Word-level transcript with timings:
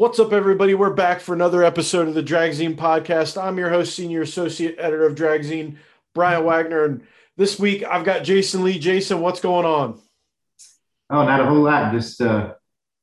What's 0.00 0.18
up, 0.18 0.32
everybody? 0.32 0.72
We're 0.72 0.94
back 0.94 1.20
for 1.20 1.34
another 1.34 1.62
episode 1.62 2.08
of 2.08 2.14
the 2.14 2.22
Dragzine 2.22 2.74
podcast. 2.74 3.36
I'm 3.36 3.58
your 3.58 3.68
host, 3.68 3.94
Senior 3.94 4.22
Associate 4.22 4.74
Editor 4.78 5.04
of 5.04 5.14
Dragzine, 5.14 5.76
Brian 6.14 6.42
Wagner. 6.42 6.86
And 6.86 7.02
this 7.36 7.58
week 7.58 7.84
I've 7.84 8.06
got 8.06 8.24
Jason 8.24 8.64
Lee. 8.64 8.78
Jason, 8.78 9.20
what's 9.20 9.40
going 9.40 9.66
on? 9.66 10.00
Oh, 11.10 11.22
not 11.26 11.40
a 11.40 11.44
whole 11.44 11.60
lot. 11.60 11.92
Just 11.92 12.18
uh, 12.22 12.54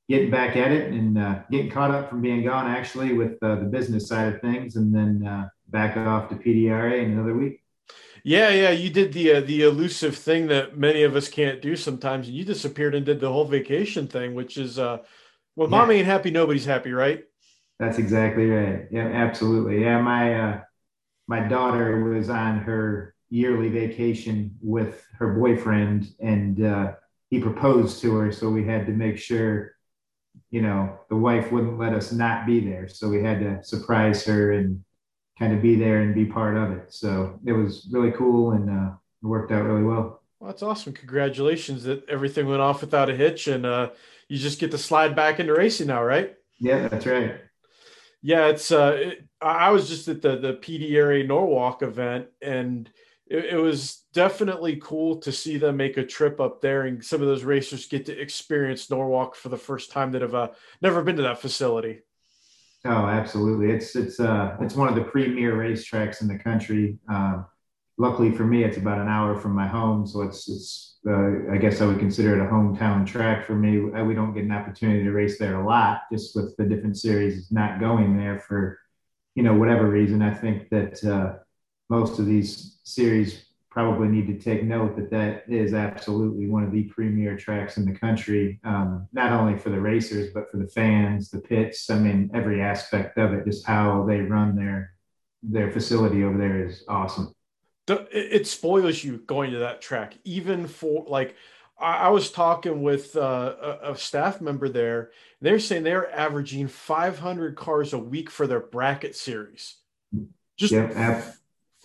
getting 0.09 0.31
back 0.31 0.55
at 0.55 0.71
it 0.71 0.91
and 0.91 1.19
uh, 1.19 1.41
getting 1.51 1.69
caught 1.69 1.91
up 1.91 2.09
from 2.09 2.23
being 2.23 2.43
gone, 2.43 2.65
actually, 2.65 3.13
with 3.13 3.37
uh, 3.43 3.57
the 3.57 3.65
business 3.65 4.07
side 4.07 4.33
of 4.33 4.41
things, 4.41 4.75
and 4.75 4.91
then 4.91 5.23
uh, 5.23 5.49
back 5.67 5.97
off 5.97 6.29
to 6.29 6.35
PDRA 6.35 7.03
in 7.03 7.11
another 7.11 7.35
week. 7.35 7.61
Yeah, 8.23 8.49
yeah, 8.49 8.71
you 8.71 8.89
did 8.89 9.13
the 9.13 9.33
uh, 9.33 9.41
the 9.41 9.61
elusive 9.61 10.15
thing 10.15 10.47
that 10.47 10.79
many 10.79 11.03
of 11.03 11.15
us 11.15 11.29
can't 11.29 11.61
do 11.61 11.75
sometimes. 11.75 12.27
You 12.27 12.43
disappeared 12.43 12.95
and 12.95 13.05
did 13.05 13.19
the 13.19 13.31
whole 13.31 13.45
vacation 13.45 14.07
thing, 14.07 14.33
which 14.33 14.57
is 14.57 14.79
well, 15.57 15.67
yeah. 15.67 15.77
mom 15.77 15.91
ain't 15.91 16.05
happy, 16.05 16.29
nobody's 16.29 16.65
happy, 16.65 16.91
right? 16.93 17.23
That's 17.79 17.97
exactly 17.97 18.45
right. 18.45 18.87
Yeah, 18.91 19.07
absolutely. 19.07 19.81
Yeah, 19.81 19.99
my 20.01 20.39
uh, 20.39 20.61
my 21.27 21.41
daughter 21.41 22.03
was 22.03 22.29
on 22.29 22.59
her 22.59 23.15
yearly 23.29 23.69
vacation 23.69 24.55
with 24.61 25.03
her 25.17 25.33
boyfriend, 25.33 26.13
and 26.19 26.63
uh, 26.63 26.93
he 27.29 27.39
proposed 27.39 28.01
to 28.01 28.15
her, 28.15 28.31
so 28.31 28.49
we 28.49 28.65
had 28.65 28.85
to 28.85 28.93
make 28.93 29.17
sure, 29.17 29.73
you 30.51 30.61
know, 30.61 30.97
the 31.09 31.15
wife 31.15 31.51
wouldn't 31.51 31.79
let 31.79 31.93
us 31.93 32.11
not 32.11 32.45
be 32.45 32.59
there, 32.59 32.87
so 32.87 33.09
we 33.09 33.21
had 33.23 33.39
to 33.39 33.63
surprise 33.63 34.23
her 34.25 34.53
and 34.53 34.83
kind 35.39 35.53
of 35.53 35.61
be 35.61 35.75
there 35.75 36.01
and 36.01 36.15
be 36.15 36.25
part 36.25 36.55
of 36.55 36.71
it. 36.71 36.93
So 36.93 37.39
it 37.45 37.51
was 37.51 37.87
really 37.91 38.11
cool, 38.11 38.51
and 38.51 38.69
uh, 38.69 38.91
it 39.23 39.25
worked 39.25 39.51
out 39.51 39.65
really 39.65 39.83
well. 39.83 40.21
Well, 40.39 40.51
that's 40.51 40.63
awesome. 40.63 40.93
Congratulations 40.93 41.83
that 41.83 42.07
everything 42.07 42.47
went 42.47 42.61
off 42.61 42.81
without 42.81 43.09
a 43.09 43.15
hitch, 43.15 43.47
and 43.47 43.65
uh, 43.65 43.89
you 44.29 44.37
just 44.37 44.59
get 44.59 44.71
to 44.71 44.77
slide 44.77 45.15
back 45.15 45.39
into 45.39 45.53
racing 45.53 45.87
now, 45.87 46.03
right? 46.03 46.35
Yeah, 46.59 46.87
that's 46.87 47.05
right. 47.05 47.35
Yeah, 48.21 48.47
it's. 48.47 48.71
Uh, 48.71 48.95
it, 48.97 49.27
I 49.41 49.69
was 49.71 49.87
just 49.87 50.07
at 50.07 50.21
the 50.21 50.37
the 50.37 50.53
PDRA 50.53 51.25
Norwalk 51.27 51.83
event, 51.83 52.27
and 52.41 52.89
it, 53.27 53.45
it, 53.45 53.57
was 53.57 54.03
definitely 54.13 54.77
cool 54.77 55.17
to 55.17 55.31
see 55.31 55.57
them 55.57 55.77
make 55.77 55.97
a 55.97 56.05
trip 56.05 56.41
up 56.41 56.61
there, 56.61 56.83
and 56.83 57.03
some 57.03 57.21
of 57.21 57.27
those 57.27 57.43
racers 57.43 57.85
get 57.85 58.07
to 58.07 58.19
experience 58.19 58.89
Norwalk 58.89 59.35
for 59.35 59.49
the 59.49 59.57
first 59.57 59.91
time 59.91 60.11
that 60.13 60.23
have 60.23 60.35
uh, 60.35 60.49
never 60.81 61.03
been 61.03 61.17
to 61.17 61.21
that 61.23 61.41
facility. 61.41 61.99
Oh, 62.85 63.05
absolutely! 63.05 63.71
It's 63.71 63.95
it's 63.95 64.19
uh 64.19 64.57
it's 64.61 64.75
one 64.75 64.87
of 64.87 64.95
the 64.95 65.03
premier 65.03 65.53
racetracks 65.53 66.21
in 66.21 66.27
the 66.27 66.39
country. 66.39 66.97
Um, 67.09 67.45
luckily 67.97 68.31
for 68.31 68.45
me, 68.45 68.63
it's 68.63 68.77
about 68.77 68.99
an 68.99 69.07
hour 69.07 69.35
from 69.35 69.53
my 69.53 69.67
home, 69.67 70.07
so 70.07 70.21
it's 70.21 70.49
it's 70.49 70.96
uh, 71.07 71.51
I 71.51 71.57
guess 71.57 71.81
I 71.81 71.85
would 71.85 71.99
consider 71.99 72.35
it 72.35 72.45
a 72.45 72.49
hometown 72.49 73.05
track 73.05 73.45
for 73.45 73.55
me. 73.55 73.79
We 73.79 74.13
don't 74.13 74.33
get 74.33 74.43
an 74.43 74.51
opportunity 74.51 75.03
to 75.03 75.11
race 75.11 75.39
there 75.39 75.59
a 75.59 75.65
lot, 75.65 76.01
just 76.11 76.35
with 76.35 76.55
the 76.57 76.65
different 76.65 76.97
series 76.97 77.51
not 77.51 77.79
going 77.79 78.17
there 78.17 78.39
for 78.39 78.79
you 79.35 79.43
know 79.43 79.53
whatever 79.53 79.89
reason. 79.89 80.21
I 80.21 80.33
think 80.33 80.69
that 80.69 81.03
uh, 81.03 81.39
most 81.89 82.19
of 82.19 82.25
these 82.25 82.79
series 82.83 83.45
probably 83.69 84.07
need 84.07 84.27
to 84.27 84.43
take 84.43 84.63
note 84.63 84.95
that 84.95 85.11
that 85.11 85.43
is 85.47 85.73
absolutely 85.73 86.47
one 86.47 86.63
of 86.63 86.71
the 86.71 86.83
premier 86.85 87.37
tracks 87.37 87.77
in 87.77 87.85
the 87.85 87.97
country, 87.97 88.59
um, 88.63 89.07
not 89.13 89.31
only 89.31 89.57
for 89.57 89.69
the 89.69 89.79
racers 89.79 90.33
but 90.33 90.49
for 90.49 90.57
the 90.57 90.67
fans, 90.67 91.29
the 91.29 91.39
pits. 91.39 91.89
I 91.89 91.99
mean, 91.99 92.31
every 92.33 92.61
aspect 92.61 93.17
of 93.17 93.33
it, 93.33 93.45
just 93.45 93.65
how 93.65 94.03
they 94.05 94.21
run 94.21 94.55
their 94.55 94.93
their 95.43 95.71
facility 95.71 96.23
over 96.23 96.37
there 96.37 96.65
is 96.65 96.83
awesome 96.89 97.33
it 97.89 98.47
spoils 98.47 99.03
you 99.03 99.17
going 99.17 99.51
to 99.51 99.59
that 99.59 99.81
track 99.81 100.17
even 100.23 100.67
for 100.67 101.05
like 101.07 101.35
i 101.79 102.09
was 102.09 102.31
talking 102.31 102.81
with 102.81 103.15
uh, 103.15 103.77
a, 103.83 103.95
staff 103.95 104.41
member 104.41 104.67
there 104.67 105.11
they're 105.41 105.59
saying 105.59 105.83
they're 105.83 106.13
averaging 106.13 106.67
500 106.67 107.55
cars 107.55 107.93
a 107.93 107.99
week 107.99 108.29
for 108.29 108.47
their 108.47 108.59
bracket 108.59 109.15
series. 109.15 109.75
Just 110.57 110.73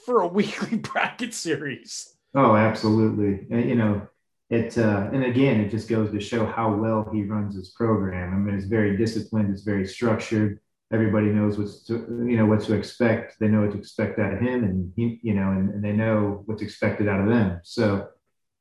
for 0.07 0.23
a 0.23 0.27
weekly 0.29 0.79
bracket 0.79 1.35
series. 1.35 2.17
Oh 2.35 2.57
absolutely. 2.57 3.47
And, 3.51 3.69
you 3.69 3.75
know 3.75 4.09
it 4.49 4.77
uh, 4.79 5.11
and 5.13 5.25
again 5.25 5.61
it 5.61 5.71
just 5.71 5.89
goes 5.89 6.11
to 6.11 6.21
show 6.21 6.47
how 6.47 6.75
well 6.75 7.09
he 7.13 7.25
runs 7.25 7.55
his 7.55 7.71
program. 7.71 8.33
I 8.33 8.37
mean 8.37 8.55
it's 8.55 8.67
very 8.67 8.97
disciplined 8.97 9.53
it's 9.53 9.63
very 9.63 9.87
structured 9.87 10.61
everybody 10.93 11.27
knows 11.27 11.59
what's 11.59 11.83
to, 11.85 11.95
you 11.95 12.37
know 12.37 12.47
what 12.47 12.61
to 12.61 12.75
expect. 12.75 13.37
They 13.41 13.49
know 13.49 13.63
what 13.63 13.73
to 13.73 13.79
expect 13.79 14.19
out 14.19 14.35
of 14.35 14.41
him, 14.41 14.65
and 14.65 14.93
he, 14.95 15.19
you 15.23 15.35
know, 15.35 15.51
and, 15.51 15.71
and 15.71 15.83
they 15.83 15.93
know 15.93 16.43
what's 16.47 16.63
expected 16.63 17.09
out 17.09 17.21
of 17.21 17.29
them. 17.29 17.61
So 17.65 18.09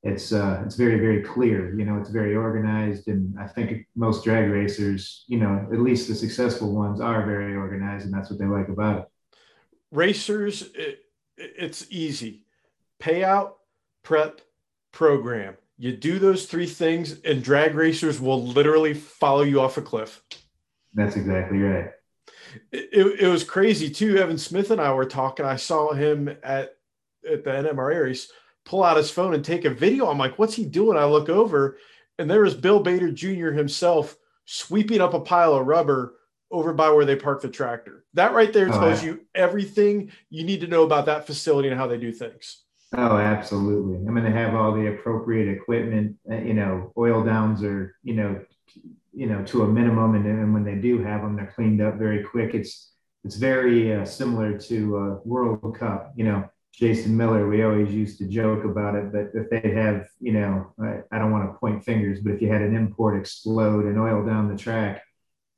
it's 0.04 0.32
uh, 0.32 0.64
it's 0.66 0.76
very 0.76 1.00
very 1.00 1.22
clear. 1.22 1.78
You 1.78 1.86
know, 1.86 1.98
it's 2.00 2.10
very 2.10 2.36
organized, 2.36 3.08
and 3.08 3.38
I 3.40 3.48
think 3.48 3.88
most 3.96 4.24
drag 4.24 4.50
racers, 4.50 5.26
you 5.28 5.40
know, 5.40 5.68
at 5.72 5.80
least 5.80 6.08
the 6.08 6.16
successful 6.16 6.74
ones, 6.74 7.02
are 7.02 7.26
very 7.26 7.56
organized, 7.56 8.06
and 8.06 8.14
that's 8.14 8.30
what 8.30 8.40
they 8.40 8.46
like 8.46 8.70
about 8.70 9.00
it. 9.00 9.06
Racers, 9.92 10.70
it, 10.74 11.00
it's 11.38 11.86
easy. 11.90 12.46
Payout, 13.00 13.54
prep, 14.04 14.42
program. 14.92 15.58
You 15.78 15.98
do 15.98 16.20
those 16.20 16.46
three 16.46 16.68
things, 16.68 17.20
and 17.22 17.44
drag 17.44 17.76
racers 17.76 18.22
will 18.22 18.42
literally 18.42 18.94
follow 18.94 19.42
you 19.42 19.60
off 19.60 19.78
a 19.78 19.82
cliff. 19.82 20.24
That's 20.94 21.16
exactly 21.16 21.58
right 21.58 21.92
it, 22.72 23.22
it 23.22 23.28
was 23.28 23.44
crazy 23.44 23.90
too. 23.90 24.18
Evan 24.18 24.38
Smith 24.38 24.72
and 24.72 24.82
I 24.82 24.94
were 24.94 25.06
talking. 25.06 25.46
I 25.46 25.56
saw 25.56 25.94
him 25.94 26.30
at 26.44 26.76
at 27.30 27.44
the 27.44 27.52
NMRA 27.52 28.04
race 28.04 28.32
pull 28.66 28.84
out 28.84 28.98
his 28.98 29.12
phone 29.12 29.34
and 29.34 29.44
take 29.44 29.66
a 29.66 29.70
video. 29.70 30.08
I'm 30.08 30.18
like, 30.18 30.38
what's 30.38 30.56
he 30.56 30.66
doing? 30.66 30.98
I 30.98 31.06
look 31.06 31.30
over, 31.30 31.78
and 32.18 32.30
there 32.30 32.42
was 32.42 32.54
Bill 32.54 32.80
Bader 32.80 33.12
Jr. 33.12 33.52
himself 33.52 34.18
sweeping 34.46 35.02
up 35.02 35.14
a 35.14 35.20
pile 35.20 35.54
of 35.54 35.68
rubber 35.68 36.16
over 36.52 36.74
by 36.74 36.90
where 36.90 37.06
they 37.06 37.16
park 37.16 37.42
the 37.42 37.50
tractor. 37.50 38.04
That 38.14 38.34
right 38.34 38.52
there 38.52 38.68
tells 38.68 39.04
you 39.04 39.22
everything 39.34 40.12
you 40.30 40.44
need 40.44 40.62
to 40.62 40.68
know 40.68 40.84
about 40.84 41.06
that 41.06 41.26
facility 41.26 41.70
and 41.70 41.78
how 41.78 41.88
they 41.88 41.98
do 41.98 42.12
things. 42.12 42.64
Oh, 42.94 43.18
absolutely. 43.18 44.06
I 44.06 44.12
mean, 44.12 44.26
they 44.26 44.32
have 44.32 44.54
all 44.54 44.74
the 44.74 44.88
appropriate 44.88 45.48
equipment. 45.48 46.18
Uh, 46.30 46.36
you 46.36 46.54
know, 46.54 46.92
oil 46.98 47.24
downs 47.24 47.64
or, 47.64 47.96
you 48.04 48.16
know 48.16 48.42
you 49.14 49.28
know 49.28 49.44
to 49.46 49.64
a 49.64 49.68
minimum 49.68 50.16
and, 50.16 50.26
and 50.26 50.54
when 50.54 50.64
they 50.64 50.76
do 50.76 51.04
have 51.04 51.22
them 51.22 51.36
they're 51.36 51.54
cleaned 51.56 51.82
up 51.82 51.96
very 51.96 52.24
quick. 52.24 52.54
It's 52.54 52.94
it's 53.24 53.36
very 53.36 53.94
uh, 53.94 54.06
similar 54.06 54.58
to 54.58 54.98
uh, 54.98 55.20
world 55.26 55.78
cup. 55.78 56.14
You 56.16 56.26
know 56.26 56.50
jason 56.74 57.18
miller 57.18 57.50
we 57.50 57.64
always 57.64 57.94
used 57.94 58.18
to 58.18 58.26
joke 58.26 58.64
about 58.64 58.96
it 58.96 59.12
but 59.12 59.30
if 59.34 59.50
they 59.50 59.72
have 59.72 60.08
you 60.22 60.32
know 60.32 60.74
I, 60.82 61.02
I 61.12 61.20
don't 61.20 61.30
want 61.30 61.52
to 61.52 61.60
point 61.60 61.84
fingers 61.84 62.22
but 62.22 62.32
if 62.32 62.42
you 62.42 62.48
had 62.48 62.62
an 62.62 62.74
import 62.74 63.20
explode 63.20 63.84
and 63.84 64.00
oil 64.00 64.26
down 64.26 64.48
the 64.48 64.58
track 64.58 65.04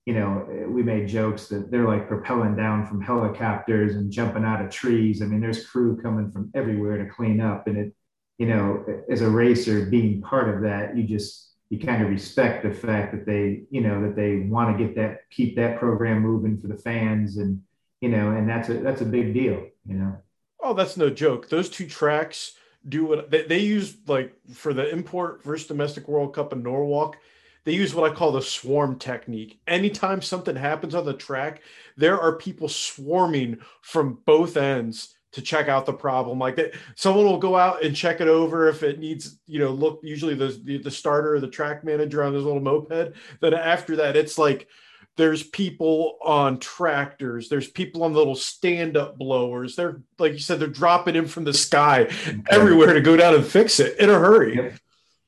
you 0.05 0.13
know 0.13 0.45
we 0.67 0.83
made 0.83 1.07
jokes 1.07 1.47
that 1.47 1.71
they're 1.71 1.87
like 1.87 2.07
propelling 2.07 2.55
down 2.55 2.85
from 2.85 3.01
helicopters 3.01 3.95
and 3.95 4.11
jumping 4.11 4.43
out 4.43 4.63
of 4.63 4.69
trees. 4.69 5.21
I 5.21 5.25
mean 5.25 5.39
there's 5.39 5.65
crew 5.65 6.01
coming 6.01 6.31
from 6.31 6.51
everywhere 6.53 6.97
to 6.97 7.09
clean 7.09 7.39
up 7.39 7.67
and 7.67 7.77
it 7.77 7.95
you 8.37 8.47
know 8.47 8.85
as 9.09 9.21
a 9.21 9.29
racer 9.29 9.85
being 9.85 10.21
part 10.21 10.53
of 10.53 10.63
that 10.63 10.97
you 10.97 11.03
just 11.03 11.52
you 11.73 11.79
kind 11.79 12.03
of 12.03 12.09
respect 12.09 12.61
the 12.61 12.71
fact 12.71 13.11
that 13.13 13.25
they, 13.25 13.63
you 13.71 13.81
know, 13.81 13.99
that 14.03 14.15
they 14.15 14.41
want 14.41 14.77
to 14.77 14.83
get 14.83 14.95
that, 14.95 15.27
keep 15.31 15.55
that 15.55 15.79
program 15.79 16.19
moving 16.19 16.55
for 16.61 16.67
the 16.67 16.77
fans, 16.77 17.37
and 17.37 17.63
you 17.99 18.09
know, 18.09 18.29
and 18.29 18.47
that's 18.47 18.69
a 18.69 18.75
that's 18.75 19.01
a 19.01 19.05
big 19.05 19.33
deal, 19.33 19.65
you 19.87 19.95
know. 19.95 20.15
Oh, 20.61 20.75
that's 20.75 20.97
no 20.97 21.09
joke. 21.09 21.49
Those 21.49 21.69
two 21.69 21.87
tracks 21.87 22.53
do 22.87 23.05
what 23.05 23.31
they, 23.31 23.47
they 23.47 23.57
use 23.57 23.97
like 24.05 24.35
for 24.53 24.71
the 24.71 24.87
import 24.87 25.43
versus 25.43 25.67
domestic 25.67 26.07
World 26.07 26.35
Cup 26.35 26.53
in 26.53 26.61
Norwalk. 26.61 27.17
They 27.63 27.71
use 27.71 27.95
what 27.95 28.11
I 28.11 28.13
call 28.13 28.33
the 28.33 28.41
swarm 28.43 28.99
technique. 28.99 29.59
Anytime 29.65 30.21
something 30.21 30.55
happens 30.55 30.93
on 30.93 31.05
the 31.05 31.13
track, 31.13 31.63
there 31.97 32.21
are 32.21 32.35
people 32.35 32.69
swarming 32.69 33.57
from 33.81 34.19
both 34.27 34.57
ends 34.57 35.15
to 35.33 35.41
check 35.41 35.67
out 35.67 35.85
the 35.85 35.93
problem. 35.93 36.39
Like 36.39 36.55
that 36.55 36.73
someone 36.95 37.25
will 37.25 37.37
go 37.37 37.55
out 37.55 37.83
and 37.83 37.95
check 37.95 38.21
it 38.21 38.27
over 38.27 38.69
if 38.69 38.83
it 38.83 38.99
needs 38.99 39.39
you 39.45 39.59
know 39.59 39.71
look 39.71 39.99
usually 40.03 40.35
the 40.35 40.79
the 40.81 40.91
starter 40.91 41.35
or 41.35 41.39
the 41.39 41.47
track 41.47 41.83
manager 41.83 42.23
on 42.23 42.33
this 42.33 42.43
little 42.43 42.61
moped. 42.61 43.15
Then 43.41 43.53
after 43.53 43.97
that 43.97 44.15
it's 44.15 44.37
like 44.37 44.67
there's 45.15 45.43
people 45.43 46.17
on 46.23 46.57
tractors 46.59 47.47
there's 47.47 47.69
people 47.69 48.03
on 48.03 48.13
little 48.13 48.35
stand-up 48.35 49.17
blowers. 49.17 49.75
They're 49.75 50.01
like 50.19 50.33
you 50.33 50.39
said 50.39 50.59
they're 50.59 50.67
dropping 50.67 51.15
in 51.15 51.27
from 51.27 51.43
the 51.43 51.53
sky 51.53 52.09
everywhere 52.49 52.93
to 52.93 53.01
go 53.01 53.17
down 53.17 53.35
and 53.35 53.45
fix 53.45 53.79
it 53.79 53.99
in 53.99 54.09
a 54.09 54.19
hurry. 54.19 54.55
Yep, 54.55 54.73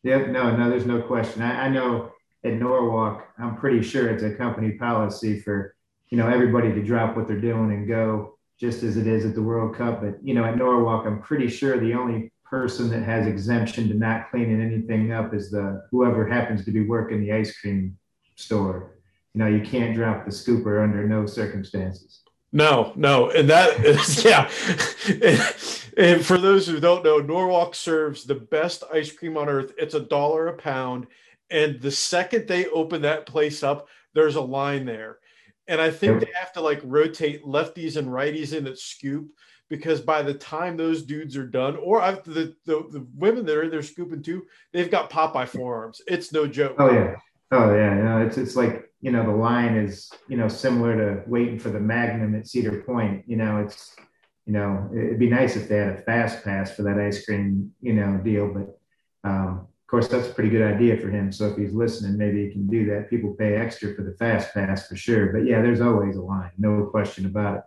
yep. 0.04 0.28
no 0.30 0.56
no 0.56 0.70
there's 0.70 0.86
no 0.86 1.02
question. 1.02 1.42
I, 1.42 1.66
I 1.66 1.70
know 1.70 2.12
at 2.44 2.54
norwalk 2.54 3.28
i'm 3.40 3.58
pretty 3.58 3.82
sure 3.82 4.08
it's 4.08 4.22
a 4.22 4.36
company 4.36 4.74
policy 4.74 5.40
for 5.40 5.76
you 6.10 6.18
know 6.18 6.30
everybody 6.30 6.72
to 6.72 6.84
drop 6.84 7.16
what 7.16 7.28
they're 7.28 7.42
doing 7.42 7.72
and 7.72 7.88
go 7.88 8.35
just 8.60 8.84
as 8.84 8.98
it 8.98 9.08
is 9.08 9.26
at 9.26 9.36
the 9.36 9.42
World 9.42 9.76
Cup. 9.76 10.02
But 10.02 10.18
you 10.24 10.34
know, 10.34 10.46
at 10.46 10.58
Norwalk, 10.58 11.06
I'm 11.06 11.22
pretty 11.22 11.50
sure 11.50 11.80
the 11.80 11.94
only 11.94 12.32
person 12.44 12.90
that 12.90 13.04
has 13.04 13.28
exemption 13.28 13.88
to 13.90 13.96
not 13.96 14.30
cleaning 14.30 14.62
anything 14.62 15.12
up 15.12 15.34
is 15.34 15.50
the 15.50 15.86
whoever 15.92 16.28
happens 16.28 16.64
to 16.66 16.72
be 16.72 16.82
working 16.82 17.22
the 17.22 17.34
ice 17.34 17.58
cream 17.58 17.98
store. 18.36 18.98
You 19.34 19.40
know, 19.40 19.48
you 19.48 19.62
can't 19.62 19.96
drop 19.96 20.26
the 20.26 20.32
scooper 20.32 20.82
under 20.82 21.08
no 21.08 21.26
circumstances. 21.26 22.22
No, 22.54 22.94
no, 22.96 23.32
and 23.32 23.50
that 23.50 23.84
is 23.84 24.24
yeah. 24.26 24.50
and, 25.08 25.56
and 25.98 26.26
for 26.26 26.38
those 26.38 26.66
who 26.66 26.80
don't 26.80 27.04
know, 27.04 27.18
Norwalk 27.18 27.76
serves 27.76 28.24
the 28.24 28.36
best 28.36 28.84
ice 28.94 29.12
cream 29.12 29.36
on 29.36 29.50
earth. 29.50 29.74
It's 29.78 29.94
a 29.94 30.00
dollar 30.00 30.48
a 30.48 30.54
pound, 30.54 31.08
and 31.50 31.82
the 31.82 31.92
second 31.92 32.48
they 32.48 32.68
open 32.68 33.02
that 33.02 33.26
place 33.26 33.62
up, 33.62 33.90
there's 34.14 34.36
a 34.36 34.42
line 34.42 34.86
there 34.86 35.20
And 35.68 35.82
I 35.82 35.90
think 35.90 36.20
they 36.20 36.32
have 36.40 36.54
to 36.54 36.62
like 36.62 36.82
rotate 36.84 37.44
lefties 37.44 37.98
and 37.98 38.08
righties 38.08 38.56
in 38.56 38.68
at 38.68 38.78
scoop 38.78 39.30
because 39.70 40.00
by 40.02 40.22
the 40.22 40.34
time 40.34 40.78
those 40.78 41.04
dudes 41.04 41.36
are 41.36 41.48
done, 41.48 41.76
or 41.78 42.02
I've, 42.02 42.24
the, 42.24 42.56
the 42.66 42.88
the 42.92 43.08
women 43.16 43.46
that 43.46 43.58
are 43.58 43.64
in 43.64 43.72
there 43.72 43.82
scooping 43.82 44.22
too, 44.22 44.46
they've 44.72 44.92
got 44.92 45.10
Popeye 45.10 45.48
forearms. 45.48 46.02
It's 46.08 46.32
no 46.32 46.48
joke. 46.48 46.76
Oh 46.78 46.92
yeah, 46.92 47.16
oh 47.52 47.74
yeah. 47.74 47.94
No, 47.96 48.26
it's 48.26 48.38
it's 48.38 48.56
like 48.56 48.92
you 49.02 49.12
know 49.12 49.24
the 49.24 49.36
line 49.36 49.76
is 49.76 50.12
you 50.28 50.38
know 50.38 50.48
similar 50.48 50.96
to 50.96 51.30
waiting 51.30 51.60
for 51.60 51.70
the 51.70 51.80
Magnum 51.80 52.36
at 52.36 52.48
Cedar 52.48 52.84
Point. 52.84 53.24
You 53.28 53.38
know, 53.38 53.58
it's 53.58 53.96
you 54.46 54.54
know 54.54 54.90
it'd 54.96 55.20
be 55.20 55.30
nice 55.30 55.56
if 55.56 55.68
they 55.68 55.78
had 55.78 55.90
a 55.90 56.02
fast 56.04 56.44
pass 56.44 56.76
for 56.76 56.84
that 56.84 57.00
ice 57.00 57.26
cream 57.26 57.72
you 57.82 57.94
know 57.94 58.18
deal, 58.24 58.54
but 58.54 58.80
um, 59.28 59.68
of 59.86 59.90
course 59.90 60.08
that's 60.08 60.28
a 60.28 60.34
pretty 60.34 60.50
good 60.50 60.64
idea 60.64 60.98
for 60.98 61.10
him. 61.10 61.32
So 61.32 61.48
if 61.48 61.58
he's 61.58 61.74
listening, 61.74 62.18
maybe 62.18 62.46
he 62.46 62.52
can 62.52 62.68
do 62.68 62.86
that. 62.88 63.10
People 63.10 63.34
pay 63.34 63.56
extra 63.56 63.94
for 63.94 64.02
the 64.02 64.14
fast 64.14 64.54
pass 64.54 64.88
for 64.88 64.96
sure. 64.96 65.32
But 65.32 65.46
yeah, 65.46 65.62
there's 65.62 65.82
always 65.82 66.16
a 66.16 66.22
line, 66.22 66.52
no 66.58 66.86
question 66.86 67.26
about 67.26 67.58
it 67.58 67.64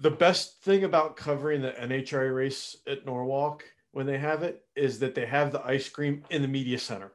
the 0.00 0.10
best 0.10 0.62
thing 0.62 0.84
about 0.84 1.16
covering 1.16 1.60
the 1.60 1.72
NHRA 1.72 2.34
race 2.34 2.76
at 2.86 3.04
Norwalk 3.04 3.64
when 3.92 4.06
they 4.06 4.18
have 4.18 4.42
it 4.42 4.64
is 4.74 4.98
that 5.00 5.14
they 5.14 5.26
have 5.26 5.52
the 5.52 5.64
ice 5.64 5.88
cream 5.88 6.24
in 6.30 6.42
the 6.42 6.48
media 6.48 6.78
center. 6.78 7.12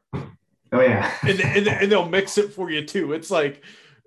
Oh 0.71 0.81
yeah, 0.81 1.11
and, 1.23 1.39
and, 1.41 1.67
and 1.67 1.91
they'll 1.91 2.07
mix 2.07 2.37
it 2.37 2.53
for 2.53 2.69
you 2.69 2.85
too. 2.85 3.13
It's 3.13 3.31
like 3.31 3.63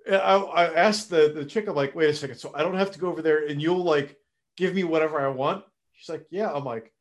I, 0.09 0.15
I 0.15 0.73
asked 0.73 1.09
the 1.09 1.31
the 1.35 1.45
chick, 1.45 1.67
I'm 1.67 1.75
like, 1.75 1.93
wait 1.93 2.09
a 2.09 2.13
second, 2.13 2.37
so 2.37 2.51
I 2.55 2.63
don't 2.63 2.77
have 2.77 2.91
to 2.91 2.99
go 2.99 3.09
over 3.09 3.21
there, 3.21 3.47
and 3.47 3.61
you'll 3.61 3.83
like 3.83 4.17
give 4.55 4.73
me 4.73 4.85
whatever 4.85 5.19
I 5.19 5.27
want. 5.27 5.65
She's 5.93 6.09
like, 6.09 6.25
yeah. 6.29 6.51
I'm 6.51 6.63
like, 6.63 6.93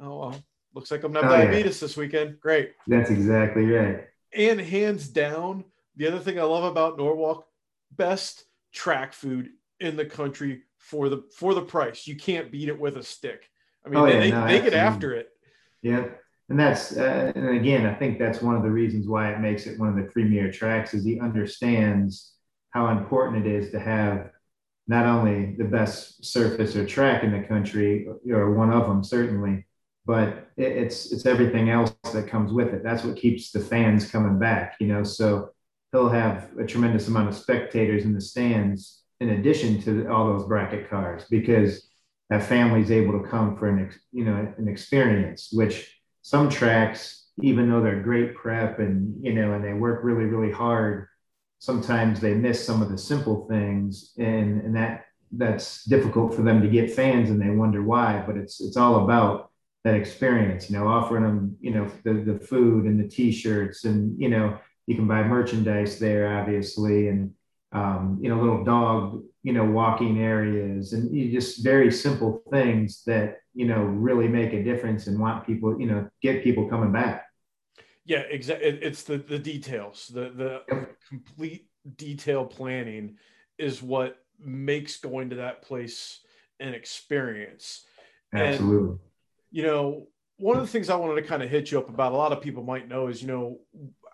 oh 0.00 0.18
well, 0.18 0.44
looks 0.74 0.90
like 0.90 1.04
I'm 1.04 1.12
not 1.12 1.24
oh, 1.24 1.28
diabetes 1.28 1.80
yeah. 1.80 1.86
this 1.86 1.96
weekend. 1.96 2.40
Great. 2.40 2.72
That's 2.86 3.10
exactly 3.10 3.64
right. 3.64 4.04
And 4.34 4.60
hands 4.60 5.08
down, 5.08 5.64
the 5.96 6.06
other 6.06 6.20
thing 6.20 6.38
I 6.38 6.44
love 6.44 6.64
about 6.64 6.96
Norwalk, 6.96 7.46
best 7.96 8.44
track 8.72 9.12
food 9.12 9.50
in 9.80 9.96
the 9.96 10.04
country 10.04 10.62
for 10.78 11.08
the 11.08 11.24
for 11.36 11.54
the 11.54 11.62
price. 11.62 12.06
You 12.06 12.16
can't 12.16 12.52
beat 12.52 12.68
it 12.68 12.78
with 12.78 12.96
a 12.96 13.02
stick. 13.02 13.48
I 13.84 13.88
mean, 13.88 13.98
oh, 13.98 14.06
yeah, 14.06 14.20
they, 14.20 14.30
no, 14.30 14.46
they 14.46 14.60
get 14.60 14.74
after 14.74 15.14
it. 15.14 15.28
Yeah. 15.82 16.06
And 16.48 16.58
that's, 16.58 16.96
uh, 16.96 17.32
and 17.34 17.48
again, 17.50 17.86
I 17.86 17.94
think 17.94 18.18
that's 18.18 18.42
one 18.42 18.56
of 18.56 18.64
the 18.64 18.70
reasons 18.70 19.06
why 19.06 19.32
it 19.32 19.40
makes 19.40 19.66
it 19.66 19.78
one 19.78 19.88
of 19.88 19.96
the 19.96 20.10
premier 20.10 20.50
tracks 20.50 20.94
is 20.94 21.04
he 21.04 21.20
understands 21.20 22.32
how 22.70 22.88
important 22.88 23.46
it 23.46 23.52
is 23.52 23.70
to 23.70 23.78
have 23.78 24.30
not 24.88 25.06
only 25.06 25.54
the 25.56 25.64
best 25.64 26.24
surface 26.24 26.74
or 26.74 26.84
track 26.84 27.22
in 27.22 27.30
the 27.30 27.46
country, 27.46 28.08
or 28.28 28.52
one 28.52 28.72
of 28.72 28.88
them 28.88 29.04
certainly, 29.04 29.64
but 30.10 30.48
it's 30.56 31.12
it's 31.12 31.24
everything 31.24 31.70
else 31.70 31.94
that 32.12 32.26
comes 32.26 32.52
with 32.52 32.74
it. 32.74 32.82
That's 32.82 33.04
what 33.04 33.16
keeps 33.16 33.52
the 33.52 33.60
fans 33.60 34.10
coming 34.10 34.40
back, 34.40 34.74
you 34.80 34.88
know. 34.88 35.04
So 35.04 35.50
he'll 35.92 36.08
have 36.08 36.48
a 36.58 36.66
tremendous 36.66 37.06
amount 37.06 37.28
of 37.28 37.36
spectators 37.36 38.04
in 38.04 38.12
the 38.12 38.20
stands 38.20 39.02
in 39.20 39.28
addition 39.30 39.80
to 39.82 40.08
all 40.08 40.26
those 40.26 40.48
bracket 40.48 40.90
cars 40.90 41.26
because 41.30 41.88
that 42.28 42.42
family's 42.42 42.90
able 42.90 43.20
to 43.20 43.28
come 43.28 43.56
for 43.56 43.68
an 43.68 43.88
you 44.10 44.24
know 44.24 44.52
an 44.58 44.66
experience 44.66 45.50
which 45.52 46.00
some 46.22 46.48
tracks 46.48 47.28
even 47.40 47.70
though 47.70 47.80
they're 47.80 48.02
great 48.02 48.34
prep 48.34 48.80
and 48.80 49.14
you 49.24 49.32
know 49.32 49.52
and 49.52 49.64
they 49.64 49.74
work 49.74 50.00
really 50.02 50.24
really 50.24 50.52
hard 50.52 51.06
sometimes 51.60 52.18
they 52.18 52.34
miss 52.34 52.64
some 52.66 52.82
of 52.82 52.90
the 52.90 52.98
simple 52.98 53.46
things 53.48 54.12
and 54.18 54.60
and 54.62 54.74
that 54.74 55.04
that's 55.32 55.84
difficult 55.84 56.34
for 56.34 56.42
them 56.42 56.60
to 56.60 56.68
get 56.68 56.90
fans 56.90 57.30
and 57.30 57.40
they 57.40 57.50
wonder 57.50 57.80
why 57.82 58.24
but 58.26 58.36
it's 58.36 58.60
it's 58.60 58.76
all 58.76 59.04
about 59.04 59.49
that 59.84 59.94
experience 59.94 60.70
you 60.70 60.78
know 60.78 60.86
offering 60.86 61.22
them 61.22 61.56
you 61.60 61.70
know 61.70 61.90
the, 62.04 62.12
the 62.12 62.38
food 62.38 62.84
and 62.84 63.02
the 63.02 63.08
t-shirts 63.08 63.84
and 63.84 64.20
you 64.20 64.28
know 64.28 64.58
you 64.86 64.94
can 64.94 65.06
buy 65.08 65.22
merchandise 65.22 65.98
there 65.98 66.38
obviously 66.38 67.08
and 67.08 67.32
um, 67.72 68.18
you 68.20 68.28
know, 68.28 68.40
little 68.40 68.64
dog, 68.64 69.22
you 69.42 69.52
know, 69.52 69.64
walking 69.64 70.20
areas 70.20 70.92
and 70.92 71.14
you 71.14 71.30
just 71.30 71.62
very 71.62 71.90
simple 71.90 72.42
things 72.50 73.02
that, 73.06 73.38
you 73.54 73.66
know, 73.66 73.82
really 73.82 74.28
make 74.28 74.52
a 74.52 74.62
difference 74.62 75.06
and 75.06 75.18
want 75.18 75.46
people, 75.46 75.80
you 75.80 75.86
know, 75.86 76.08
get 76.20 76.42
people 76.42 76.68
coming 76.68 76.92
back. 76.92 77.26
Yeah, 78.04 78.20
exactly. 78.28 78.68
It's 78.68 79.04
the, 79.04 79.18
the 79.18 79.38
details, 79.38 80.10
the, 80.12 80.30
the 80.30 80.62
yep. 80.68 80.96
complete 81.08 81.68
detail 81.96 82.44
planning 82.44 83.16
is 83.56 83.82
what 83.82 84.16
makes 84.40 84.98
going 84.98 85.30
to 85.30 85.36
that 85.36 85.62
place 85.62 86.20
an 86.58 86.74
experience. 86.74 87.84
Absolutely. 88.34 88.90
And, 88.90 88.98
you 89.50 89.62
know, 89.62 90.06
one 90.36 90.56
of 90.56 90.62
the 90.62 90.68
things 90.68 90.88
I 90.88 90.96
wanted 90.96 91.20
to 91.20 91.28
kind 91.28 91.42
of 91.42 91.50
hit 91.50 91.70
you 91.70 91.78
up 91.78 91.88
about, 91.88 92.12
a 92.12 92.16
lot 92.16 92.32
of 92.32 92.40
people 92.40 92.62
might 92.62 92.88
know 92.88 93.08
is, 93.08 93.20
you 93.20 93.28
know, 93.28 93.58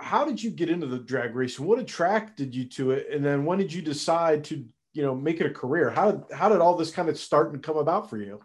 how 0.00 0.24
did 0.24 0.42
you 0.42 0.50
get 0.50 0.68
into 0.68 0.86
the 0.86 0.98
drag 0.98 1.34
racing? 1.34 1.64
What 1.64 1.78
attracted 1.78 2.54
you 2.54 2.64
to 2.70 2.90
it? 2.90 3.08
And 3.12 3.24
then 3.24 3.44
when 3.44 3.58
did 3.58 3.72
you 3.72 3.80
decide 3.80 4.44
to, 4.44 4.64
you 4.92 5.02
know, 5.02 5.14
make 5.14 5.40
it 5.40 5.46
a 5.46 5.54
career? 5.54 5.90
How 5.90 6.10
did, 6.10 6.36
how 6.36 6.48
did 6.48 6.60
all 6.60 6.76
this 6.76 6.90
kind 6.90 7.08
of 7.08 7.18
start 7.18 7.52
and 7.52 7.62
come 7.62 7.76
about 7.76 8.10
for 8.10 8.18
you? 8.18 8.40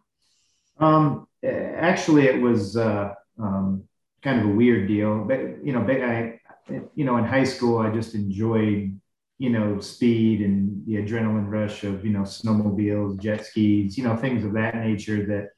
Um, 0.80 1.28
actually, 1.44 2.28
it 2.28 2.42
was 2.42 2.78
uh, 2.78 3.14
um, 3.40 3.84
kind 4.22 4.40
of 4.40 4.48
a 4.48 4.50
weird 4.50 4.88
deal. 4.88 5.24
But 5.24 5.64
you 5.64 5.74
know, 5.74 5.82
I, 5.82 6.40
you 6.96 7.06
know, 7.06 7.18
in 7.18 7.24
high 7.24 7.44
school, 7.44 7.80
I 7.80 7.92
just 7.92 8.16
enjoyed, 8.16 9.00
you 9.38 9.50
know, 9.50 9.80
speed 9.80 10.42
and 10.42 10.86
the 10.86 10.96
adrenaline 10.96 11.50
rush 11.50 11.84
of 11.84 12.06
you 12.06 12.12
know 12.12 12.22
snowmobiles, 12.22 13.20
jet 13.20 13.46
skis, 13.46 13.98
you 13.98 14.04
know, 14.04 14.16
things 14.16 14.44
of 14.44 14.54
that 14.54 14.76
nature. 14.76 15.26
That 15.26 15.50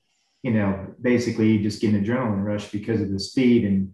you 0.44 0.52
know, 0.52 0.88
basically, 1.02 1.58
just 1.58 1.82
get 1.82 1.94
an 1.94 2.04
adrenaline 2.04 2.44
rush 2.44 2.70
because 2.70 3.02
of 3.02 3.12
the 3.12 3.20
speed 3.20 3.66
and 3.66 3.92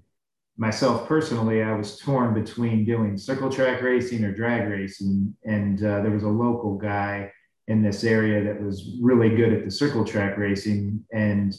myself 0.60 1.08
personally, 1.08 1.64
I 1.64 1.74
was 1.74 1.98
torn 1.98 2.34
between 2.34 2.84
doing 2.84 3.18
circle 3.18 3.50
track 3.50 3.82
racing 3.82 4.26
or 4.26 4.34
drag 4.34 4.68
racing. 4.68 5.34
And 5.46 5.80
uh, 5.80 6.02
there 6.02 6.12
was 6.12 6.24
a 6.24 6.28
local 6.28 6.76
guy 6.78 7.32
in 7.70 7.82
this 7.82 8.04
area 8.04 8.44
that 8.44 8.62
was 8.62 8.98
really 9.02 9.30
good 9.30 9.54
at 9.54 9.64
the 9.64 9.72
circle 9.72 10.04
track 10.04 10.38
racing. 10.38 11.06
And, 11.14 11.56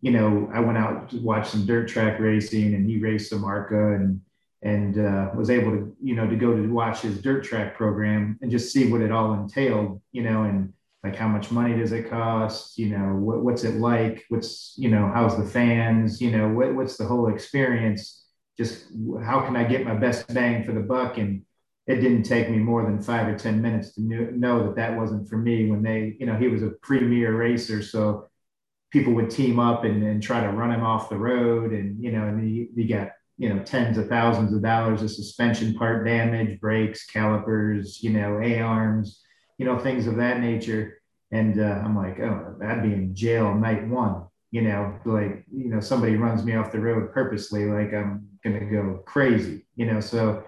you 0.00 0.12
know, 0.12 0.50
I 0.54 0.60
went 0.60 0.78
out 0.78 1.10
to 1.10 1.18
watch 1.18 1.50
some 1.50 1.66
dirt 1.66 1.88
track 1.88 2.18
racing 2.18 2.74
and 2.74 2.88
he 2.88 2.96
raced 2.98 3.28
some 3.28 3.44
ARCA 3.44 3.96
and, 3.96 4.22
and 4.62 4.98
uh, 4.98 5.30
was 5.36 5.50
able 5.50 5.72
to, 5.72 5.94
you 6.02 6.14
know, 6.14 6.26
to 6.26 6.36
go 6.36 6.56
to 6.56 6.72
watch 6.72 7.00
his 7.00 7.20
dirt 7.20 7.44
track 7.44 7.76
program 7.76 8.38
and 8.40 8.50
just 8.50 8.72
see 8.72 8.90
what 8.90 9.02
it 9.02 9.12
all 9.12 9.34
entailed, 9.34 10.00
you 10.12 10.22
know, 10.22 10.44
and 10.44 10.72
like 11.04 11.16
how 11.16 11.28
much 11.28 11.50
money 11.50 11.76
does 11.76 11.92
it 11.92 12.08
cost? 12.08 12.78
You 12.78 12.90
know, 12.96 13.16
what, 13.16 13.42
what's 13.42 13.64
it 13.64 13.76
like? 13.76 14.24
What's, 14.28 14.74
you 14.76 14.88
know, 14.88 15.10
how's 15.12 15.36
the 15.36 15.46
fans? 15.46 16.20
You 16.20 16.30
know, 16.30 16.48
what, 16.48 16.74
what's 16.74 16.96
the 16.96 17.04
whole 17.04 17.32
experience? 17.32 18.22
just 18.56 18.86
how 19.24 19.40
can 19.40 19.56
I 19.56 19.64
get 19.64 19.84
my 19.84 19.94
best 19.94 20.32
bang 20.32 20.64
for 20.64 20.72
the 20.72 20.80
buck? 20.80 21.18
And 21.18 21.42
it 21.86 21.96
didn't 21.96 22.24
take 22.24 22.48
me 22.50 22.58
more 22.58 22.84
than 22.84 23.02
five 23.02 23.26
or 23.26 23.36
10 23.36 23.60
minutes 23.60 23.94
to 23.94 24.02
know 24.02 24.66
that 24.66 24.76
that 24.76 24.96
wasn't 24.96 25.28
for 25.28 25.36
me 25.36 25.70
when 25.70 25.82
they, 25.82 26.16
you 26.18 26.26
know, 26.26 26.36
he 26.36 26.48
was 26.48 26.62
a 26.62 26.70
premier 26.82 27.36
racer. 27.36 27.82
So 27.82 28.28
people 28.90 29.14
would 29.14 29.30
team 29.30 29.58
up 29.58 29.84
and, 29.84 30.02
and 30.02 30.22
try 30.22 30.42
to 30.42 30.50
run 30.50 30.70
him 30.70 30.84
off 30.84 31.08
the 31.08 31.18
road. 31.18 31.72
And, 31.72 32.02
you 32.02 32.12
know, 32.12 32.28
and 32.28 32.42
he, 32.42 32.68
he 32.76 32.86
got, 32.86 33.10
you 33.38 33.48
know, 33.48 33.62
tens 33.64 33.98
of 33.98 34.08
thousands 34.08 34.54
of 34.54 34.62
dollars 34.62 35.02
of 35.02 35.10
suspension 35.10 35.74
part 35.74 36.04
damage, 36.06 36.60
brakes, 36.60 37.06
calipers, 37.06 38.02
you 38.02 38.10
know, 38.10 38.40
A 38.40 38.60
arms, 38.60 39.22
you 39.58 39.66
know, 39.66 39.78
things 39.78 40.06
of 40.06 40.16
that 40.16 40.40
nature. 40.40 41.01
And 41.32 41.58
uh, 41.58 41.80
I'm 41.82 41.96
like, 41.96 42.20
oh, 42.20 42.56
I'd 42.62 42.82
be 42.82 42.92
in 42.92 43.14
jail 43.14 43.54
night 43.54 43.88
one, 43.88 44.26
you 44.50 44.60
know, 44.60 44.94
like, 45.06 45.44
you 45.50 45.70
know, 45.70 45.80
somebody 45.80 46.16
runs 46.16 46.44
me 46.44 46.54
off 46.54 46.70
the 46.70 46.78
road 46.78 47.12
purposely, 47.12 47.64
like 47.64 47.94
I'm 47.94 48.28
going 48.44 48.60
to 48.60 48.66
go 48.66 49.02
crazy, 49.06 49.66
you 49.74 49.86
know. 49.86 50.00
So 50.00 50.44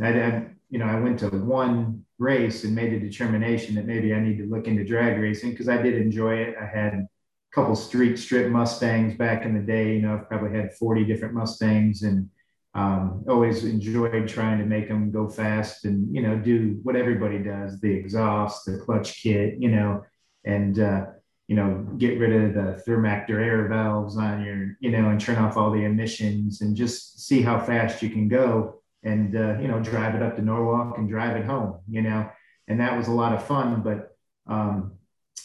I, 0.00 0.46
you 0.70 0.78
know, 0.78 0.86
I 0.86 1.00
went 1.00 1.18
to 1.20 1.28
one 1.30 2.04
race 2.18 2.62
and 2.62 2.74
made 2.74 2.92
a 2.92 3.00
determination 3.00 3.74
that 3.74 3.86
maybe 3.86 4.14
I 4.14 4.20
need 4.20 4.38
to 4.38 4.46
look 4.46 4.68
into 4.68 4.84
drag 4.84 5.18
racing 5.18 5.50
because 5.50 5.68
I 5.68 5.82
did 5.82 5.94
enjoy 5.94 6.36
it. 6.36 6.54
I 6.60 6.64
had 6.64 6.94
a 6.94 7.08
couple 7.52 7.74
street 7.74 8.16
strip 8.16 8.52
Mustangs 8.52 9.16
back 9.16 9.44
in 9.44 9.54
the 9.54 9.60
day. 9.66 9.94
You 9.96 10.02
know, 10.02 10.14
I've 10.14 10.28
probably 10.28 10.56
had 10.56 10.74
40 10.74 11.04
different 11.04 11.34
Mustangs 11.34 12.02
and 12.02 12.30
um, 12.74 13.24
always 13.28 13.64
enjoyed 13.64 14.28
trying 14.28 14.58
to 14.58 14.64
make 14.64 14.86
them 14.86 15.10
go 15.10 15.28
fast 15.28 15.84
and, 15.86 16.14
you 16.14 16.22
know, 16.22 16.36
do 16.36 16.78
what 16.84 16.94
everybody 16.94 17.38
does, 17.38 17.80
the 17.80 17.90
exhaust, 17.90 18.66
the 18.66 18.78
clutch 18.78 19.20
kit, 19.20 19.56
you 19.58 19.70
know, 19.70 20.04
and, 20.44 20.78
uh, 20.78 21.06
you 21.48 21.56
know, 21.56 21.86
get 21.98 22.18
rid 22.18 22.32
of 22.32 22.54
the 22.54 22.82
Thermactor 22.86 23.42
air 23.42 23.66
valves 23.68 24.16
on 24.16 24.44
your, 24.44 24.76
you 24.80 24.90
know, 24.90 25.10
and 25.10 25.20
turn 25.20 25.36
off 25.36 25.56
all 25.56 25.70
the 25.70 25.84
emissions 25.84 26.60
and 26.60 26.76
just 26.76 27.26
see 27.26 27.42
how 27.42 27.58
fast 27.58 28.02
you 28.02 28.10
can 28.10 28.28
go 28.28 28.80
and, 29.02 29.36
uh, 29.36 29.58
you 29.58 29.68
know, 29.68 29.80
drive 29.80 30.14
it 30.14 30.22
up 30.22 30.36
to 30.36 30.42
Norwalk 30.42 30.96
and 30.98 31.08
drive 31.08 31.36
it 31.36 31.44
home, 31.44 31.80
you 31.88 32.02
know, 32.02 32.28
and 32.68 32.80
that 32.80 32.96
was 32.96 33.08
a 33.08 33.12
lot 33.12 33.32
of 33.32 33.44
fun. 33.44 33.82
But 33.82 34.16
um, 34.46 34.92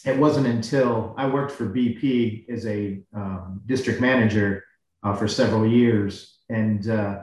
it 0.04 0.16
wasn't 0.16 0.46
until 0.46 1.14
I 1.18 1.26
worked 1.26 1.52
for 1.52 1.66
BP 1.68 2.48
as 2.48 2.66
a 2.66 3.02
um, 3.14 3.62
district 3.66 4.00
manager 4.00 4.64
uh, 5.02 5.14
for 5.14 5.26
several 5.26 5.66
years. 5.66 6.38
And 6.48 6.88
uh, 6.88 7.22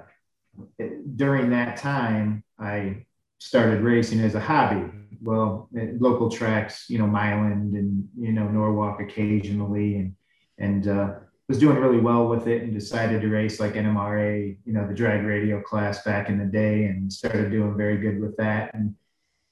during 1.15 1.51
that 1.51 1.77
time, 1.77 2.43
I 2.59 3.05
started 3.39 3.81
racing 3.81 4.19
as 4.19 4.35
a 4.35 4.39
hobby 4.39 4.89
well, 5.23 5.69
local 5.71 6.29
tracks, 6.29 6.89
you 6.89 6.97
know, 6.97 7.07
Milan 7.07 7.73
and, 7.75 8.07
you 8.17 8.33
know, 8.33 8.47
Norwalk 8.47 8.99
occasionally 8.99 9.95
and, 9.95 10.15
and, 10.57 10.87
uh, 10.87 11.13
was 11.49 11.59
doing 11.59 11.77
really 11.77 11.99
well 11.99 12.27
with 12.27 12.47
it 12.47 12.63
and 12.63 12.73
decided 12.73 13.21
to 13.21 13.27
race 13.27 13.59
like 13.59 13.73
NMRA, 13.73 14.57
you 14.65 14.73
know, 14.73 14.87
the 14.87 14.93
drag 14.93 15.23
radial 15.23 15.61
class 15.61 16.03
back 16.03 16.29
in 16.29 16.39
the 16.39 16.45
day 16.45 16.85
and 16.85 17.11
started 17.11 17.51
doing 17.51 17.75
very 17.75 17.97
good 17.97 18.21
with 18.21 18.37
that. 18.37 18.73
And 18.73 18.95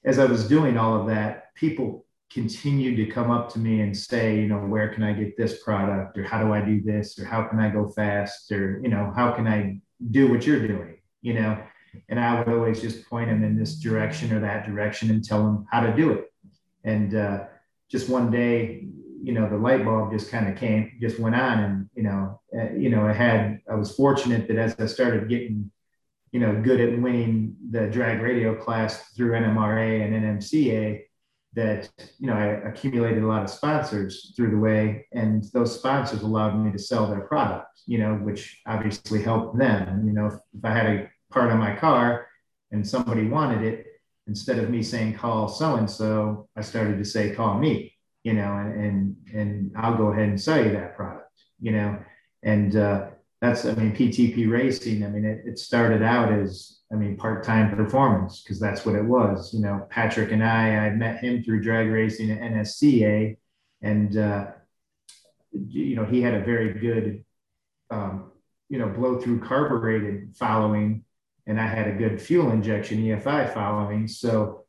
as 0.04 0.18
I 0.18 0.24
was 0.24 0.48
doing 0.48 0.78
all 0.78 0.98
of 0.98 1.06
that, 1.08 1.54
people 1.54 2.06
continued 2.32 2.96
to 2.96 3.06
come 3.06 3.30
up 3.30 3.52
to 3.52 3.58
me 3.58 3.82
and 3.82 3.96
say, 3.96 4.40
you 4.40 4.48
know, 4.48 4.58
where 4.58 4.88
can 4.88 5.02
I 5.02 5.12
get 5.12 5.36
this 5.36 5.62
product 5.62 6.16
or 6.16 6.24
how 6.24 6.42
do 6.42 6.52
I 6.52 6.62
do 6.62 6.82
this 6.82 7.18
or 7.18 7.26
how 7.26 7.42
can 7.44 7.60
I 7.60 7.68
go 7.68 7.90
fast 7.90 8.50
or, 8.50 8.80
you 8.82 8.88
know, 8.88 9.12
how 9.14 9.32
can 9.32 9.46
I 9.46 9.78
do 10.10 10.30
what 10.30 10.46
you're 10.46 10.66
doing, 10.66 10.96
you 11.20 11.34
know? 11.34 11.62
And 12.08 12.18
I 12.18 12.38
would 12.38 12.48
always 12.48 12.80
just 12.80 13.08
point 13.08 13.28
them 13.28 13.44
in 13.44 13.58
this 13.58 13.76
direction 13.76 14.32
or 14.32 14.40
that 14.40 14.66
direction 14.66 15.10
and 15.10 15.24
tell 15.24 15.42
them 15.44 15.66
how 15.70 15.80
to 15.80 15.94
do 15.94 16.12
it. 16.12 16.32
And 16.84 17.14
uh, 17.14 17.44
just 17.90 18.08
one 18.08 18.30
day, 18.30 18.86
you 19.22 19.32
know, 19.32 19.48
the 19.48 19.56
light 19.56 19.84
bulb 19.84 20.12
just 20.12 20.30
kind 20.30 20.48
of 20.48 20.58
came, 20.58 20.92
just 21.00 21.18
went 21.18 21.36
on. 21.36 21.58
And, 21.60 21.90
you 21.94 22.02
know, 22.02 22.40
uh, 22.56 22.72
you 22.72 22.90
know, 22.90 23.06
I 23.06 23.12
had, 23.12 23.60
I 23.70 23.74
was 23.74 23.94
fortunate 23.94 24.48
that 24.48 24.56
as 24.56 24.74
I 24.78 24.86
started 24.86 25.28
getting, 25.28 25.70
you 26.32 26.40
know, 26.40 26.60
good 26.62 26.80
at 26.80 27.00
winning 27.00 27.56
the 27.70 27.86
drag 27.88 28.20
radial 28.20 28.54
class 28.54 29.10
through 29.10 29.32
NMRA 29.32 30.04
and 30.04 30.40
NMCA, 30.40 31.02
that 31.54 31.90
you 32.18 32.26
know 32.26 32.34
I 32.34 32.68
accumulated 32.68 33.22
a 33.22 33.26
lot 33.26 33.42
of 33.42 33.50
sponsors 33.50 34.32
through 34.34 34.50
the 34.50 34.58
way, 34.58 35.06
and 35.12 35.44
those 35.52 35.78
sponsors 35.78 36.22
allowed 36.22 36.58
me 36.58 36.72
to 36.72 36.78
sell 36.78 37.06
their 37.06 37.22
product. 37.22 37.66
You 37.86 37.98
know, 37.98 38.14
which 38.14 38.60
obviously 38.66 39.22
helped 39.22 39.58
them. 39.58 40.06
You 40.06 40.12
know, 40.12 40.26
if, 40.26 40.34
if 40.56 40.64
I 40.64 40.72
had 40.72 40.86
a 40.86 41.10
part 41.32 41.50
on 41.50 41.58
my 41.58 41.74
car 41.74 42.28
and 42.70 42.86
somebody 42.86 43.26
wanted 43.26 43.62
it, 43.62 43.86
instead 44.26 44.58
of 44.58 44.70
me 44.70 44.82
saying 44.82 45.14
call 45.14 45.48
so 45.48 45.76
and 45.76 45.90
so, 45.90 46.48
I 46.56 46.60
started 46.60 46.98
to 46.98 47.04
say 47.04 47.34
call 47.34 47.58
me. 47.58 47.94
You 48.24 48.34
know, 48.34 48.56
and 48.56 48.84
and 48.84 49.16
and 49.34 49.72
I'll 49.76 49.96
go 49.96 50.12
ahead 50.12 50.28
and 50.28 50.40
sell 50.40 50.64
you 50.64 50.72
that 50.72 50.96
product. 50.96 51.28
You 51.60 51.72
know, 51.72 51.98
and 52.42 52.76
uh, 52.76 53.08
that's 53.40 53.64
I 53.64 53.74
mean 53.74 53.96
PTP 53.96 54.48
racing. 54.48 55.04
I 55.04 55.08
mean 55.08 55.24
it, 55.24 55.42
it 55.44 55.58
started 55.58 56.02
out 56.02 56.32
as 56.32 56.82
I 56.92 56.94
mean, 56.94 57.16
part-time 57.16 57.74
performance 57.74 58.42
because 58.42 58.60
that's 58.60 58.84
what 58.84 58.94
it 58.94 59.04
was. 59.04 59.54
You 59.54 59.60
know, 59.60 59.86
Patrick 59.88 60.30
and 60.30 60.44
I, 60.44 60.76
I 60.76 60.90
met 60.90 61.24
him 61.24 61.42
through 61.42 61.62
drag 61.62 61.88
racing 61.88 62.30
at 62.30 62.40
NSCA, 62.40 63.38
and 63.80 64.16
uh, 64.16 64.46
you 65.52 65.96
know, 65.96 66.04
he 66.04 66.20
had 66.20 66.34
a 66.34 66.44
very 66.44 66.74
good, 66.74 67.24
um, 67.90 68.32
you 68.68 68.78
know, 68.78 68.88
blow-through 68.88 69.40
carbureted 69.40 70.36
following, 70.36 71.04
and 71.46 71.60
I 71.60 71.66
had 71.66 71.88
a 71.88 71.92
good 71.92 72.20
fuel 72.20 72.50
injection 72.52 72.98
EFI 72.98 73.52
following. 73.52 74.06
So, 74.06 74.64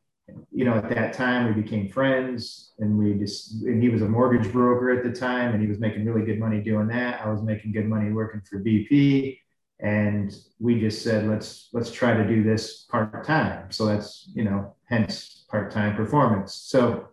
you 0.51 0.65
know, 0.65 0.73
at 0.75 0.89
that 0.89 1.13
time 1.13 1.53
we 1.53 1.61
became 1.61 1.89
friends, 1.89 2.73
and 2.79 2.97
we 2.97 3.13
just, 3.13 3.63
and 3.63 3.81
he 3.81 3.89
was 3.89 4.01
a 4.01 4.07
mortgage 4.07 4.51
broker 4.51 4.91
at 4.91 5.03
the 5.03 5.11
time, 5.11 5.53
and 5.53 5.61
he 5.61 5.67
was 5.67 5.79
making 5.79 6.05
really 6.05 6.25
good 6.25 6.39
money 6.39 6.61
doing 6.61 6.87
that. 6.87 7.21
I 7.21 7.29
was 7.29 7.41
making 7.41 7.73
good 7.73 7.87
money 7.87 8.11
working 8.11 8.41
for 8.41 8.59
BP 8.59 9.37
and 9.83 10.35
we 10.59 10.79
just 10.79 11.03
said 11.03 11.27
let's 11.27 11.69
let's 11.73 11.91
try 11.91 12.15
to 12.15 12.25
do 12.25 12.41
this 12.41 12.85
part 12.89 13.25
time 13.25 13.69
so 13.69 13.85
that's 13.85 14.29
you 14.33 14.43
know 14.43 14.73
hence 14.85 15.45
part 15.49 15.69
time 15.71 15.95
performance 15.95 16.55
so 16.55 17.07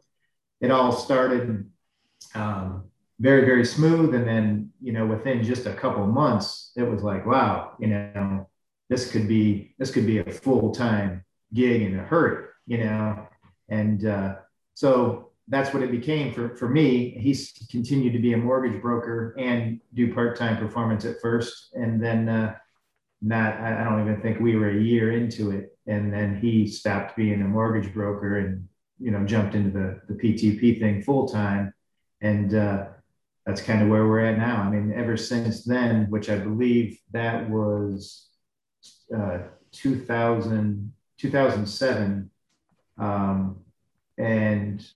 it 0.61 0.71
all 0.71 0.93
started 0.93 1.69
um, 2.35 2.85
very 3.19 3.45
very 3.45 3.64
smooth 3.64 4.14
and 4.14 4.26
then 4.26 4.71
you 4.81 4.93
know 4.93 5.05
within 5.05 5.43
just 5.43 5.67
a 5.67 5.75
couple 5.75 6.07
months 6.07 6.73
it 6.76 6.85
was 6.85 7.02
like 7.02 7.26
wow 7.26 7.73
you 7.81 7.88
know 7.88 8.49
this 8.91 9.11
could 9.11 9.27
be 9.27 9.75
this 9.79 9.91
could 9.91 10.07
be 10.07 10.19
a 10.19 10.31
full 10.31 10.73
time 10.73 11.25
gig 11.55 11.81
in 11.81 11.99
a 11.99 12.03
hurry 12.03 12.45
you 12.67 12.79
know 12.85 13.27
and 13.71 14.05
uh, 14.05 14.35
so 14.75 15.31
that's 15.51 15.75
what 15.75 15.83
it 15.83 15.91
became 15.91 16.33
for, 16.33 16.57
for 16.57 16.69
me. 16.69 17.11
He's 17.11 17.53
continued 17.71 18.13
to 18.13 18.21
be 18.21 18.33
a 18.33 18.37
mortgage 18.37 18.81
broker 18.81 19.35
and 19.37 19.81
do 19.95 20.15
part-time 20.15 20.57
performance 20.57 21.05
at 21.05 21.21
first. 21.21 21.75
And 21.75 22.03
then 22.03 22.29
uh, 22.29 22.55
not, 23.21 23.55
I 23.61 23.83
don't 23.83 24.01
even 24.01 24.23
think 24.23 24.39
we 24.39 24.57
were 24.57 24.71
a 24.71 24.81
year 24.81 25.13
into 25.13 25.51
it. 25.51 25.77
And 25.89 26.13
then 26.13 26.37
he 26.37 26.69
stopped 26.69 27.17
being 27.17 27.43
a 27.43 27.45
mortgage 27.45 27.93
broker 27.93 28.39
and, 28.39 28.69
you 29.01 29.11
know, 29.11 29.25
jumped 29.27 29.57
into 29.57 29.71
the, 29.71 30.01
the 30.09 30.15
PTP 30.15 30.79
thing 30.79 31.03
full-time. 31.03 31.75
And 32.21 32.55
uh, 32.55 32.87
that's 33.45 33.61
kind 33.61 33.83
of 33.83 33.89
where 33.89 34.07
we're 34.07 34.25
at 34.25 34.39
now. 34.39 34.63
I 34.63 34.71
mean, 34.71 34.93
ever 34.95 35.17
since 35.17 35.65
then, 35.65 36.07
which 36.11 36.31
I 36.31 36.39
believe 36.39 37.01
that 37.11 37.51
was 37.51 38.29
uh, 39.15 39.39
2000, 39.73 40.93
2007. 41.19 42.31
Um, 42.99 43.57
and 44.19 44.87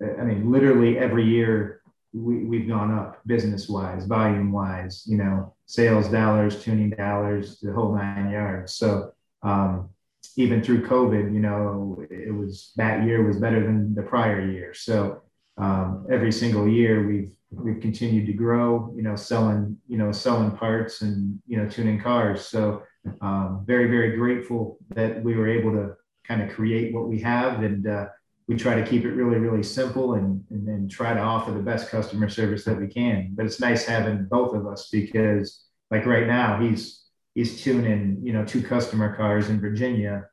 I 0.00 0.22
mean, 0.22 0.50
literally 0.50 0.98
every 0.98 1.24
year 1.24 1.80
we, 2.12 2.44
we've 2.44 2.68
gone 2.68 2.96
up 2.96 3.20
business 3.26 3.68
wise, 3.68 4.06
volume 4.06 4.52
wise, 4.52 5.04
you 5.06 5.16
know, 5.16 5.54
sales 5.66 6.08
dollars, 6.08 6.62
tuning 6.62 6.90
dollars, 6.90 7.60
the 7.60 7.72
whole 7.72 7.94
nine 7.94 8.30
yards. 8.30 8.74
So 8.74 9.12
um, 9.42 9.90
even 10.36 10.62
through 10.62 10.86
COVID, 10.86 11.32
you 11.32 11.40
know, 11.40 12.04
it 12.10 12.34
was 12.34 12.72
that 12.76 13.04
year 13.04 13.24
was 13.24 13.38
better 13.38 13.64
than 13.64 13.94
the 13.94 14.02
prior 14.02 14.44
year. 14.50 14.74
So 14.74 15.22
um, 15.60 16.06
every 16.10 16.32
single 16.32 16.66
year 16.66 17.06
we've 17.06 17.32
we've 17.52 17.80
continued 17.80 18.26
to 18.26 18.32
grow, 18.32 18.92
you 18.96 19.02
know, 19.02 19.16
selling, 19.16 19.76
you 19.88 19.98
know, 19.98 20.12
selling 20.12 20.52
parts 20.52 21.02
and 21.02 21.38
you 21.46 21.56
know, 21.56 21.68
tuning 21.68 22.00
cars. 22.00 22.46
So 22.46 22.82
um, 23.20 23.64
very, 23.66 23.88
very 23.88 24.16
grateful 24.16 24.78
that 24.90 25.22
we 25.22 25.34
were 25.36 25.48
able 25.48 25.72
to 25.72 25.94
kind 26.26 26.42
of 26.42 26.50
create 26.50 26.94
what 26.94 27.08
we 27.08 27.20
have 27.20 27.62
and 27.62 27.86
uh, 27.86 28.06
we 28.46 28.56
try 28.56 28.74
to 28.74 28.86
keep 28.88 29.04
it 29.04 29.12
really, 29.12 29.38
really 29.38 29.62
simple 29.62 30.14
and, 30.14 30.42
and, 30.50 30.68
and 30.68 30.90
try 30.90 31.14
to 31.14 31.20
offer 31.20 31.50
the 31.50 31.60
best 31.60 31.88
customer 31.88 32.28
service 32.28 32.64
that 32.64 32.78
we 32.78 32.86
can. 32.86 33.32
But 33.34 33.46
it's 33.46 33.60
nice 33.60 33.84
having 33.84 34.26
both 34.30 34.54
of 34.54 34.66
us 34.66 34.88
because 34.90 35.64
like 35.90 36.06
right 36.06 36.26
now 36.26 36.60
he's 36.60 37.04
he's 37.34 37.62
tuning, 37.62 38.20
you 38.22 38.32
know, 38.32 38.44
two 38.44 38.62
customer 38.62 39.16
cars 39.16 39.50
in 39.50 39.60
Virginia 39.60 40.26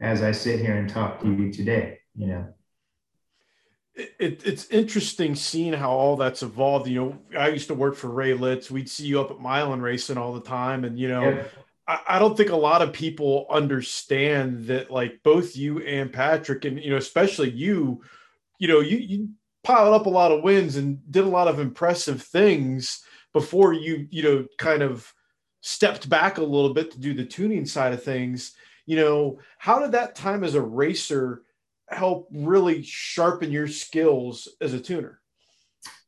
as 0.00 0.22
I 0.22 0.32
sit 0.32 0.60
here 0.60 0.76
and 0.76 0.88
talk 0.88 1.20
to 1.20 1.28
you 1.28 1.52
today, 1.52 1.98
you 2.16 2.26
know. 2.26 2.53
It, 3.96 4.42
it's 4.44 4.66
interesting 4.70 5.36
seeing 5.36 5.72
how 5.72 5.92
all 5.92 6.16
that's 6.16 6.42
evolved. 6.42 6.88
You 6.88 7.00
know, 7.00 7.18
I 7.38 7.48
used 7.48 7.68
to 7.68 7.74
work 7.74 7.94
for 7.94 8.08
Ray 8.08 8.34
Litz. 8.34 8.70
We'd 8.70 8.90
see 8.90 9.06
you 9.06 9.20
up 9.20 9.30
at 9.30 9.40
Milan 9.40 9.80
racing 9.80 10.18
all 10.18 10.32
the 10.32 10.40
time. 10.40 10.84
And, 10.84 10.98
you 10.98 11.08
know, 11.08 11.28
yeah. 11.28 11.44
I 11.86 12.18
don't 12.18 12.36
think 12.36 12.50
a 12.50 12.56
lot 12.56 12.80
of 12.80 12.94
people 12.94 13.46
understand 13.50 14.66
that 14.66 14.90
like 14.90 15.20
both 15.22 15.54
you 15.54 15.80
and 15.80 16.10
Patrick 16.10 16.64
and 16.64 16.82
you 16.82 16.90
know 16.90 16.96
especially 16.96 17.50
you 17.50 18.02
you 18.58 18.68
know 18.68 18.80
you 18.80 18.96
you 18.96 19.28
piled 19.62 19.94
up 19.94 20.06
a 20.06 20.10
lot 20.10 20.32
of 20.32 20.42
wins 20.42 20.76
and 20.76 21.00
did 21.10 21.24
a 21.24 21.28
lot 21.28 21.48
of 21.48 21.60
impressive 21.60 22.22
things 22.22 23.04
before 23.34 23.74
you 23.74 24.06
you 24.10 24.22
know 24.22 24.46
kind 24.56 24.82
of 24.82 25.12
stepped 25.60 26.08
back 26.08 26.38
a 26.38 26.42
little 26.42 26.72
bit 26.72 26.90
to 26.90 27.00
do 27.00 27.12
the 27.12 27.24
tuning 27.24 27.66
side 27.66 27.92
of 27.92 28.02
things 28.02 28.54
you 28.86 28.96
know 28.96 29.38
how 29.58 29.78
did 29.78 29.92
that 29.92 30.14
time 30.14 30.42
as 30.42 30.54
a 30.54 30.62
racer 30.62 31.42
help 31.94 32.28
really 32.32 32.82
sharpen 32.82 33.50
your 33.50 33.68
skills 33.68 34.48
as 34.60 34.74
a 34.74 34.80
tuner 34.80 35.20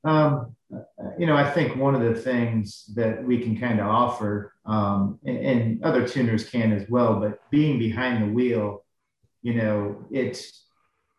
um, 0.06 0.54
you 1.18 1.26
know, 1.26 1.34
I 1.34 1.50
think 1.50 1.76
one 1.76 1.96
of 1.96 2.02
the 2.02 2.20
things 2.20 2.84
that 2.94 3.24
we 3.24 3.40
can 3.40 3.58
kind 3.58 3.80
of 3.80 3.88
offer, 3.88 4.54
um, 4.64 5.18
and, 5.26 5.38
and, 5.38 5.84
other 5.84 6.06
tuners 6.06 6.48
can 6.48 6.72
as 6.72 6.88
well, 6.88 7.18
but 7.18 7.40
being 7.50 7.78
behind 7.78 8.22
the 8.22 8.32
wheel, 8.32 8.84
you 9.42 9.54
know, 9.54 10.04
it's 10.10 10.66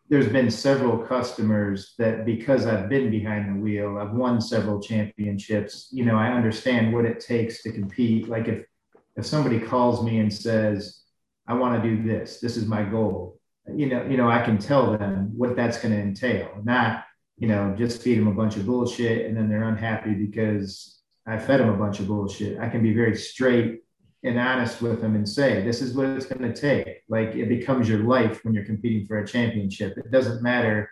there's 0.10 0.30
been 0.30 0.50
several 0.50 0.98
customers 1.00 1.96
that 1.98 2.26
because 2.26 2.66
I've 2.66 2.88
been 2.88 3.12
behind 3.12 3.50
the 3.50 3.62
wheel, 3.62 3.98
I've 3.98 4.14
won 4.14 4.40
several 4.40 4.82
championships. 4.82 5.90
You 5.92 6.06
know, 6.06 6.16
I 6.16 6.32
understand 6.32 6.94
what 6.94 7.04
it 7.04 7.20
takes 7.20 7.62
to 7.64 7.74
compete. 7.74 8.30
Like 8.30 8.48
if 8.48 8.66
if 9.18 9.26
somebody 9.26 9.60
calls 9.60 10.02
me 10.02 10.20
and 10.20 10.34
says, 10.34 11.04
"I 11.46 11.56
want 11.56 11.82
to 11.82 11.90
do 11.90 12.08
this. 12.08 12.40
This 12.40 12.56
is 12.56 12.68
my 12.68 12.84
goal," 12.84 13.37
you 13.76 13.88
know, 13.88 14.06
you 14.06 14.18
know, 14.18 14.30
I 14.30 14.42
can 14.42 14.58
tell 14.58 14.98
them 14.98 15.32
what 15.36 15.56
that's 15.56 15.80
going 15.80 15.94
to 15.94 16.00
entail. 16.00 16.50
Not 16.64 17.04
you 17.38 17.48
know, 17.48 17.74
just 17.78 18.02
feed 18.02 18.18
them 18.18 18.28
a 18.28 18.34
bunch 18.34 18.56
of 18.58 18.66
bullshit 18.66 19.26
and 19.26 19.38
then 19.38 19.48
they're 19.48 19.68
unhappy 19.68 20.14
because 20.14 21.00
I 21.26 21.38
fed 21.38 21.60
them 21.60 21.70
a 21.70 21.78
bunch 21.78 22.00
of 22.00 22.08
bullshit. 22.08 22.60
I 22.60 22.68
can 22.70 22.82
be 22.82 22.94
very 22.94 23.16
straight 23.16 23.84
and 24.24 24.40
honest 24.40 24.82
with 24.82 25.02
them 25.02 25.16
and 25.16 25.28
say, 25.28 25.62
this 25.64 25.82
is 25.82 25.94
what 25.94 26.08
it's 26.08 26.26
going 26.26 26.52
to 26.52 26.60
take. 26.60 27.04
Like 27.08 27.36
it 27.36 27.48
becomes 27.48 27.88
your 27.88 28.00
life 28.00 28.44
when 28.44 28.54
you're 28.54 28.66
competing 28.66 29.06
for 29.06 29.20
a 29.20 29.28
championship. 29.28 29.98
It 29.98 30.10
doesn't 30.10 30.42
matter 30.42 30.90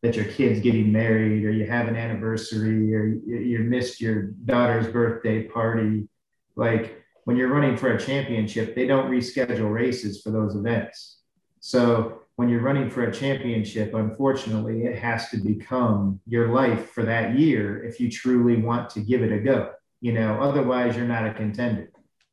that 0.00 0.16
your 0.16 0.24
kid's 0.24 0.60
getting 0.60 0.90
married 0.90 1.44
or 1.44 1.50
you 1.50 1.66
have 1.66 1.88
an 1.88 1.96
anniversary 1.96 2.94
or 2.94 3.06
you 3.06 3.58
missed 3.60 4.00
your 4.00 4.22
daughter's 4.22 4.86
birthday 4.86 5.42
party. 5.42 6.08
Like 6.56 7.02
when 7.24 7.36
you're 7.36 7.52
running 7.52 7.76
for 7.76 7.92
a 7.92 8.00
championship, 8.00 8.74
they 8.74 8.86
don't 8.86 9.10
reschedule 9.10 9.72
races 9.72 10.22
for 10.22 10.30
those 10.30 10.56
events. 10.56 11.18
So 11.66 12.20
when 12.36 12.50
you're 12.50 12.60
running 12.60 12.90
for 12.90 13.04
a 13.04 13.12
championship, 13.12 13.94
unfortunately, 13.94 14.84
it 14.84 14.98
has 14.98 15.30
to 15.30 15.38
become 15.38 16.20
your 16.26 16.48
life 16.48 16.90
for 16.90 17.04
that 17.04 17.38
year 17.38 17.82
if 17.84 17.98
you 17.98 18.10
truly 18.10 18.60
want 18.60 18.90
to 18.90 19.00
give 19.00 19.22
it 19.22 19.32
a 19.32 19.38
go. 19.38 19.70
You 20.02 20.12
know, 20.12 20.34
otherwise 20.42 20.94
you're 20.94 21.08
not 21.08 21.26
a 21.26 21.32
contender 21.32 21.90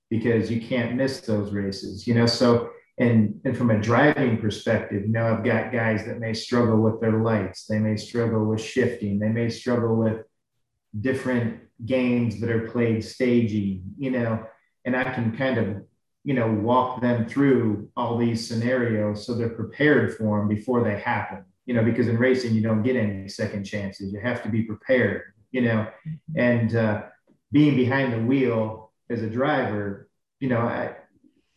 because 0.09 0.51
you 0.51 0.59
can't 0.59 0.97
miss 0.97 1.21
those 1.21 1.53
races. 1.53 2.05
You 2.05 2.15
know, 2.15 2.25
so 2.25 2.71
and 2.97 3.39
and 3.45 3.57
from 3.57 3.71
a 3.71 3.79
driving 3.79 4.37
perspective, 4.37 5.03
you 5.03 5.13
know, 5.13 5.25
I've 5.25 5.45
got 5.45 5.71
guys 5.71 6.05
that 6.07 6.19
may 6.19 6.33
struggle 6.33 6.81
with 6.81 6.99
their 6.99 7.23
lights, 7.23 7.67
they 7.67 7.79
may 7.79 7.95
struggle 7.95 8.43
with 8.43 8.59
shifting, 8.59 9.17
they 9.17 9.29
may 9.29 9.47
struggle 9.47 9.95
with 9.95 10.25
different 10.99 11.61
games 11.85 12.41
that 12.41 12.49
are 12.49 12.67
played 12.67 13.01
staging, 13.01 13.93
you 13.97 14.11
know, 14.11 14.45
and 14.83 14.93
I 14.93 15.05
can 15.05 15.37
kind 15.37 15.57
of 15.57 15.83
you 16.23 16.33
know, 16.33 16.51
walk 16.51 17.01
them 17.01 17.25
through 17.27 17.89
all 17.97 18.17
these 18.17 18.47
scenarios 18.47 19.25
so 19.25 19.33
they're 19.33 19.49
prepared 19.49 20.15
for 20.15 20.39
them 20.39 20.47
before 20.47 20.83
they 20.83 20.99
happen. 20.99 21.43
You 21.65 21.75
know, 21.75 21.83
because 21.83 22.07
in 22.07 22.17
racing 22.17 22.53
you 22.53 22.61
don't 22.61 22.83
get 22.83 22.95
any 22.95 23.29
second 23.29 23.63
chances. 23.63 24.11
You 24.11 24.19
have 24.19 24.43
to 24.43 24.49
be 24.49 24.63
prepared. 24.63 25.33
You 25.51 25.61
know, 25.61 25.87
and 26.35 26.75
uh, 26.75 27.03
being 27.51 27.75
behind 27.75 28.13
the 28.13 28.19
wheel 28.19 28.91
as 29.09 29.21
a 29.21 29.29
driver, 29.29 30.09
you 30.39 30.49
know, 30.49 30.59
I, 30.59 30.95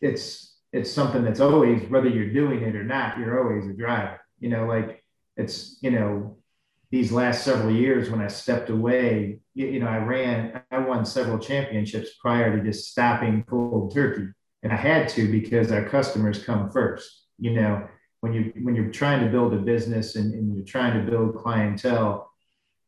it's 0.01 0.57
it's 0.73 0.91
something 0.91 1.23
that's 1.23 1.39
always 1.39 1.89
whether 1.89 2.09
you're 2.09 2.33
doing 2.33 2.61
it 2.61 2.75
or 2.75 2.83
not, 2.83 3.17
you're 3.17 3.41
always 3.41 3.67
a 3.67 3.73
driver. 3.73 4.19
You 4.39 4.49
know, 4.49 4.65
like 4.65 5.03
it's 5.37 5.77
you 5.81 5.91
know 5.91 6.37
these 6.91 7.11
last 7.11 7.43
several 7.43 7.71
years 7.71 8.09
when 8.09 8.21
I 8.21 8.27
stepped 8.27 8.69
away, 8.69 9.39
you, 9.53 9.67
you, 9.67 9.79
know, 9.79 9.87
I 9.87 9.97
ran, 9.97 10.61
I 10.71 10.77
won 10.77 11.05
several 11.05 11.39
championships 11.39 12.11
prior 12.21 12.55
to 12.55 12.63
just 12.63 12.91
stopping 12.91 13.43
cold 13.43 13.93
turkey. 13.93 14.27
And 14.63 14.71
I 14.71 14.77
had 14.77 15.09
to 15.09 15.31
because 15.31 15.71
our 15.71 15.85
customers 15.85 16.43
come 16.43 16.69
first. 16.69 17.27
You 17.37 17.53
know, 17.53 17.87
when 18.21 18.33
you 18.33 18.53
when 18.61 18.75
you're 18.75 18.91
trying 18.91 19.23
to 19.23 19.29
build 19.29 19.53
a 19.53 19.57
business 19.57 20.15
and, 20.15 20.33
and 20.33 20.55
you're 20.55 20.65
trying 20.65 20.93
to 20.93 21.11
build 21.11 21.35
clientele, 21.35 22.31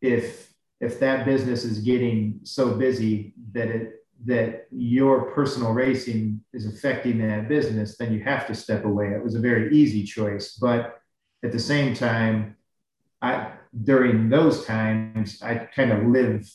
if 0.01 0.51
if 0.79 0.99
that 0.99 1.25
business 1.25 1.63
is 1.63 1.79
getting 1.79 2.39
so 2.43 2.75
busy 2.75 3.33
that 3.51 3.67
it 3.67 3.93
that 4.25 4.67
your 4.71 5.31
personal 5.31 5.73
racing 5.73 6.41
is 6.53 6.65
affecting 6.65 7.19
that 7.19 7.47
business, 7.47 7.97
then 7.97 8.11
you 8.11 8.23
have 8.23 8.47
to 8.47 8.55
step 8.55 8.83
away. 8.83 9.09
It 9.09 9.23
was 9.23 9.35
a 9.35 9.39
very 9.39 9.75
easy 9.75 10.03
choice. 10.03 10.55
But 10.55 10.99
at 11.43 11.51
the 11.51 11.59
same 11.59 11.93
time, 11.93 12.55
I 13.21 13.51
during 13.83 14.29
those 14.29 14.65
times, 14.65 15.41
I 15.41 15.55
kind 15.55 15.91
of 15.91 16.07
live 16.07 16.49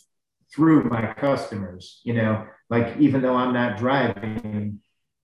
through 0.54 0.84
my 0.84 1.14
customers, 1.14 2.00
you 2.04 2.14
know, 2.14 2.46
like 2.68 2.96
even 2.98 3.22
though 3.22 3.36
I'm 3.36 3.54
not 3.54 3.78
driving, 3.78 4.80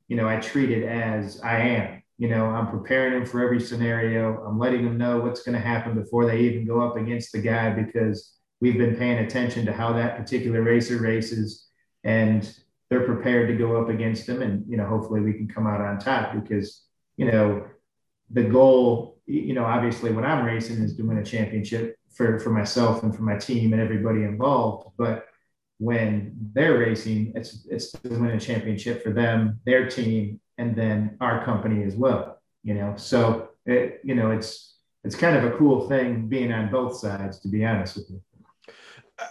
you 0.09 0.17
know, 0.17 0.29
I 0.29 0.37
treat 0.41 0.71
it 0.71 0.85
as 0.85 1.41
I 1.43 1.59
am. 1.59 2.03
You 2.17 2.29
know, 2.29 2.47
I'm 2.47 2.69
preparing 2.69 3.15
them 3.15 3.27
for 3.27 3.45
every 3.45 3.61
scenario. 3.61 4.43
I'm 4.45 4.59
letting 4.59 4.85
them 4.85 4.99
know 4.99 5.21
what's 5.21 5.43
going 5.43 5.55
to 5.55 5.65
happen 5.67 5.95
before 5.95 6.27
they 6.27 6.41
even 6.41 6.67
go 6.67 6.81
up 6.81 6.97
against 6.97 7.33
the 7.33 7.39
guy 7.39 7.71
because 7.71 8.35
we've 8.61 8.79
been 8.79 8.97
paying 8.97 9.19
attention 9.19 9.65
to 9.67 9.73
how 9.73 9.93
that 9.93 10.17
particular 10.17 10.63
racer 10.63 10.99
races 10.99 11.69
and 12.03 12.59
they're 12.91 13.05
prepared 13.05 13.49
to 13.49 13.57
go 13.57 13.81
up 13.81 13.89
against 13.89 14.27
them. 14.27 14.43
And, 14.43 14.65
you 14.69 14.77
know, 14.77 14.87
hopefully 14.87 15.21
we 15.21 15.35
can 15.35 15.47
come 15.47 15.67
out 15.67 15.81
on 15.81 15.99
top 15.99 16.35
because, 16.35 16.85
you 17.17 17.31
know, 17.31 17.67
the 18.31 18.45
goal, 18.45 19.21
you 19.27 19.55
know, 19.55 19.65
obviously 19.65 20.11
when 20.11 20.25
I'm 20.25 20.45
racing 20.45 20.83
is 20.83 20.97
to 20.97 21.03
win 21.03 21.19
a 21.19 21.25
championship 21.25 21.97
for, 22.15 22.39
for 22.41 22.51
myself 22.51 23.03
and 23.03 23.15
for 23.15 23.23
my 23.23 23.37
team 23.37 23.73
and 23.73 23.83
everybody 23.83 24.25
involved. 24.25 24.91
But 24.97 25.28
when 25.79 26.33
they're 26.53 26.79
racing, 26.79 27.33
it's 27.35 27.67
it's 27.71 27.93
to 27.93 28.09
win 28.09 28.31
a 28.31 28.41
championship 28.41 29.03
for 29.03 29.11
them, 29.11 29.61
their 29.65 29.89
team, 29.89 30.41
and 30.59 30.75
then 30.77 31.17
our 31.21 31.45
company 31.45 31.85
as 31.85 31.95
well. 31.95 32.41
You 32.65 32.75
know, 32.75 32.95
so 32.97 33.51
it, 33.65 34.01
you 34.05 34.15
know, 34.15 34.31
it's 34.31 34.77
it's 35.05 35.15
kind 35.15 35.37
of 35.37 35.45
a 35.45 35.57
cool 35.57 35.89
thing 35.89 36.29
being 36.29 36.53
on 36.53 36.71
both 36.71 36.99
sides, 36.99 37.39
to 37.41 37.49
be 37.49 37.65
honest 37.65 37.97
with 37.97 38.11
you. 38.11 38.23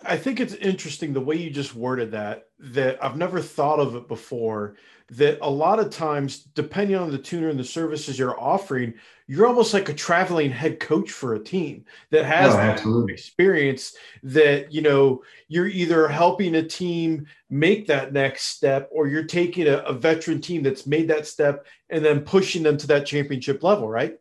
I 0.04 0.18
think 0.18 0.39
it's 0.39 0.54
interesting 0.54 1.13
the 1.13 1.22
way 1.22 1.38
you 1.38 1.50
just 1.50 1.74
worded 1.75 2.12
that, 2.12 2.48
that 2.60 3.04
I've 3.04 3.16
never 3.16 3.42
thought 3.42 3.80
of 3.80 3.96
it 3.96 4.08
before. 4.08 4.75
That 5.12 5.40
a 5.42 5.50
lot 5.50 5.80
of 5.80 5.90
times, 5.90 6.40
depending 6.40 6.98
on 6.98 7.12
the 7.12 7.18
tuner 7.18 7.50
and 7.50 7.60
the 7.60 7.64
services 7.64 8.20
you're 8.20 8.40
offering, 8.40 8.96
you're 9.28 9.48
almost 9.48 9.74
like 9.74 9.90
a 9.90 9.94
traveling 9.94 10.52
head 10.52 10.80
coach 10.80 11.12
for 11.12 11.34
a 11.34 11.44
team 11.44 11.86
that 12.12 12.22
oh, 12.22 12.28
has 12.28 12.82
oh, 12.86 13.08
experience 13.08 13.96
that, 14.24 14.72
you 14.72 14.82
know, 14.82 15.22
you're 15.50 15.68
either 15.68 16.08
helping 16.08 16.56
a 16.56 16.64
team 16.64 17.28
make 17.50 17.88
that 17.88 18.14
next 18.14 18.44
step 18.44 18.90
or 18.92 19.08
you're 19.08 19.24
taking 19.24 19.68
a, 19.68 19.78
a 19.80 19.94
veteran 19.94 20.40
team 20.40 20.64
that's 20.64 20.88
made 20.88 21.10
that 21.10 21.28
step 21.28 21.66
and 21.90 22.04
then 22.04 22.22
pushing 22.22 22.64
them 22.64 22.78
to 22.78 22.88
that 22.88 23.06
championship 23.06 23.64
level, 23.64 23.88
right? 23.88 24.18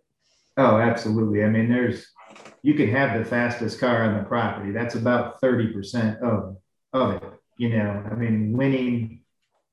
Oh, 0.56 0.78
absolutely. 0.78 1.44
I 1.44 1.48
mean, 1.48 1.68
there's, 1.68 2.08
you 2.62 2.74
can 2.74 2.90
have 2.90 3.16
the 3.16 3.24
fastest 3.24 3.78
car 3.78 4.02
on 4.02 4.16
the 4.16 4.24
property. 4.24 4.72
That's 4.72 4.96
about 4.96 5.40
30% 5.40 6.20
of, 6.20 6.56
of 6.92 7.14
it. 7.14 7.22
You 7.58 7.70
know, 7.70 8.04
I 8.10 8.14
mean, 8.14 8.56
winning 8.56 9.22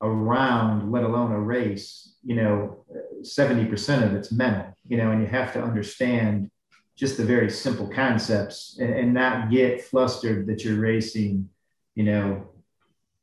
a 0.03 0.09
round, 0.09 0.91
let 0.91 1.03
alone 1.03 1.31
a 1.31 1.39
race, 1.39 2.15
you 2.23 2.35
know, 2.35 2.85
70% 3.21 4.03
of 4.03 4.13
it's 4.13 4.31
mental, 4.31 4.77
you 4.87 4.97
know, 4.97 5.11
and 5.11 5.21
you 5.21 5.27
have 5.27 5.53
to 5.53 5.63
understand 5.63 6.51
just 6.95 7.17
the 7.17 7.23
very 7.23 7.49
simple 7.49 7.87
concepts 7.87 8.77
and, 8.79 8.93
and 8.93 9.13
not 9.13 9.49
get 9.49 9.83
flustered 9.83 10.45
that 10.47 10.63
you're 10.63 10.79
racing, 10.79 11.49
you 11.95 12.03
know, 12.03 12.49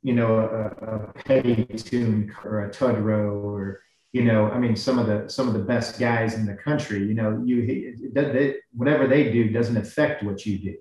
you 0.01 0.13
know, 0.13 0.39
a, 0.39 0.85
a 0.85 1.13
petty 1.23 1.65
tune 1.65 2.33
or 2.43 2.65
a 2.65 2.69
Tutterow 2.71 3.43
or, 3.43 3.81
you 4.11 4.23
know, 4.23 4.49
I 4.49 4.57
mean, 4.57 4.75
some 4.75 4.97
of 4.97 5.05
the 5.05 5.29
some 5.29 5.47
of 5.47 5.53
the 5.53 5.59
best 5.59 5.99
guys 5.99 6.33
in 6.33 6.45
the 6.45 6.55
country, 6.55 6.99
you 6.99 7.13
know, 7.13 7.41
you 7.45 7.95
whatever 8.73 9.07
they 9.07 9.31
do 9.31 9.49
doesn't 9.49 9.77
affect 9.77 10.23
what 10.23 10.45
you 10.45 10.57
do. 10.57 10.75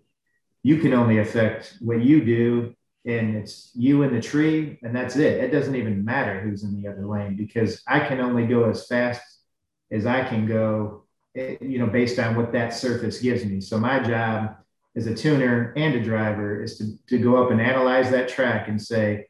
You 0.62 0.78
can 0.78 0.94
only 0.94 1.18
affect 1.18 1.76
what 1.80 2.00
you 2.00 2.24
do, 2.24 2.74
and 3.06 3.36
it's 3.36 3.70
you 3.74 4.02
and 4.02 4.14
the 4.14 4.20
tree, 4.20 4.78
and 4.82 4.94
that's 4.94 5.16
it. 5.16 5.42
It 5.42 5.50
doesn't 5.50 5.76
even 5.76 6.04
matter 6.04 6.40
who's 6.40 6.64
in 6.64 6.80
the 6.80 6.88
other 6.88 7.06
lane 7.06 7.36
because 7.36 7.82
I 7.86 8.00
can 8.00 8.20
only 8.20 8.46
go 8.46 8.68
as 8.68 8.86
fast 8.86 9.22
as 9.90 10.06
I 10.06 10.22
can 10.24 10.46
go, 10.46 11.04
eh, 11.34 11.56
you 11.60 11.78
know, 11.78 11.86
based 11.86 12.18
on 12.18 12.36
what 12.36 12.52
that 12.52 12.74
surface 12.74 13.20
gives 13.20 13.44
me. 13.44 13.60
So 13.60 13.78
my 13.78 14.00
job 14.00 14.56
as 14.96 15.06
a 15.06 15.14
tuner 15.14 15.72
and 15.76 15.94
a 15.94 16.02
driver 16.02 16.62
is 16.62 16.76
to, 16.78 16.92
to 17.08 17.18
go 17.18 17.42
up 17.42 17.50
and 17.50 17.60
analyze 17.60 18.10
that 18.10 18.28
track 18.28 18.68
and 18.68 18.80
say, 18.80 19.26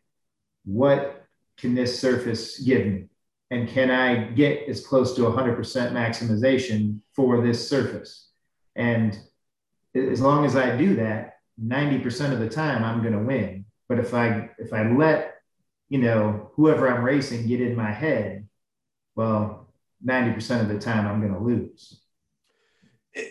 what 0.65 1.27
can 1.57 1.75
this 1.75 1.99
surface 2.01 2.59
give 2.59 2.87
me? 2.87 3.11
and 3.51 3.69
can 3.69 3.91
I 3.91 4.25
get 4.31 4.69
as 4.69 4.87
close 4.87 5.15
to 5.17 5.23
100% 5.23 5.57
maximization 5.93 7.01
for 7.15 7.45
this 7.45 7.69
surface? 7.69 8.29
And 8.77 9.19
as 9.95 10.21
long 10.21 10.45
as 10.45 10.55
I 10.55 10.77
do 10.77 10.97
that, 10.97 11.40
90% 11.63 12.33
of 12.33 12.41
the 12.41 12.49
time 12.49 12.85
I'm 12.85 13.03
going 13.03 13.15
to 13.15 13.25
win. 13.25 13.65
But 13.89 13.99
if 13.99 14.15
I 14.15 14.51
if 14.59 14.73
I 14.73 14.89
let 14.91 15.35
you 15.89 15.99
know 15.99 16.51
whoever 16.55 16.89
I'm 16.89 17.05
racing 17.05 17.47
get 17.47 17.61
in 17.61 17.77
my 17.77 17.91
head, 17.91 18.47
well, 19.17 19.69
90% 20.07 20.61
of 20.61 20.69
the 20.69 20.79
time 20.79 21.07
I'm 21.07 21.21
going 21.21 21.35
to 21.35 21.41
lose. 21.41 22.01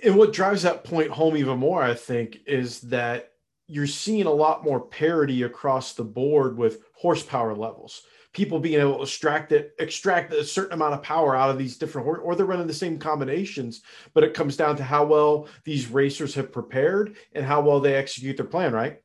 And 0.04 0.18
what 0.18 0.34
drives 0.34 0.64
that 0.64 0.84
point 0.84 1.10
home 1.10 1.38
even 1.38 1.58
more, 1.58 1.82
I 1.82 1.94
think, 1.94 2.40
is 2.46 2.82
that 2.82 3.32
you're 3.68 3.88
seeing 3.88 4.26
a 4.26 4.32
lot 4.32 4.64
more 4.64 4.82
parity 4.82 5.44
across 5.44 5.94
the 5.94 6.04
board 6.04 6.58
with 6.58 6.84
horsepower 6.96 7.56
levels 7.56 8.02
people 8.40 8.58
being 8.58 8.80
able 8.80 8.96
to 8.96 9.02
extract 9.02 9.52
it, 9.52 9.76
extract 9.80 10.32
a 10.32 10.46
certain 10.46 10.72
amount 10.72 10.94
of 10.94 11.04
power 11.04 11.36
out 11.36 11.50
of 11.50 11.58
these 11.58 11.76
different, 11.76 12.08
or, 12.08 12.20
or 12.20 12.36
they're 12.36 12.46
running 12.46 12.68
the 12.68 12.74
same 12.74 12.98
combinations. 12.98 13.82
But 14.14 14.24
it 14.24 14.34
comes 14.34 14.56
down 14.56 14.78
to 14.78 14.84
how 14.84 15.04
well 15.04 15.50
these 15.66 15.90
racers 15.90 16.36
have 16.36 16.50
prepared 16.50 17.18
and 17.34 17.44
how 17.46 17.60
well 17.60 17.82
they 17.82 17.96
execute 17.96 18.38
their 18.38 18.46
plan, 18.46 18.72
right? 18.72 19.02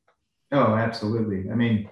Oh, 0.52 0.76
absolutely. 0.76 1.50
I 1.50 1.56
mean, 1.56 1.90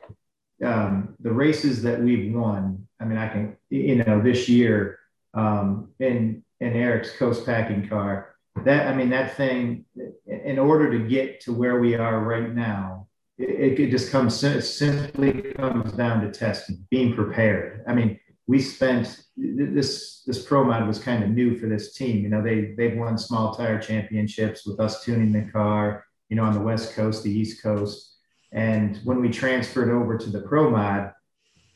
um, 0.64 1.16
the 1.18 1.33
races 1.33 1.83
that 1.83 2.00
we've 2.00 2.33
won. 2.33 2.87
I 3.00 3.07
mean, 3.07 3.18
I 3.18 3.26
can, 3.26 3.57
you 3.70 3.96
know, 3.96 4.22
this 4.22 4.48
year 4.48 5.00
um, 5.35 5.88
in 5.98 6.44
in 6.61 6.74
Eric's 6.74 7.16
coast 7.16 7.44
packing 7.44 7.88
car. 7.88 8.37
That 8.64 8.87
I 8.87 8.94
mean, 8.94 9.11
that 9.11 9.37
thing. 9.37 9.85
In 10.28 10.61
order 10.61 10.92
to 10.92 11.09
get 11.09 11.40
to 11.40 11.52
where 11.52 11.81
we 11.81 11.96
are 11.96 12.20
right 12.20 12.55
now, 12.55 13.09
it, 13.38 13.81
it 13.81 13.90
just 13.90 14.11
comes 14.11 14.38
simply 14.38 15.53
comes 15.55 15.92
down 15.92 16.21
to 16.23 16.31
testing, 16.31 16.87
being 16.90 17.14
prepared. 17.14 17.85
I 17.87 17.95
mean, 17.95 18.18
we 18.47 18.61
spent 18.61 19.25
this 19.37 20.23
this 20.27 20.45
pro 20.45 20.64
mod 20.64 20.87
was 20.87 20.99
kind 20.99 21.23
of 21.23 21.31
new 21.31 21.57
for 21.59 21.66
this 21.66 21.95
team. 21.95 22.23
You 22.23 22.29
know, 22.29 22.42
they 22.42 22.75
they've 22.77 22.97
won 22.97 23.16
small 23.18 23.55
tire 23.55 23.81
championships 23.81 24.66
with 24.66 24.81
us 24.81 25.05
tuning 25.05 25.33
the 25.33 25.51
car. 25.51 26.05
You 26.29 26.37
know, 26.37 26.45
on 26.45 26.55
the 26.55 26.61
west 26.61 26.95
coast, 26.95 27.23
the 27.23 27.31
east 27.31 27.62
coast, 27.62 28.16
and 28.53 28.99
when 29.05 29.21
we 29.21 29.29
transferred 29.29 29.90
over 29.90 30.16
to 30.16 30.31
the 30.31 30.40
pro 30.40 30.71
mod, 30.71 31.12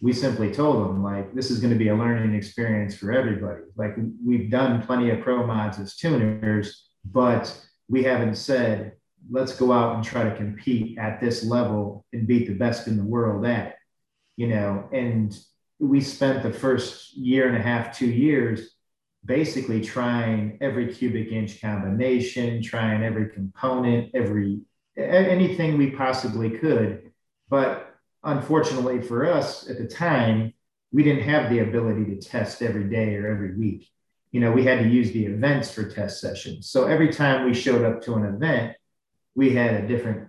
we 0.00 0.12
simply 0.12 0.52
told 0.52 0.86
them 0.86 1.02
like 1.02 1.34
this 1.34 1.50
is 1.50 1.58
going 1.58 1.72
to 1.72 1.78
be 1.78 1.88
a 1.88 1.94
learning 1.94 2.34
experience 2.34 2.94
for 2.96 3.12
everybody. 3.12 3.62
Like 3.76 3.96
we've 4.24 4.50
done 4.50 4.82
plenty 4.82 5.10
of 5.10 5.20
pro 5.20 5.46
mods 5.46 5.78
as 5.78 5.96
tuners, 5.96 6.88
but 7.04 7.54
we 7.88 8.02
haven't 8.02 8.36
said 8.36 8.92
let's 9.30 9.56
go 9.56 9.72
out 9.72 9.96
and 9.96 10.04
try 10.04 10.24
to 10.24 10.36
compete 10.36 10.98
at 10.98 11.20
this 11.20 11.44
level 11.44 12.04
and 12.12 12.26
beat 12.26 12.46
the 12.46 12.54
best 12.54 12.86
in 12.86 12.96
the 12.96 13.04
world 13.04 13.44
at 13.46 13.68
it, 13.68 13.74
you 14.36 14.48
know. 14.48 14.88
And 14.92 15.36
we 15.78 16.00
spent 16.00 16.42
the 16.42 16.52
first 16.52 17.16
year 17.16 17.48
and 17.48 17.56
a 17.56 17.62
half, 17.62 17.96
two 17.96 18.06
years, 18.06 18.70
basically 19.24 19.80
trying 19.80 20.58
every 20.60 20.92
cubic 20.92 21.32
inch 21.32 21.60
combination, 21.60 22.62
trying 22.62 23.02
every 23.02 23.30
component, 23.30 24.14
every 24.14 24.60
anything 24.96 25.76
we 25.76 25.90
possibly 25.90 26.50
could. 26.50 27.10
But 27.48 27.94
unfortunately 28.24 29.02
for 29.02 29.26
us 29.26 29.68
at 29.68 29.78
the 29.78 29.86
time, 29.86 30.54
we 30.92 31.02
didn't 31.02 31.24
have 31.24 31.50
the 31.50 31.58
ability 31.58 32.04
to 32.06 32.16
test 32.16 32.62
every 32.62 32.84
day 32.84 33.16
or 33.16 33.30
every 33.30 33.56
week. 33.56 33.90
You 34.32 34.40
know, 34.40 34.52
we 34.52 34.64
had 34.64 34.80
to 34.80 34.88
use 34.88 35.12
the 35.12 35.26
events 35.26 35.70
for 35.70 35.88
test 35.88 36.20
sessions. 36.20 36.68
So 36.70 36.86
every 36.86 37.12
time 37.12 37.44
we 37.44 37.54
showed 37.54 37.84
up 37.84 38.02
to 38.02 38.14
an 38.14 38.24
event, 38.24 38.76
we 39.36 39.50
had 39.54 39.74
a 39.74 39.86
different 39.86 40.28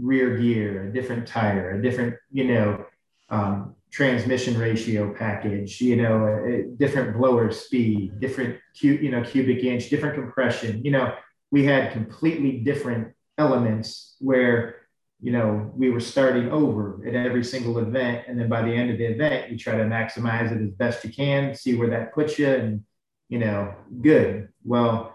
rear 0.00 0.38
gear, 0.38 0.88
a 0.88 0.92
different 0.92 1.26
tire, 1.26 1.72
a 1.72 1.82
different, 1.82 2.14
you 2.32 2.44
know, 2.44 2.86
um, 3.28 3.74
transmission 3.90 4.58
ratio 4.58 5.14
package, 5.14 5.80
you 5.80 5.96
know, 5.96 6.24
a, 6.24 6.48
a 6.48 6.62
different 6.62 7.16
blower 7.16 7.52
speed, 7.52 8.18
different 8.20 8.58
cu- 8.80 8.98
you 9.00 9.10
know 9.10 9.22
cubic 9.22 9.62
inch, 9.62 9.88
different 9.88 10.14
compression. 10.14 10.84
You 10.84 10.92
know, 10.92 11.14
we 11.50 11.64
had 11.64 11.92
completely 11.92 12.58
different 12.58 13.14
elements 13.38 14.16
where 14.20 14.76
you 15.20 15.32
know 15.32 15.70
we 15.76 15.90
were 15.90 16.00
starting 16.00 16.50
over 16.50 17.00
at 17.06 17.14
every 17.14 17.44
single 17.44 17.78
event, 17.78 18.24
and 18.26 18.38
then 18.38 18.48
by 18.48 18.62
the 18.62 18.72
end 18.74 18.90
of 18.90 18.98
the 18.98 19.04
event, 19.04 19.50
you 19.50 19.58
try 19.58 19.76
to 19.76 19.84
maximize 19.84 20.50
it 20.50 20.60
as 20.60 20.72
best 20.72 21.04
you 21.04 21.12
can, 21.12 21.54
see 21.54 21.76
where 21.76 21.90
that 21.90 22.12
puts 22.12 22.36
you, 22.38 22.48
and 22.48 22.84
you 23.28 23.38
know, 23.38 23.74
good. 24.02 24.48
Well, 24.64 25.13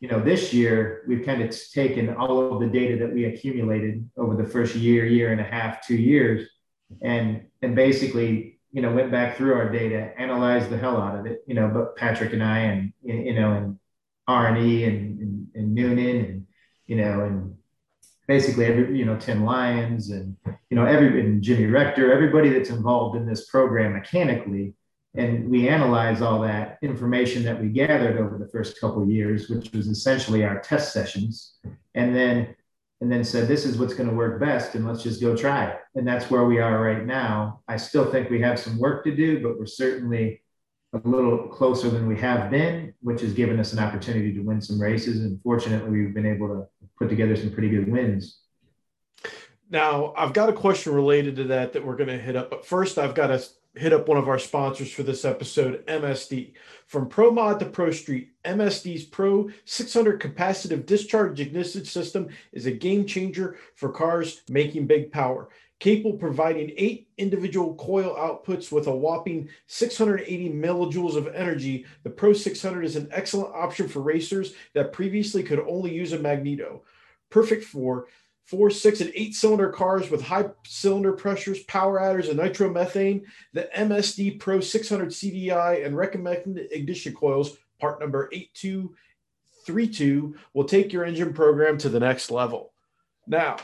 you 0.00 0.08
know, 0.08 0.20
this 0.20 0.52
year 0.52 1.04
we've 1.06 1.24
kind 1.24 1.42
of 1.42 1.54
taken 1.72 2.14
all 2.14 2.52
of 2.52 2.60
the 2.60 2.66
data 2.66 2.96
that 2.98 3.12
we 3.12 3.26
accumulated 3.26 4.08
over 4.16 4.34
the 4.34 4.48
first 4.48 4.74
year, 4.74 5.04
year 5.06 5.30
and 5.32 5.40
a 5.40 5.44
half, 5.44 5.86
two 5.86 5.96
years 5.96 6.48
and 7.02 7.44
and 7.62 7.74
basically 7.74 8.58
you 8.72 8.82
know 8.82 8.92
went 8.92 9.10
back 9.10 9.36
through 9.36 9.54
our 9.54 9.70
data 9.70 10.12
analyzed 10.18 10.70
the 10.70 10.78
hell 10.78 11.00
out 11.00 11.18
of 11.18 11.26
it 11.26 11.42
you 11.46 11.54
know 11.54 11.68
but 11.68 11.96
patrick 11.96 12.32
and 12.32 12.42
i 12.42 12.58
and 12.58 12.92
you 13.02 13.34
know 13.34 13.52
and 13.52 13.78
r&e 14.26 14.84
and, 14.84 15.20
and, 15.20 15.46
and 15.54 15.74
noonan 15.74 16.24
and 16.24 16.46
you 16.86 16.96
know 16.96 17.22
and 17.22 17.54
basically 18.26 18.64
every 18.64 18.98
you 18.98 19.04
know 19.04 19.16
tim 19.16 19.44
lyons 19.44 20.10
and 20.10 20.36
you 20.68 20.76
know 20.76 20.84
every 20.84 21.20
and 21.20 21.42
jimmy 21.42 21.66
rector 21.66 22.12
everybody 22.12 22.50
that's 22.50 22.70
involved 22.70 23.16
in 23.16 23.26
this 23.26 23.48
program 23.48 23.92
mechanically 23.92 24.74
and 25.14 25.48
we 25.48 25.68
analyze 25.68 26.22
all 26.22 26.40
that 26.40 26.78
information 26.82 27.42
that 27.42 27.60
we 27.60 27.68
gathered 27.68 28.18
over 28.18 28.38
the 28.38 28.48
first 28.48 28.80
couple 28.80 29.08
years 29.08 29.48
which 29.48 29.72
was 29.72 29.88
essentially 29.88 30.44
our 30.44 30.60
test 30.60 30.92
sessions 30.92 31.54
and 31.94 32.14
then 32.14 32.54
and 33.00 33.10
then 33.10 33.24
said, 33.24 33.48
this 33.48 33.64
is 33.64 33.78
what's 33.78 33.94
going 33.94 34.08
to 34.08 34.14
work 34.14 34.38
best, 34.40 34.74
and 34.74 34.86
let's 34.86 35.02
just 35.02 35.20
go 35.22 35.34
try 35.34 35.66
it. 35.66 35.78
And 35.94 36.06
that's 36.06 36.30
where 36.30 36.44
we 36.44 36.58
are 36.58 36.82
right 36.82 37.06
now. 37.06 37.60
I 37.66 37.78
still 37.78 38.10
think 38.10 38.28
we 38.28 38.42
have 38.42 38.60
some 38.60 38.78
work 38.78 39.04
to 39.04 39.16
do, 39.16 39.42
but 39.42 39.58
we're 39.58 39.66
certainly 39.66 40.42
a 40.92 41.00
little 41.08 41.48
closer 41.48 41.88
than 41.88 42.06
we 42.06 42.18
have 42.20 42.50
been, 42.50 42.92
which 43.00 43.22
has 43.22 43.32
given 43.32 43.58
us 43.58 43.72
an 43.72 43.78
opportunity 43.78 44.34
to 44.34 44.40
win 44.40 44.60
some 44.60 44.80
races. 44.80 45.24
And 45.24 45.40
fortunately, 45.42 45.90
we've 45.90 46.14
been 46.14 46.26
able 46.26 46.48
to 46.48 46.66
put 46.98 47.08
together 47.08 47.36
some 47.36 47.52
pretty 47.52 47.70
good 47.70 47.90
wins. 47.90 48.40
Now, 49.70 50.12
I've 50.16 50.34
got 50.34 50.50
a 50.50 50.52
question 50.52 50.92
related 50.92 51.36
to 51.36 51.44
that 51.44 51.72
that 51.72 51.86
we're 51.86 51.96
going 51.96 52.08
to 52.08 52.18
hit 52.18 52.36
up. 52.36 52.50
But 52.50 52.66
first, 52.66 52.98
I've 52.98 53.14
got 53.14 53.28
to 53.28 53.42
hit 53.74 53.92
up 53.92 54.08
one 54.08 54.18
of 54.18 54.28
our 54.28 54.38
sponsors 54.38 54.92
for 54.92 55.02
this 55.02 55.24
episode, 55.24 55.86
MSD. 55.86 56.52
From 56.86 57.08
Pro 57.08 57.30
Mod 57.30 57.60
to 57.60 57.66
Pro 57.66 57.90
Street, 57.92 58.30
MSD's 58.44 59.04
Pro 59.04 59.48
600 59.64 60.20
capacitive 60.20 60.86
discharge 60.86 61.40
ignition 61.40 61.84
system 61.84 62.28
is 62.52 62.66
a 62.66 62.72
game 62.72 63.06
changer 63.06 63.58
for 63.76 63.90
cars 63.90 64.42
making 64.48 64.86
big 64.86 65.12
power. 65.12 65.48
Capable 65.78 66.18
providing 66.18 66.72
eight 66.76 67.08
individual 67.16 67.74
coil 67.76 68.14
outputs 68.16 68.70
with 68.70 68.86
a 68.86 68.94
whopping 68.94 69.48
680 69.66 70.50
millijoules 70.50 71.16
of 71.16 71.28
energy, 71.28 71.86
the 72.02 72.10
Pro 72.10 72.32
600 72.32 72.84
is 72.84 72.96
an 72.96 73.08
excellent 73.12 73.54
option 73.54 73.88
for 73.88 74.00
racers 74.00 74.52
that 74.74 74.92
previously 74.92 75.42
could 75.42 75.60
only 75.60 75.94
use 75.94 76.12
a 76.12 76.18
magneto. 76.18 76.82
Perfect 77.30 77.64
for 77.64 78.08
four, 78.50 78.68
six, 78.68 79.00
and 79.00 79.12
eight 79.14 79.32
cylinder 79.32 79.68
cars 79.68 80.10
with 80.10 80.20
high 80.20 80.44
cylinder 80.66 81.12
pressures, 81.12 81.62
power 81.64 82.02
adders, 82.02 82.28
and 82.28 82.40
nitromethane, 82.40 83.22
the 83.52 83.70
MSD 83.76 84.40
Pro 84.40 84.58
600 84.58 85.10
CDI 85.10 85.86
and 85.86 85.96
recommended 85.96 86.66
ignition 86.72 87.14
coils, 87.14 87.56
part 87.78 88.00
number 88.00 88.28
8232, 88.32 90.34
will 90.52 90.64
take 90.64 90.92
your 90.92 91.04
engine 91.04 91.32
program 91.32 91.78
to 91.78 91.88
the 91.88 92.00
next 92.00 92.32
level. 92.32 92.72
Now, 93.28 93.58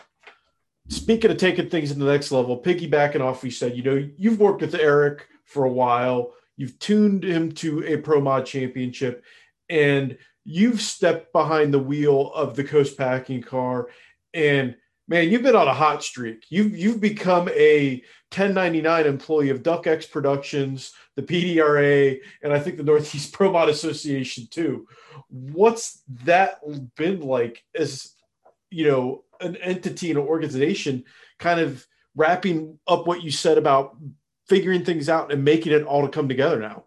speaking 0.89 1.33
of 1.33 1.37
taking 1.37 1.69
things 1.69 1.93
to 1.93 1.99
the 1.99 2.05
next 2.05 2.31
level, 2.31 2.63
piggybacking 2.63 3.21
off, 3.21 3.43
we 3.43 3.51
said, 3.51 3.77
you 3.77 3.83
know, 3.83 4.09
you've 4.17 4.39
worked 4.39 4.61
with 4.61 4.77
Eric 4.77 5.27
for 5.47 5.65
a 5.65 5.73
while, 5.73 6.33
you've 6.57 6.79
tuned 6.79 7.25
him 7.25 7.51
to 7.53 7.85
a 7.85 7.97
Pro 7.97 8.21
Mod 8.21 8.47
championship, 8.47 9.25
and 9.69 10.17
you've 10.45 10.81
stepped 10.81 11.33
behind 11.33 11.75
the 11.75 11.79
wheel 11.81 12.31
of 12.37 12.55
the 12.55 12.63
Coast 12.63 12.97
Packing 12.97 13.43
car 13.43 13.89
and 14.37 14.77
man, 15.09 15.31
you've 15.31 15.43
been 15.43 15.57
on 15.57 15.67
a 15.67 15.75
hot 15.75 16.05
streak. 16.05 16.45
You've 16.51 16.77
you've 16.77 17.01
become 17.01 17.49
a 17.49 18.03
1099 18.31 19.07
employee 19.07 19.51
of 19.51 19.63
Duck 19.63 19.87
X 19.87 20.07
Productions, 20.07 20.93
the 21.17 21.23
PDRA, 21.23 22.19
and 22.43 22.53
I 22.53 22.61
think 22.61 22.77
the 22.77 22.83
Northeast 22.83 23.33
Pro 23.33 23.51
Mod 23.51 23.69
Association 23.69 24.47
too. 24.51 24.87
What's 25.29 26.03
that 26.25 26.61
been 26.97 27.21
like 27.21 27.65
as 27.75 28.13
you 28.71 28.87
know 28.87 29.25
an 29.41 29.57
entity 29.57 30.11
and 30.11 30.19
an 30.19 30.27
organization 30.27 31.05
kind 31.39 31.61
of 31.61 31.87
wrapping 32.15 32.79
up 32.87 33.07
what 33.07 33.23
you 33.23 33.31
said 33.31 33.59
about 33.59 33.97
figuring 34.49 34.85
things 34.85 35.09
out 35.09 35.33
and 35.33 35.45
making 35.45 35.73
it 35.73 35.83
all 35.83 36.03
to 36.03 36.09
come 36.09 36.29
together 36.29 36.61
now? 36.61 36.85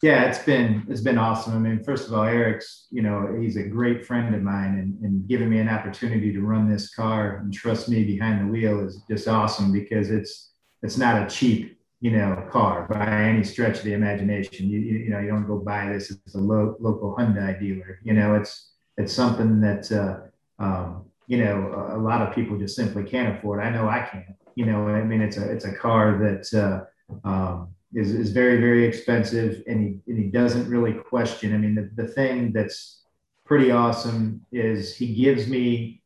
Yeah, 0.00 0.24
it's 0.24 0.38
been 0.38 0.86
it's 0.88 1.00
been 1.00 1.18
awesome. 1.18 1.54
I 1.54 1.58
mean, 1.58 1.82
first 1.82 2.06
of 2.06 2.14
all, 2.14 2.22
Eric's 2.22 2.86
you 2.90 3.02
know 3.02 3.36
he's 3.40 3.56
a 3.56 3.64
great 3.64 4.06
friend 4.06 4.32
of 4.32 4.42
mine, 4.42 4.78
and, 4.78 5.04
and 5.04 5.28
giving 5.28 5.50
me 5.50 5.58
an 5.58 5.68
opportunity 5.68 6.32
to 6.32 6.40
run 6.40 6.70
this 6.70 6.94
car 6.94 7.38
and 7.38 7.52
trust 7.52 7.88
me 7.88 8.04
behind 8.04 8.40
the 8.40 8.52
wheel 8.52 8.86
is 8.86 9.02
just 9.10 9.26
awesome 9.26 9.72
because 9.72 10.10
it's 10.10 10.52
it's 10.82 10.98
not 10.98 11.20
a 11.20 11.28
cheap 11.28 11.80
you 12.00 12.12
know 12.12 12.46
car 12.48 12.86
by 12.88 13.22
any 13.22 13.42
stretch 13.42 13.78
of 13.78 13.84
the 13.84 13.92
imagination. 13.92 14.68
You 14.68 14.78
you, 14.78 14.98
you 14.98 15.10
know 15.10 15.18
you 15.18 15.28
don't 15.28 15.48
go 15.48 15.58
buy 15.58 15.88
this 15.88 16.16
as 16.26 16.34
a 16.36 16.40
lo- 16.40 16.76
local 16.78 17.16
Hyundai 17.18 17.58
dealer. 17.58 17.98
You 18.04 18.12
know 18.12 18.36
it's 18.36 18.70
it's 18.98 19.12
something 19.12 19.60
that 19.62 19.90
uh, 19.90 20.62
um, 20.62 21.06
you 21.26 21.38
know 21.44 21.72
a, 21.72 21.96
a, 21.96 22.00
lot 22.00 22.22
of 22.22 22.32
people 22.36 22.56
just 22.56 22.76
simply 22.76 23.02
can't 23.02 23.36
afford. 23.36 23.60
I 23.60 23.70
know 23.70 23.88
I 23.88 24.06
can't. 24.08 24.36
You 24.54 24.66
know 24.66 24.86
I 24.86 25.02
mean 25.02 25.22
it's 25.22 25.38
a 25.38 25.50
it's 25.50 25.64
a 25.64 25.74
car 25.74 26.18
that. 26.18 26.54
Uh, 26.54 26.84
um, 27.24 27.74
is, 27.94 28.12
is 28.12 28.30
very, 28.30 28.58
very 28.60 28.84
expensive 28.84 29.62
and 29.66 29.80
he, 29.80 30.12
and 30.12 30.18
he 30.18 30.30
doesn't 30.30 30.68
really 30.68 30.92
question. 30.92 31.54
I 31.54 31.58
mean, 31.58 31.74
the, 31.74 31.90
the 32.02 32.08
thing 32.08 32.52
that's 32.52 33.02
pretty 33.44 33.70
awesome 33.70 34.44
is 34.52 34.94
he 34.94 35.14
gives 35.14 35.48
me, 35.48 36.02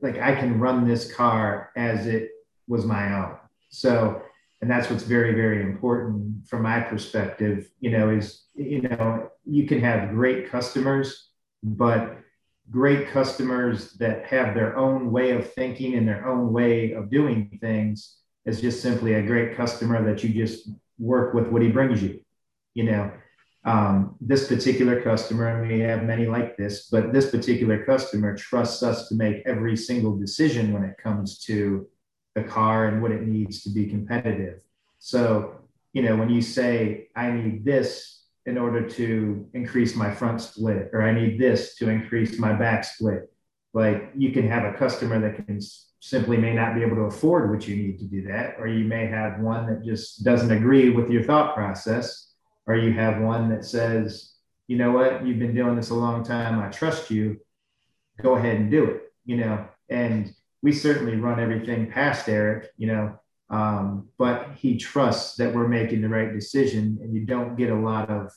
like, 0.00 0.18
I 0.18 0.34
can 0.34 0.60
run 0.60 0.86
this 0.86 1.12
car 1.12 1.70
as 1.76 2.06
it 2.06 2.30
was 2.68 2.84
my 2.84 3.14
own. 3.16 3.36
So, 3.70 4.22
and 4.60 4.70
that's 4.70 4.88
what's 4.88 5.02
very, 5.02 5.34
very 5.34 5.60
important 5.62 6.46
from 6.46 6.62
my 6.62 6.78
perspective, 6.80 7.68
you 7.80 7.90
know, 7.90 8.10
is, 8.10 8.44
you 8.54 8.82
know, 8.82 9.28
you 9.44 9.66
can 9.66 9.80
have 9.80 10.10
great 10.10 10.50
customers, 10.50 11.30
but 11.64 12.18
great 12.70 13.08
customers 13.08 13.94
that 13.94 14.24
have 14.26 14.54
their 14.54 14.76
own 14.76 15.10
way 15.10 15.32
of 15.32 15.52
thinking 15.52 15.94
and 15.94 16.06
their 16.06 16.28
own 16.28 16.52
way 16.52 16.92
of 16.92 17.10
doing 17.10 17.58
things 17.60 18.18
is 18.46 18.60
just 18.60 18.80
simply 18.80 19.14
a 19.14 19.22
great 19.22 19.56
customer 19.56 20.04
that 20.04 20.22
you 20.22 20.32
just 20.32 20.70
work 20.98 21.34
with 21.34 21.48
what 21.48 21.62
he 21.62 21.68
brings 21.68 22.02
you. 22.02 22.20
You 22.74 22.84
know, 22.84 23.12
um, 23.64 24.16
this 24.20 24.48
particular 24.48 25.00
customer, 25.02 25.48
and 25.48 25.68
we 25.68 25.80
have 25.80 26.02
many 26.02 26.26
like 26.26 26.56
this, 26.56 26.88
but 26.90 27.12
this 27.12 27.30
particular 27.30 27.84
customer 27.84 28.36
trusts 28.36 28.82
us 28.82 29.08
to 29.08 29.14
make 29.14 29.42
every 29.46 29.76
single 29.76 30.16
decision 30.16 30.72
when 30.72 30.82
it 30.82 30.96
comes 30.98 31.38
to 31.40 31.86
the 32.34 32.42
car 32.42 32.88
and 32.88 33.02
what 33.02 33.12
it 33.12 33.22
needs 33.22 33.62
to 33.62 33.70
be 33.70 33.86
competitive. 33.86 34.62
So, 34.98 35.56
you 35.92 36.02
know, 36.02 36.16
when 36.16 36.30
you 36.30 36.42
say, 36.42 37.08
I 37.14 37.30
need 37.30 37.64
this 37.64 38.24
in 38.46 38.58
order 38.58 38.88
to 38.88 39.48
increase 39.54 39.94
my 39.94 40.12
front 40.12 40.40
split, 40.40 40.90
or 40.92 41.02
I 41.02 41.12
need 41.12 41.38
this 41.38 41.76
to 41.76 41.88
increase 41.88 42.38
my 42.38 42.52
back 42.52 42.84
split, 42.84 43.32
like 43.74 44.10
you 44.16 44.32
can 44.32 44.48
have 44.48 44.64
a 44.64 44.76
customer 44.76 45.20
that 45.20 45.46
can 45.46 45.60
simply 46.04 46.36
may 46.36 46.52
not 46.52 46.74
be 46.74 46.82
able 46.82 46.96
to 46.96 47.02
afford 47.02 47.48
what 47.48 47.68
you 47.68 47.76
need 47.76 47.96
to 47.96 48.04
do 48.04 48.26
that, 48.26 48.56
or 48.58 48.66
you 48.66 48.84
may 48.84 49.06
have 49.06 49.38
one 49.38 49.66
that 49.68 49.84
just 49.84 50.24
doesn't 50.24 50.50
agree 50.50 50.90
with 50.90 51.08
your 51.08 51.22
thought 51.22 51.54
process, 51.54 52.32
or 52.66 52.74
you 52.74 52.92
have 52.92 53.22
one 53.22 53.48
that 53.48 53.64
says, 53.64 54.32
you 54.66 54.76
know 54.76 54.90
what, 54.90 55.24
you've 55.24 55.38
been 55.38 55.54
doing 55.54 55.76
this 55.76 55.90
a 55.90 55.94
long 55.94 56.24
time, 56.24 56.58
I 56.58 56.70
trust 56.70 57.08
you, 57.12 57.38
go 58.20 58.34
ahead 58.34 58.56
and 58.56 58.68
do 58.68 58.84
it, 58.84 59.12
you 59.24 59.36
know. 59.36 59.64
And 59.88 60.34
we 60.60 60.72
certainly 60.72 61.14
run 61.14 61.38
everything 61.38 61.88
past 61.88 62.28
Eric, 62.28 62.70
you 62.76 62.88
know, 62.88 63.16
um, 63.50 64.08
but 64.18 64.48
he 64.56 64.78
trusts 64.78 65.36
that 65.36 65.54
we're 65.54 65.68
making 65.68 66.00
the 66.00 66.08
right 66.08 66.32
decision, 66.32 66.98
and 67.00 67.14
you 67.14 67.24
don't 67.24 67.54
get 67.54 67.70
a 67.70 67.76
lot 67.76 68.10
of 68.10 68.32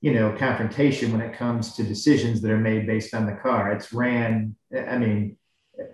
you 0.00 0.14
know 0.14 0.34
confrontation 0.38 1.12
when 1.12 1.20
it 1.20 1.36
comes 1.36 1.74
to 1.74 1.82
decisions 1.82 2.40
that 2.40 2.50
are 2.50 2.58
made 2.58 2.86
based 2.86 3.12
on 3.12 3.26
the 3.26 3.34
car. 3.34 3.72
It's 3.72 3.92
ran 3.92 4.56
i 4.88 4.96
mean 4.98 5.36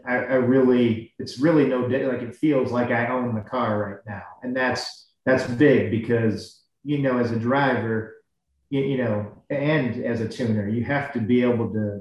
I, 0.06 0.14
I 0.14 0.34
really, 0.34 1.12
it's 1.18 1.38
really 1.38 1.66
no, 1.66 1.80
like 1.80 2.22
it 2.22 2.34
feels 2.34 2.72
like 2.72 2.90
I 2.90 3.08
own 3.08 3.34
the 3.34 3.40
car 3.40 3.78
right 3.78 4.14
now. 4.14 4.22
And 4.42 4.56
that's, 4.56 5.08
that's 5.24 5.46
big 5.54 5.90
because, 5.90 6.62
you 6.84 6.98
know, 6.98 7.18
as 7.18 7.30
a 7.30 7.38
driver, 7.38 8.16
you, 8.70 8.80
you 8.80 8.98
know, 8.98 9.42
and 9.48 10.04
as 10.04 10.20
a 10.20 10.28
tuner, 10.28 10.68
you 10.68 10.84
have 10.84 11.12
to 11.12 11.20
be 11.20 11.42
able 11.42 11.72
to, 11.72 12.00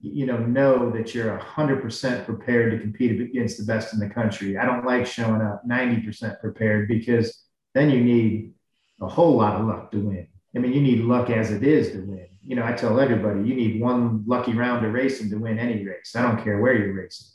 you 0.00 0.26
know, 0.26 0.38
know 0.38 0.90
that 0.90 1.14
you're 1.14 1.38
100% 1.38 2.24
prepared 2.26 2.72
to 2.72 2.78
compete 2.78 3.20
against 3.20 3.58
the 3.58 3.64
best 3.64 3.94
in 3.94 4.00
the 4.00 4.08
country. 4.08 4.58
I 4.58 4.66
don't 4.66 4.84
like 4.84 5.06
showing 5.06 5.40
up 5.40 5.62
90% 5.66 6.40
prepared 6.40 6.88
because 6.88 7.44
then 7.74 7.90
you 7.90 8.02
need 8.02 8.52
a 9.00 9.08
whole 9.08 9.36
lot 9.36 9.60
of 9.60 9.66
luck 9.66 9.90
to 9.92 9.98
win. 9.98 10.28
I 10.54 10.58
mean, 10.58 10.72
you 10.72 10.80
need 10.80 11.00
luck 11.00 11.30
as 11.30 11.50
it 11.50 11.62
is 11.62 11.92
to 11.92 11.98
win 11.98 12.28
you 12.46 12.56
know, 12.56 12.64
I 12.64 12.72
tell 12.72 13.00
everybody 13.00 13.48
you 13.48 13.54
need 13.54 13.80
one 13.80 14.24
lucky 14.26 14.52
round 14.52 14.84
of 14.84 14.92
racing 14.92 15.30
to 15.30 15.36
win 15.36 15.58
any 15.58 15.84
race. 15.84 16.14
I 16.14 16.22
don't 16.22 16.42
care 16.42 16.60
where 16.60 16.76
you're 16.76 16.94
racing, 16.94 17.28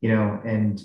you 0.00 0.14
know, 0.14 0.40
and 0.44 0.82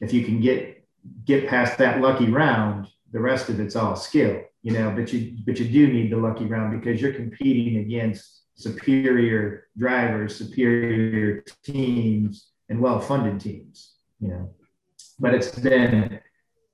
if 0.00 0.12
you 0.12 0.24
can 0.24 0.40
get 0.40 0.84
get 1.24 1.48
past 1.48 1.78
that 1.78 2.00
lucky 2.00 2.26
round, 2.30 2.88
the 3.12 3.20
rest 3.20 3.48
of 3.48 3.60
it's 3.60 3.76
all 3.76 3.96
skill, 3.96 4.42
you 4.62 4.72
know, 4.72 4.92
but 4.94 5.12
you 5.12 5.36
but 5.46 5.58
you 5.58 5.68
do 5.68 5.92
need 5.92 6.10
the 6.10 6.16
lucky 6.16 6.46
round 6.46 6.80
because 6.80 7.00
you're 7.00 7.12
competing 7.12 7.78
against 7.78 8.42
superior 8.54 9.68
drivers, 9.78 10.36
superior 10.36 11.44
teams, 11.64 12.50
and 12.68 12.80
well-funded 12.80 13.40
teams, 13.40 13.94
you 14.20 14.28
know. 14.28 14.54
But 15.18 15.34
it's 15.34 15.50
been 15.58 16.20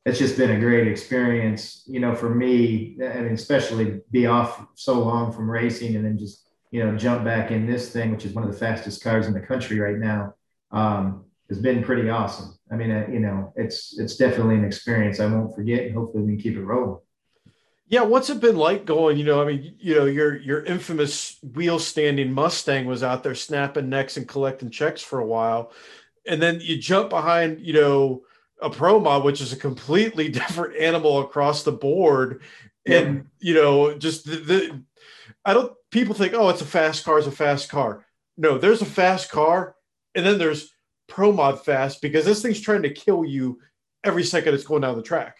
it's 0.05 0.19
just 0.19 0.37
been 0.37 0.53
a 0.53 0.61
great 0.61 0.87
experience, 0.87 1.83
you 1.87 2.01
know, 2.01 2.14
for 2.14 2.33
me. 2.33 2.97
I 3.03 3.21
mean, 3.21 3.33
especially 3.33 4.01
be 4.11 4.27
off 4.27 4.64
so 4.75 5.03
long 5.03 5.33
from 5.33 5.51
racing 5.51 5.97
and 5.97 6.05
then 6.05 6.16
just 6.16 6.45
you 6.70 6.85
know 6.85 6.96
jump 6.96 7.24
back 7.24 7.50
in 7.50 7.66
this 7.66 7.90
thing, 7.90 8.11
which 8.11 8.24
is 8.24 8.33
one 8.33 8.44
of 8.44 8.52
the 8.52 8.59
fastest 8.59 9.02
cars 9.02 9.26
in 9.26 9.33
the 9.33 9.40
country 9.40 9.79
right 9.79 9.98
now. 9.98 10.35
Um, 10.70 11.24
has 11.48 11.61
been 11.61 11.85
pretty 11.85 12.11
awesome. 12.11 12.59
I 12.70 12.74
mean, 12.74 12.90
uh, 12.90 13.07
you 13.11 13.20
know, 13.20 13.52
it's 13.57 13.98
it's 13.98 14.16
definitely 14.16 14.57
an 14.57 14.64
experience 14.64 15.20
I 15.20 15.26
won't 15.26 15.55
forget, 15.55 15.85
and 15.85 15.94
hopefully 15.94 16.24
we 16.24 16.33
can 16.33 16.40
keep 16.40 16.57
it 16.57 16.64
rolling. 16.64 17.00
Yeah, 17.88 18.02
what's 18.02 18.31
it 18.31 18.40
been 18.40 18.57
like 18.57 18.85
going? 18.85 19.16
You 19.16 19.24
know, 19.24 19.40
I 19.40 19.44
mean, 19.44 19.76
you 19.79 19.94
know, 19.94 20.07
your 20.07 20.37
your 20.37 20.64
infamous 20.64 21.38
wheel 21.55 21.79
standing 21.79 22.33
Mustang 22.33 22.87
was 22.87 23.05
out 23.05 23.22
there 23.22 23.37
snapping 23.37 23.88
necks 23.88 24.16
and 24.16 24.26
collecting 24.26 24.70
checks 24.70 25.02
for 25.02 25.20
a 25.20 25.26
while, 25.26 25.72
and 26.26 26.42
then 26.42 26.59
you 26.61 26.79
jump 26.79 27.11
behind, 27.11 27.61
you 27.61 27.74
know, 27.74 28.22
a 28.61 28.70
pro 28.70 28.98
mod, 28.98 29.24
which 29.24 29.40
is 29.40 29.52
a 29.52 29.57
completely 29.57 30.29
different 30.31 30.76
animal 30.76 31.20
across 31.20 31.62
the 31.62 31.72
board, 31.72 32.42
and 32.87 33.27
you 33.40 33.55
know, 33.55 33.96
just 33.96 34.25
the, 34.25 34.37
the 34.37 34.83
I 35.44 35.55
don't. 35.55 35.72
People 35.90 36.14
think, 36.14 36.35
oh, 36.35 36.49
it's 36.49 36.61
a 36.61 36.66
fast 36.66 37.05
car, 37.05 37.18
it's 37.18 37.27
a 37.27 37.33
fast 37.33 37.70
car. 37.70 38.05
No, 38.37 38.59
there's 38.59 38.83
a 38.83 38.87
fast 38.87 39.31
car, 39.31 39.77
and 40.14 40.27
then 40.27 40.38
there's 40.38 40.70
pro 41.09 41.33
mod 41.33 41.64
fast 41.64 42.03
because 42.03 42.25
this 42.25 42.42
thing's 42.42 42.61
trying 42.61 42.83
to 42.83 42.90
kill 42.90 43.25
you 43.25 43.59
every 44.05 44.25
second 44.25 44.55
it's 44.55 44.64
going 44.64 44.83
down 44.83 44.96
the 44.96 45.03
track. 45.03 45.38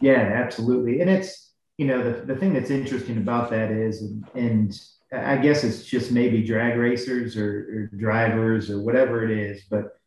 Yeah, 0.00 0.20
absolutely. 0.20 1.00
And 1.00 1.10
it's, 1.10 1.52
you 1.78 1.86
know, 1.86 2.02
the, 2.02 2.24
the 2.24 2.36
thing 2.36 2.54
that's 2.54 2.70
interesting 2.70 3.18
about 3.18 3.50
that 3.50 3.70
is, 3.70 4.02
and, 4.02 4.24
and 4.34 4.80
I 5.12 5.36
guess 5.36 5.64
it's 5.64 5.84
just 5.84 6.10
maybe 6.10 6.42
drag 6.42 6.76
racers 6.78 7.36
or, 7.36 7.90
or, 7.92 7.96
drivers 7.96 8.70
or 8.70 8.80
whatever 8.80 9.24
it 9.24 9.30
is. 9.30 9.64
But, 9.70 9.98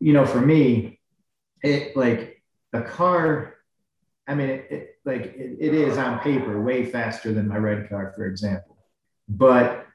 you 0.00 0.12
know, 0.12 0.26
for 0.26 0.40
me, 0.40 1.00
it 1.62 1.96
like 1.96 2.42
a 2.72 2.82
car, 2.82 3.54
I 4.28 4.34
mean, 4.34 4.50
it, 4.50 4.66
it 4.70 4.98
like 5.04 5.22
it, 5.22 5.56
it 5.58 5.74
is 5.74 5.96
on 5.96 6.20
paper 6.20 6.62
way 6.62 6.84
faster 6.84 7.32
than 7.32 7.48
my 7.48 7.56
red 7.56 7.88
car, 7.88 8.12
for 8.14 8.26
example. 8.26 8.76
But 9.28 9.86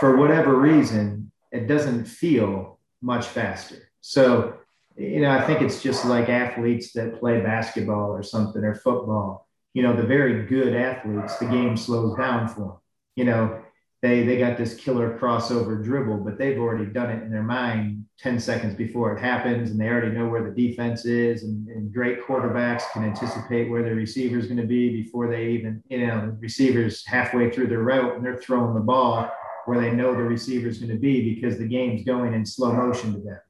for 0.00 0.16
whatever 0.16 0.56
reason, 0.56 1.30
it 1.52 1.66
doesn't 1.68 2.06
feel 2.06 2.78
much 3.02 3.26
faster. 3.26 3.90
So, 4.00 4.54
you 4.96 5.20
know, 5.20 5.30
I 5.30 5.42
think 5.42 5.60
it's 5.60 5.82
just 5.82 6.06
like 6.06 6.30
athletes 6.30 6.92
that 6.94 7.20
play 7.20 7.40
basketball 7.40 8.10
or 8.10 8.22
something 8.22 8.64
or 8.64 8.74
football. 8.74 9.46
You 9.74 9.82
know, 9.82 9.94
the 9.94 10.02
very 10.02 10.46
good 10.46 10.74
athletes, 10.74 11.36
the 11.38 11.46
game 11.46 11.76
slows 11.76 12.16
down 12.16 12.48
for 12.48 12.60
them. 12.60 12.76
You 13.14 13.24
know, 13.26 13.62
they 14.00 14.24
they 14.24 14.38
got 14.38 14.56
this 14.56 14.74
killer 14.74 15.18
crossover 15.18 15.84
dribble, 15.84 16.24
but 16.24 16.38
they've 16.38 16.58
already 16.58 16.86
done 16.86 17.10
it 17.10 17.22
in 17.22 17.30
their 17.30 17.42
mind 17.42 18.01
10 18.22 18.38
seconds 18.38 18.74
before 18.74 19.16
it 19.16 19.20
happens, 19.20 19.70
and 19.70 19.80
they 19.80 19.88
already 19.88 20.14
know 20.14 20.28
where 20.28 20.48
the 20.48 20.68
defense 20.68 21.04
is. 21.04 21.42
And, 21.42 21.66
and 21.68 21.92
great 21.92 22.22
quarterbacks 22.24 22.82
can 22.92 23.02
anticipate 23.02 23.68
where 23.68 23.82
the 23.82 23.94
receiver 23.94 24.38
is 24.38 24.46
going 24.46 24.60
to 24.60 24.66
be 24.66 25.02
before 25.02 25.28
they 25.28 25.48
even, 25.48 25.82
you 25.88 26.06
know, 26.06 26.26
the 26.26 26.32
receivers 26.40 27.04
halfway 27.04 27.50
through 27.50 27.66
their 27.66 27.82
route 27.82 28.14
and 28.14 28.24
they're 28.24 28.40
throwing 28.40 28.74
the 28.74 28.80
ball 28.80 29.28
where 29.66 29.80
they 29.80 29.90
know 29.90 30.14
the 30.14 30.22
receiver 30.22 30.68
is 30.68 30.78
going 30.78 30.92
to 30.92 30.98
be 30.98 31.34
because 31.34 31.58
the 31.58 31.66
game's 31.66 32.04
going 32.04 32.32
in 32.32 32.46
slow 32.46 32.72
motion 32.72 33.12
to 33.12 33.18
them 33.18 33.40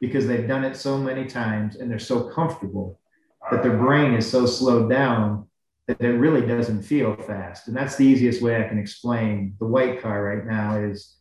because 0.00 0.26
they've 0.26 0.48
done 0.48 0.64
it 0.64 0.76
so 0.76 0.96
many 0.96 1.24
times 1.26 1.76
and 1.76 1.90
they're 1.90 1.98
so 1.98 2.30
comfortable 2.30 2.98
that 3.50 3.62
their 3.62 3.76
brain 3.76 4.14
is 4.14 4.30
so 4.30 4.46
slowed 4.46 4.88
down 4.88 5.46
that 5.86 6.00
it 6.00 6.18
really 6.18 6.46
doesn't 6.46 6.82
feel 6.82 7.16
fast. 7.16 7.66
And 7.66 7.76
that's 7.76 7.96
the 7.96 8.06
easiest 8.06 8.42
way 8.42 8.64
I 8.64 8.68
can 8.68 8.78
explain 8.78 9.56
the 9.58 9.66
white 9.66 10.00
car 10.00 10.24
right 10.24 10.46
now 10.46 10.76
is 10.76 11.16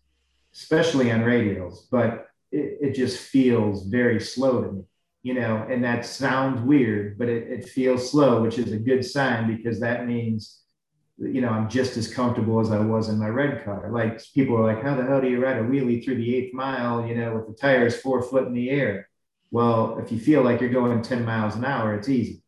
especially 0.53 1.11
on 1.11 1.21
radials, 1.21 1.87
but 1.91 2.28
it, 2.51 2.77
it 2.81 2.95
just 2.95 3.19
feels 3.19 3.87
very 3.87 4.19
slow 4.19 4.63
to 4.63 4.71
me, 4.71 4.83
you 5.23 5.33
know, 5.33 5.65
and 5.69 5.83
that 5.83 6.05
sounds 6.05 6.61
weird, 6.61 7.17
but 7.17 7.29
it, 7.29 7.49
it 7.51 7.69
feels 7.69 8.11
slow, 8.11 8.41
which 8.41 8.57
is 8.57 8.71
a 8.71 8.77
good 8.77 9.05
sign 9.05 9.55
because 9.55 9.79
that 9.79 10.07
means 10.07 10.59
you 11.21 11.41
know, 11.41 11.49
I'm 11.49 11.69
just 11.69 11.97
as 11.97 12.11
comfortable 12.11 12.59
as 12.59 12.71
I 12.71 12.79
was 12.79 13.09
in 13.09 13.19
my 13.19 13.27
red 13.27 13.63
car. 13.65 13.89
Like 13.91 14.21
people 14.33 14.55
are 14.55 14.73
like, 14.73 14.83
how 14.83 14.95
the 14.95 15.03
hell 15.03 15.19
do 15.19 15.29
you 15.29 15.43
ride 15.43 15.57
a 15.57 15.63
wheelie 15.63 16.03
through 16.03 16.15
the 16.15 16.35
eighth 16.35 16.53
mile, 16.53 17.05
you 17.05 17.15
know, 17.15 17.35
with 17.35 17.47
the 17.47 17.53
tires 17.53 17.99
four 17.99 18.21
foot 18.21 18.47
in 18.47 18.53
the 18.53 18.69
air? 18.69 19.09
Well, 19.51 19.99
if 19.99 20.11
you 20.11 20.19
feel 20.19 20.43
like 20.43 20.61
you're 20.61 20.69
going 20.69 21.01
10 21.01 21.25
miles 21.25 21.55
an 21.55 21.65
hour, 21.65 21.93
it's 21.95 22.07
easy, 22.07 22.41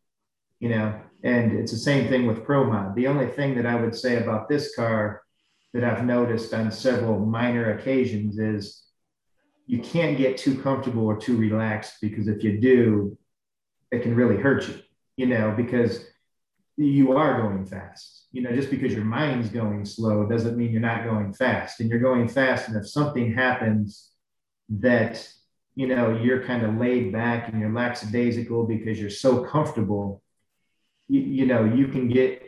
you 0.60 0.70
know, 0.70 0.98
and 1.22 1.52
it's 1.52 1.72
the 1.72 1.78
same 1.78 2.08
thing 2.08 2.26
with 2.26 2.44
Pro 2.44 2.64
Mod. 2.64 2.94
The 2.94 3.08
only 3.08 3.26
thing 3.26 3.56
that 3.56 3.66
I 3.66 3.74
would 3.74 3.94
say 3.94 4.22
about 4.22 4.48
this 4.48 4.74
car 4.74 5.22
that 5.74 5.84
I've 5.84 6.04
noticed 6.04 6.54
on 6.54 6.70
several 6.70 7.18
minor 7.18 7.76
occasions 7.76 8.38
is 8.38 8.84
you 9.72 9.78
can't 9.78 10.18
get 10.18 10.36
too 10.36 10.60
comfortable 10.60 11.06
or 11.06 11.16
too 11.16 11.34
relaxed 11.34 11.94
because 12.02 12.28
if 12.28 12.44
you 12.44 12.60
do, 12.60 13.16
it 13.90 14.02
can 14.02 14.14
really 14.14 14.36
hurt 14.36 14.68
you, 14.68 14.74
you 15.16 15.24
know, 15.24 15.54
because 15.56 16.04
you 16.76 17.16
are 17.16 17.40
going 17.40 17.64
fast. 17.64 18.26
You 18.32 18.42
know, 18.42 18.52
just 18.52 18.70
because 18.70 18.92
your 18.92 19.06
mind's 19.06 19.48
going 19.48 19.86
slow 19.86 20.26
doesn't 20.26 20.58
mean 20.58 20.72
you're 20.72 20.82
not 20.82 21.04
going 21.04 21.32
fast. 21.32 21.80
And 21.80 21.88
you're 21.88 22.00
going 22.00 22.28
fast. 22.28 22.68
And 22.68 22.76
if 22.76 22.86
something 22.86 23.32
happens 23.32 24.10
that, 24.68 25.26
you 25.74 25.86
know, 25.86 26.20
you're 26.22 26.44
kind 26.44 26.66
of 26.66 26.76
laid 26.76 27.10
back 27.10 27.48
and 27.48 27.58
you're 27.58 27.72
lackadaisical 27.72 28.66
because 28.66 29.00
you're 29.00 29.08
so 29.08 29.42
comfortable, 29.42 30.22
you, 31.08 31.20
you 31.22 31.46
know, 31.46 31.64
you 31.64 31.88
can 31.88 32.08
get 32.08 32.42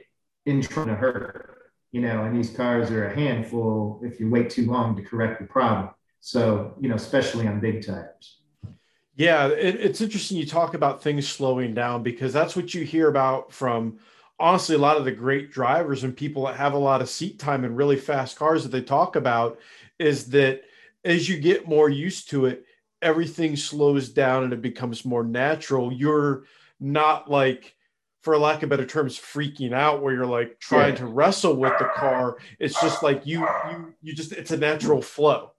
in 0.44 0.60
trouble 0.60 0.92
to 0.92 0.96
hurt. 0.96 1.72
You 1.90 2.02
know, 2.02 2.24
and 2.24 2.36
these 2.36 2.50
cars 2.50 2.90
are 2.90 3.06
a 3.06 3.14
handful 3.14 4.02
if 4.04 4.20
you 4.20 4.28
wait 4.28 4.50
too 4.50 4.66
long 4.66 4.94
to 4.96 5.02
correct 5.02 5.40
the 5.40 5.46
problem. 5.46 5.88
So, 6.26 6.74
you 6.80 6.88
know, 6.88 6.94
especially 6.94 7.46
on 7.46 7.60
big 7.60 7.86
tires. 7.86 8.40
Yeah, 9.14 9.48
it, 9.48 9.76
it's 9.76 10.00
interesting 10.00 10.38
you 10.38 10.46
talk 10.46 10.72
about 10.72 11.02
things 11.02 11.28
slowing 11.28 11.74
down 11.74 12.02
because 12.02 12.32
that's 12.32 12.56
what 12.56 12.72
you 12.72 12.82
hear 12.82 13.08
about 13.08 13.52
from 13.52 13.98
honestly 14.40 14.74
a 14.74 14.78
lot 14.78 14.96
of 14.96 15.04
the 15.04 15.12
great 15.12 15.52
drivers 15.52 16.02
and 16.02 16.16
people 16.16 16.46
that 16.46 16.56
have 16.56 16.72
a 16.72 16.78
lot 16.78 17.02
of 17.02 17.10
seat 17.10 17.38
time 17.38 17.62
and 17.62 17.76
really 17.76 17.98
fast 17.98 18.38
cars 18.38 18.62
that 18.62 18.70
they 18.70 18.80
talk 18.80 19.16
about 19.16 19.58
is 19.98 20.30
that 20.30 20.62
as 21.04 21.28
you 21.28 21.38
get 21.38 21.68
more 21.68 21.90
used 21.90 22.30
to 22.30 22.46
it 22.46 22.64
everything 23.02 23.54
slows 23.54 24.08
down 24.08 24.44
and 24.44 24.52
it 24.54 24.62
becomes 24.62 25.04
more 25.04 25.24
natural 25.24 25.92
you're 25.92 26.44
not 26.80 27.30
like 27.30 27.76
for 28.22 28.38
lack 28.38 28.62
of 28.62 28.70
better 28.70 28.86
terms 28.86 29.18
freaking 29.18 29.74
out 29.74 30.02
where 30.02 30.14
you're 30.14 30.24
like 30.24 30.58
trying 30.58 30.94
yeah. 30.94 31.00
to 31.00 31.06
wrestle 31.06 31.54
with 31.54 31.78
the 31.78 31.88
car 31.94 32.38
it's 32.58 32.80
just 32.80 33.02
like 33.02 33.26
you 33.26 33.46
you 33.70 33.94
you 34.00 34.14
just 34.14 34.32
it's 34.32 34.52
a 34.52 34.56
natural 34.56 35.02
flow 35.02 35.53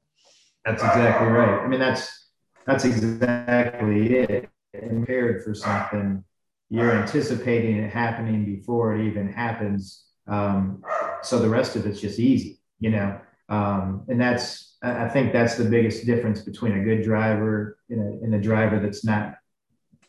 that's 0.65 0.83
exactly 0.83 1.27
right 1.27 1.63
i 1.63 1.67
mean 1.67 1.79
that's 1.79 2.29
that's 2.65 2.85
exactly 2.85 4.15
it 4.15 4.49
prepared 4.73 5.43
for 5.43 5.53
something 5.53 6.23
you're 6.69 6.91
anticipating 6.91 7.77
it 7.77 7.91
happening 7.91 8.45
before 8.45 8.95
it 8.95 9.07
even 9.07 9.31
happens. 9.31 10.05
Um, 10.27 10.83
so 11.21 11.39
the 11.39 11.49
rest 11.49 11.75
of 11.75 11.85
it's 11.85 12.01
just 12.01 12.19
easy, 12.19 12.59
you 12.79 12.89
know. 12.89 13.19
Um, 13.49 14.05
and 14.07 14.19
that's 14.19 14.77
I 14.81 15.07
think 15.07 15.31
that's 15.31 15.55
the 15.55 15.65
biggest 15.65 16.05
difference 16.05 16.41
between 16.41 16.73
a 16.73 16.83
good 16.83 17.03
driver 17.03 17.79
and 17.89 18.01
a, 18.01 18.23
and 18.23 18.35
a 18.35 18.39
driver 18.39 18.79
that's 18.79 19.03
not, 19.03 19.35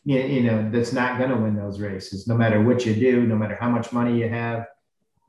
you 0.03 0.43
know, 0.43 0.69
that's 0.71 0.93
not 0.93 1.17
going 1.17 1.31
to 1.31 1.37
win 1.37 1.55
those 1.55 1.79
races. 1.79 2.27
No 2.27 2.35
matter 2.35 2.61
what 2.61 2.85
you 2.85 2.93
do, 2.93 3.25
no 3.25 3.35
matter 3.35 3.57
how 3.59 3.69
much 3.69 3.91
money 3.91 4.19
you 4.19 4.29
have, 4.29 4.67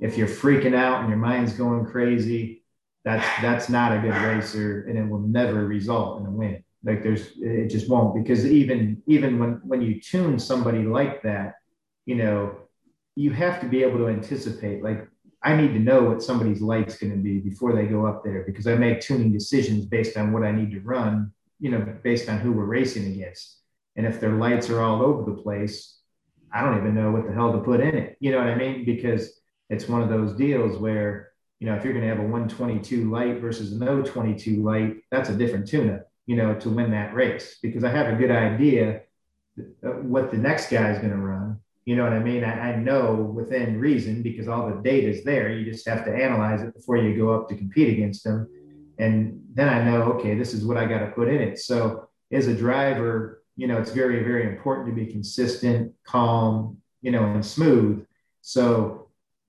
if 0.01 0.19
you're 0.19 0.29
freaking 0.29 0.75
out 0.75 1.01
and 1.01 1.09
your 1.09 1.19
mind's 1.19 1.53
going 1.53 1.87
crazy, 1.87 2.63
that's 3.05 3.27
that's 3.43 3.69
not 3.69 3.97
a 3.97 4.01
good 4.01 4.17
racer, 4.17 4.85
and 4.89 4.99
it 4.99 5.09
will 5.09 5.21
never 5.21 5.67
result 5.67 6.21
in 6.21 6.27
a 6.27 6.31
win. 6.31 6.63
Like 6.85 7.03
there's 7.03 7.33
it 7.39 7.69
just 7.69 7.89
won't 7.89 8.15
because 8.15 8.47
even 8.47 9.03
even 9.07 9.39
when 9.39 9.61
when 9.65 9.83
you 9.83 10.01
tune 10.01 10.39
somebody 10.39 10.83
like 10.83 11.23
that, 11.23 11.55
you 12.07 12.17
know, 12.17 12.57
you 13.17 13.33
have 13.33 13.61
to 13.61 13.67
be 13.67 13.83
able 13.83 13.99
to 13.99 14.09
anticipate. 14.09 14.83
Like 14.83 15.09
I 15.43 15.57
need 15.57 15.73
to 15.75 15.79
know 15.79 16.03
what 16.03 16.23
somebody's 16.23 16.61
light's 16.61 16.99
going 16.99 17.13
to 17.13 17.19
be 17.19 17.39
before 17.39 17.75
they 17.75 17.87
go 17.87 18.07
up 18.07 18.25
there 18.25 18.43
because 18.45 18.67
I 18.67 18.75
make 18.75 19.01
tuning 19.01 19.33
decisions 19.33 19.87
based 19.87 20.17
on 20.17 20.33
what 20.33 20.43
I 20.43 20.51
need 20.51 20.73
to 20.73 20.81
run, 20.81 21.33
you 21.61 21.71
know, 21.71 21.97
based 22.03 22.29
on 22.29 22.39
who 22.39 22.53
we're 22.53 22.65
racing 22.65 23.13
against. 23.13 23.59
And 23.97 24.07
if 24.07 24.21
their 24.21 24.33
lights 24.33 24.69
are 24.71 24.81
all 24.81 25.03
over 25.03 25.29
the 25.29 25.41
place, 25.43 25.99
I 26.53 26.63
don't 26.63 26.79
even 26.79 26.95
know 26.95 27.11
what 27.11 27.27
the 27.27 27.33
hell 27.33 27.53
to 27.53 27.59
put 27.59 27.81
in 27.81 27.97
it. 27.97 28.17
You 28.21 28.33
know 28.33 28.39
what 28.39 28.49
I 28.49 28.55
mean? 28.55 28.85
Because 28.85 29.41
it's 29.71 29.89
one 29.89 30.03
of 30.03 30.09
those 30.09 30.35
deals 30.35 30.79
where, 30.79 31.28
you 31.61 31.67
know, 31.67 31.75
if 31.75 31.85
you're 31.85 31.93
going 31.93 32.05
to 32.05 32.09
have 32.09 32.21
a 32.21 32.23
122 32.23 33.11
light 33.11 33.41
versus 33.41 33.73
no 33.73 34.03
022 34.03 34.63
light, 34.63 34.97
that's 35.11 35.29
a 35.29 35.37
different 35.37 35.67
tune-up 35.67 36.09
you 36.29 36.37
know, 36.37 36.55
to 36.55 36.69
win 36.69 36.91
that 36.91 37.15
race 37.15 37.59
because 37.63 37.83
I 37.83 37.91
have 37.91 38.13
a 38.13 38.17
good 38.17 38.31
idea 38.31 39.01
what 39.83 40.31
the 40.31 40.37
next 40.37 40.71
guy 40.71 40.91
is 40.91 40.99
going 40.99 41.11
to 41.11 41.17
run. 41.17 41.59
You 41.87 41.97
know 41.97 42.05
what 42.05 42.13
I 42.13 42.19
mean? 42.19 42.45
I, 42.45 42.73
I, 42.73 42.77
know 42.77 43.15
within 43.15 43.81
reason 43.81 44.23
because 44.23 44.47
all 44.47 44.69
the 44.69 44.83
data 44.83 45.09
is 45.09 45.25
there. 45.25 45.51
You 45.51 45.65
just 45.65 45.89
have 45.89 46.05
to 46.05 46.15
analyze 46.15 46.61
it 46.61 46.75
before 46.75 46.99
you 46.99 47.17
go 47.17 47.33
up 47.33 47.49
to 47.49 47.57
compete 47.57 47.89
against 47.89 48.25
them. 48.25 48.47
And 48.99 49.41
then 49.55 49.71
I 49.71 49.83
know, 49.83 50.03
okay, 50.13 50.35
this 50.35 50.53
is 50.53 50.67
what 50.67 50.77
I 50.77 50.85
got 50.85 50.99
to 50.99 51.13
put 51.13 51.29
in 51.29 51.41
it. 51.41 51.59
So 51.61 52.09
as 52.31 52.47
a 52.47 52.55
driver, 52.55 53.43
you 53.57 53.67
know, 53.67 53.79
it's 53.79 53.93
very, 53.93 54.23
very 54.23 54.47
important 54.47 54.87
to 54.89 54.95
be 54.95 55.11
consistent, 55.11 55.95
calm, 56.05 56.77
you 57.01 57.11
know, 57.11 57.25
and 57.25 57.45
smooth 57.45 58.05
So 58.43 58.98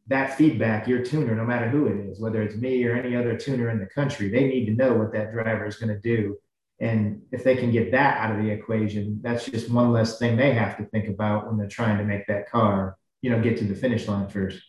that 0.10 0.36
feedback, 0.36 0.88
your 0.88 1.04
tuner, 1.04 1.36
no 1.36 1.46
matter 1.46 1.70
who 1.70 1.88
it 1.88 2.10
is, 2.10 2.20
whether 2.20 2.42
it's 2.42 2.56
me 2.56 2.84
or 2.86 2.96
any 2.96 3.16
other 3.16 3.38
tuner 3.38 3.70
in 3.70 3.80
the 3.80 3.86
country, 3.86 4.30
they 4.30 4.48
need 4.48 4.66
to 4.66 4.74
know 4.74 4.94
what 4.94 5.14
that 5.14 5.32
driver 5.32 5.66
is 5.66 5.78
going 5.78 5.94
to 5.94 6.00
do. 6.00 6.36
And 6.82 7.22
if 7.32 7.44
they 7.44 7.56
can 7.56 7.72
get 7.72 7.92
that 7.92 8.18
out 8.18 8.36
of 8.36 8.44
the 8.44 8.50
equation, 8.50 9.20
that's 9.22 9.46
just 9.46 9.70
one 9.70 9.92
less 9.92 10.18
thing 10.18 10.36
they 10.36 10.54
have 10.54 10.78
to 10.78 10.86
think 10.86 11.10
about 11.10 11.48
when 11.48 11.58
they're 11.58 11.68
trying 11.68 11.98
to 12.00 12.04
make 12.04 12.26
that 12.28 12.50
car, 12.50 12.98
you 13.22 13.30
know, 13.30 13.42
get 13.42 13.58
to 13.58 13.66
the 13.66 13.76
finish 13.76 14.08
line 14.08 14.30
first. 14.30 14.60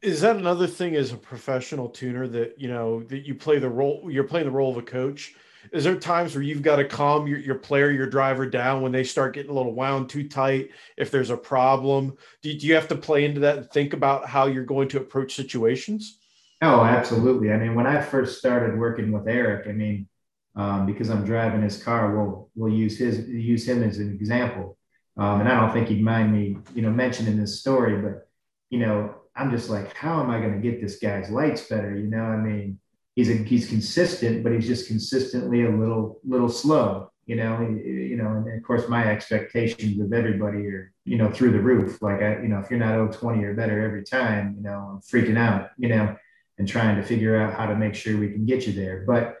Is 0.00 0.22
that 0.22 0.36
another 0.36 0.66
thing 0.66 0.96
as 0.96 1.12
a 1.12 1.16
professional 1.16 1.88
tuner 1.88 2.26
that 2.28 2.54
you 2.58 2.68
know 2.68 3.02
that 3.04 3.26
you 3.26 3.34
play 3.34 3.58
the 3.58 3.68
role? 3.68 4.08
You're 4.10 4.24
playing 4.24 4.46
the 4.46 4.52
role 4.52 4.70
of 4.70 4.76
a 4.76 4.82
coach. 4.82 5.34
Is 5.72 5.84
there 5.84 5.96
times 5.96 6.34
where 6.34 6.42
you've 6.42 6.62
got 6.62 6.76
to 6.76 6.84
calm 6.84 7.26
your, 7.26 7.38
your 7.38 7.54
player, 7.56 7.90
your 7.90 8.06
driver 8.06 8.46
down 8.46 8.82
when 8.82 8.92
they 8.92 9.04
start 9.04 9.34
getting 9.34 9.50
a 9.50 9.54
little 9.54 9.74
wound 9.74 10.08
too 10.08 10.28
tight? 10.28 10.70
If 10.96 11.10
there's 11.10 11.30
a 11.30 11.36
problem, 11.36 12.16
do, 12.42 12.56
do 12.56 12.66
you 12.66 12.74
have 12.74 12.88
to 12.88 12.96
play 12.96 13.24
into 13.24 13.40
that 13.40 13.58
and 13.58 13.70
think 13.70 13.92
about 13.92 14.26
how 14.26 14.46
you're 14.46 14.64
going 14.64 14.88
to 14.88 14.98
approach 14.98 15.34
situations? 15.34 16.18
Oh, 16.62 16.82
absolutely. 16.82 17.52
I 17.52 17.56
mean, 17.56 17.74
when 17.74 17.86
I 17.86 18.00
first 18.00 18.38
started 18.38 18.78
working 18.78 19.12
with 19.12 19.28
Eric, 19.28 19.66
I 19.66 19.72
mean, 19.72 20.08
um, 20.56 20.84
because 20.84 21.10
I'm 21.10 21.24
driving 21.24 21.62
his 21.62 21.82
car, 21.82 22.16
we'll 22.16 22.50
we'll 22.54 22.72
use 22.72 22.98
his 22.98 23.28
use 23.28 23.66
him 23.66 23.82
as 23.82 23.98
an 23.98 24.12
example. 24.12 24.76
Um, 25.16 25.40
and 25.40 25.48
I 25.48 25.58
don't 25.60 25.72
think 25.72 25.88
he'd 25.88 26.02
mind 26.02 26.32
me, 26.32 26.58
you 26.74 26.82
know, 26.82 26.90
mentioning 26.90 27.38
this 27.38 27.60
story, 27.60 28.00
but 28.00 28.28
you 28.68 28.78
know, 28.78 29.14
I'm 29.34 29.50
just 29.50 29.70
like, 29.70 29.94
how 29.94 30.22
am 30.22 30.30
I 30.30 30.40
going 30.40 30.60
to 30.60 30.60
get 30.60 30.80
this 30.80 30.98
guy's 30.98 31.30
lights 31.30 31.66
better? 31.66 31.96
You 31.96 32.08
know, 32.08 32.22
I 32.22 32.36
mean, 32.36 32.78
he's 33.14 33.30
a, 33.30 33.34
he's 33.34 33.68
consistent, 33.68 34.42
but 34.42 34.52
he's 34.52 34.66
just 34.66 34.88
consistently 34.88 35.64
a 35.64 35.70
little 35.70 36.20
little 36.26 36.48
slow. 36.48 37.10
You 37.26 37.36
know, 37.36 37.60
you 37.60 38.16
know, 38.16 38.28
and 38.28 38.58
of 38.58 38.64
course 38.64 38.88
my 38.88 39.04
expectations 39.06 40.00
of 40.00 40.12
everybody 40.12 40.66
are 40.66 40.92
you 41.04 41.16
know 41.16 41.30
through 41.30 41.52
the 41.52 41.60
roof. 41.60 42.02
Like 42.02 42.22
I, 42.22 42.40
you 42.42 42.48
know, 42.48 42.58
if 42.58 42.70
you're 42.70 42.80
not 42.80 43.12
020 43.12 43.44
or 43.44 43.54
better 43.54 43.84
every 43.84 44.02
time, 44.02 44.54
you 44.56 44.62
know, 44.62 44.94
I'm 44.94 45.00
freaking 45.00 45.38
out. 45.38 45.70
You 45.78 45.90
know, 45.90 46.16
and 46.58 46.68
trying 46.68 46.96
to 46.96 47.02
figure 47.02 47.40
out 47.40 47.54
how 47.54 47.66
to 47.66 47.74
make 47.74 47.94
sure 47.94 48.18
we 48.18 48.30
can 48.30 48.44
get 48.44 48.66
you 48.66 48.72
there. 48.74 49.04
But 49.06 49.36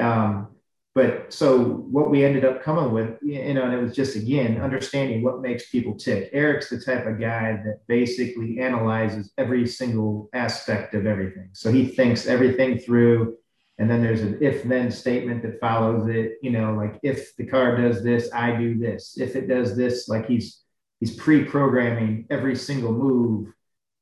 um, 0.00 0.51
but 0.94 1.32
so 1.32 1.58
what 1.62 2.10
we 2.10 2.22
ended 2.22 2.44
up 2.44 2.62
coming 2.62 2.92
with, 2.92 3.16
you 3.22 3.54
know, 3.54 3.64
and 3.64 3.72
it 3.72 3.80
was 3.80 3.96
just 3.96 4.14
again 4.14 4.60
understanding 4.60 5.22
what 5.22 5.40
makes 5.40 5.70
people 5.70 5.94
tick. 5.94 6.28
Eric's 6.32 6.68
the 6.68 6.78
type 6.78 7.06
of 7.06 7.18
guy 7.18 7.52
that 7.64 7.80
basically 7.88 8.60
analyzes 8.60 9.32
every 9.38 9.66
single 9.66 10.28
aspect 10.34 10.94
of 10.94 11.06
everything. 11.06 11.48
So 11.52 11.72
he 11.72 11.86
thinks 11.86 12.26
everything 12.26 12.78
through, 12.78 13.38
and 13.78 13.90
then 13.90 14.02
there's 14.02 14.20
an 14.20 14.38
if-then 14.42 14.90
statement 14.90 15.42
that 15.42 15.60
follows 15.60 16.08
it. 16.08 16.32
You 16.42 16.50
know, 16.50 16.74
like 16.74 17.00
if 17.02 17.34
the 17.36 17.46
car 17.46 17.74
does 17.76 18.04
this, 18.04 18.30
I 18.34 18.54
do 18.56 18.78
this. 18.78 19.16
If 19.18 19.34
it 19.34 19.48
does 19.48 19.74
this, 19.74 20.08
like 20.10 20.26
he's 20.26 20.60
he's 21.00 21.16
pre-programming 21.16 22.26
every 22.28 22.54
single 22.54 22.92
move 22.92 23.50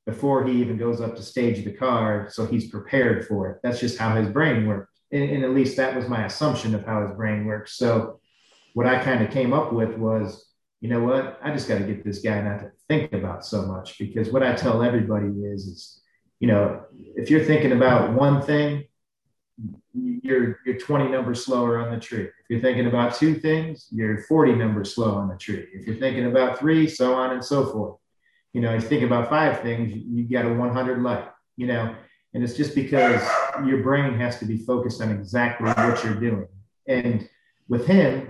before 0.07 0.44
he 0.44 0.55
even 0.55 0.76
goes 0.76 1.00
up 1.00 1.14
to 1.14 1.22
stage 1.22 1.64
the 1.64 1.72
car, 1.72 2.29
so 2.33 2.46
he's 2.46 2.68
prepared 2.68 3.29
for 3.29 3.48
it. 3.48 3.59
That's 3.62 3.79
just 3.79 3.96
how 3.96 4.16
his 4.16 4.29
brain 4.29 4.66
works 4.66 4.89
and, 5.12 5.30
and 5.30 5.44
at 5.44 5.50
least 5.50 5.76
that 5.76 5.94
was 5.94 6.08
my 6.08 6.24
assumption 6.24 6.74
of 6.74 6.84
how 6.84 7.06
his 7.06 7.16
brain 7.16 7.44
works. 7.44 7.76
So 7.76 8.20
what 8.74 8.86
I 8.86 9.02
kind 9.02 9.24
of 9.24 9.30
came 9.30 9.52
up 9.52 9.72
with 9.72 9.96
was, 9.96 10.46
you 10.80 10.88
know 10.88 11.02
what, 11.02 11.38
I 11.42 11.52
just 11.52 11.68
got 11.68 11.78
to 11.78 11.84
get 11.84 12.04
this 12.04 12.20
guy 12.20 12.40
not 12.40 12.60
to 12.60 12.70
think 12.88 13.12
about 13.12 13.44
so 13.44 13.62
much 13.62 13.98
because 13.98 14.30
what 14.30 14.42
I 14.42 14.54
tell 14.54 14.82
everybody 14.82 15.28
is, 15.28 15.66
is, 15.66 16.00
you 16.38 16.48
know, 16.48 16.84
if 16.94 17.30
you're 17.30 17.44
thinking 17.44 17.72
about 17.72 18.12
one 18.12 18.40
thing, 18.40 18.84
you're 19.92 20.58
you're 20.64 20.78
20 20.78 21.08
numbers 21.08 21.44
slower 21.44 21.78
on 21.78 21.92
the 21.92 22.00
tree. 22.00 22.22
If 22.24 22.32
you're 22.48 22.60
thinking 22.60 22.86
about 22.86 23.14
two 23.14 23.34
things, 23.34 23.88
you're 23.90 24.22
40 24.22 24.54
numbers 24.54 24.94
slow 24.94 25.14
on 25.14 25.28
the 25.28 25.36
tree. 25.36 25.66
If 25.74 25.86
you're 25.86 25.96
thinking 25.96 26.26
about 26.26 26.58
three, 26.58 26.88
so 26.88 27.14
on 27.14 27.32
and 27.32 27.44
so 27.44 27.66
forth. 27.66 27.96
You 28.52 28.62
know, 28.62 28.74
if 28.74 28.84
you 28.84 28.88
think 28.88 29.02
about 29.02 29.28
five 29.28 29.60
things, 29.60 29.92
you 29.92 30.24
got 30.24 30.46
a 30.46 30.54
100 30.54 31.02
light. 31.02 31.28
You 31.56 31.66
know, 31.66 31.94
and 32.32 32.42
it's 32.42 32.56
just 32.56 32.74
because 32.74 33.20
your 33.64 33.82
brain 33.82 34.14
has 34.14 34.38
to 34.38 34.44
be 34.44 34.58
focused 34.58 35.00
on 35.00 35.10
exactly 35.10 35.68
what 35.68 36.04
you're 36.04 36.14
doing. 36.14 36.48
And 36.86 37.28
with 37.68 37.86
him, 37.86 38.28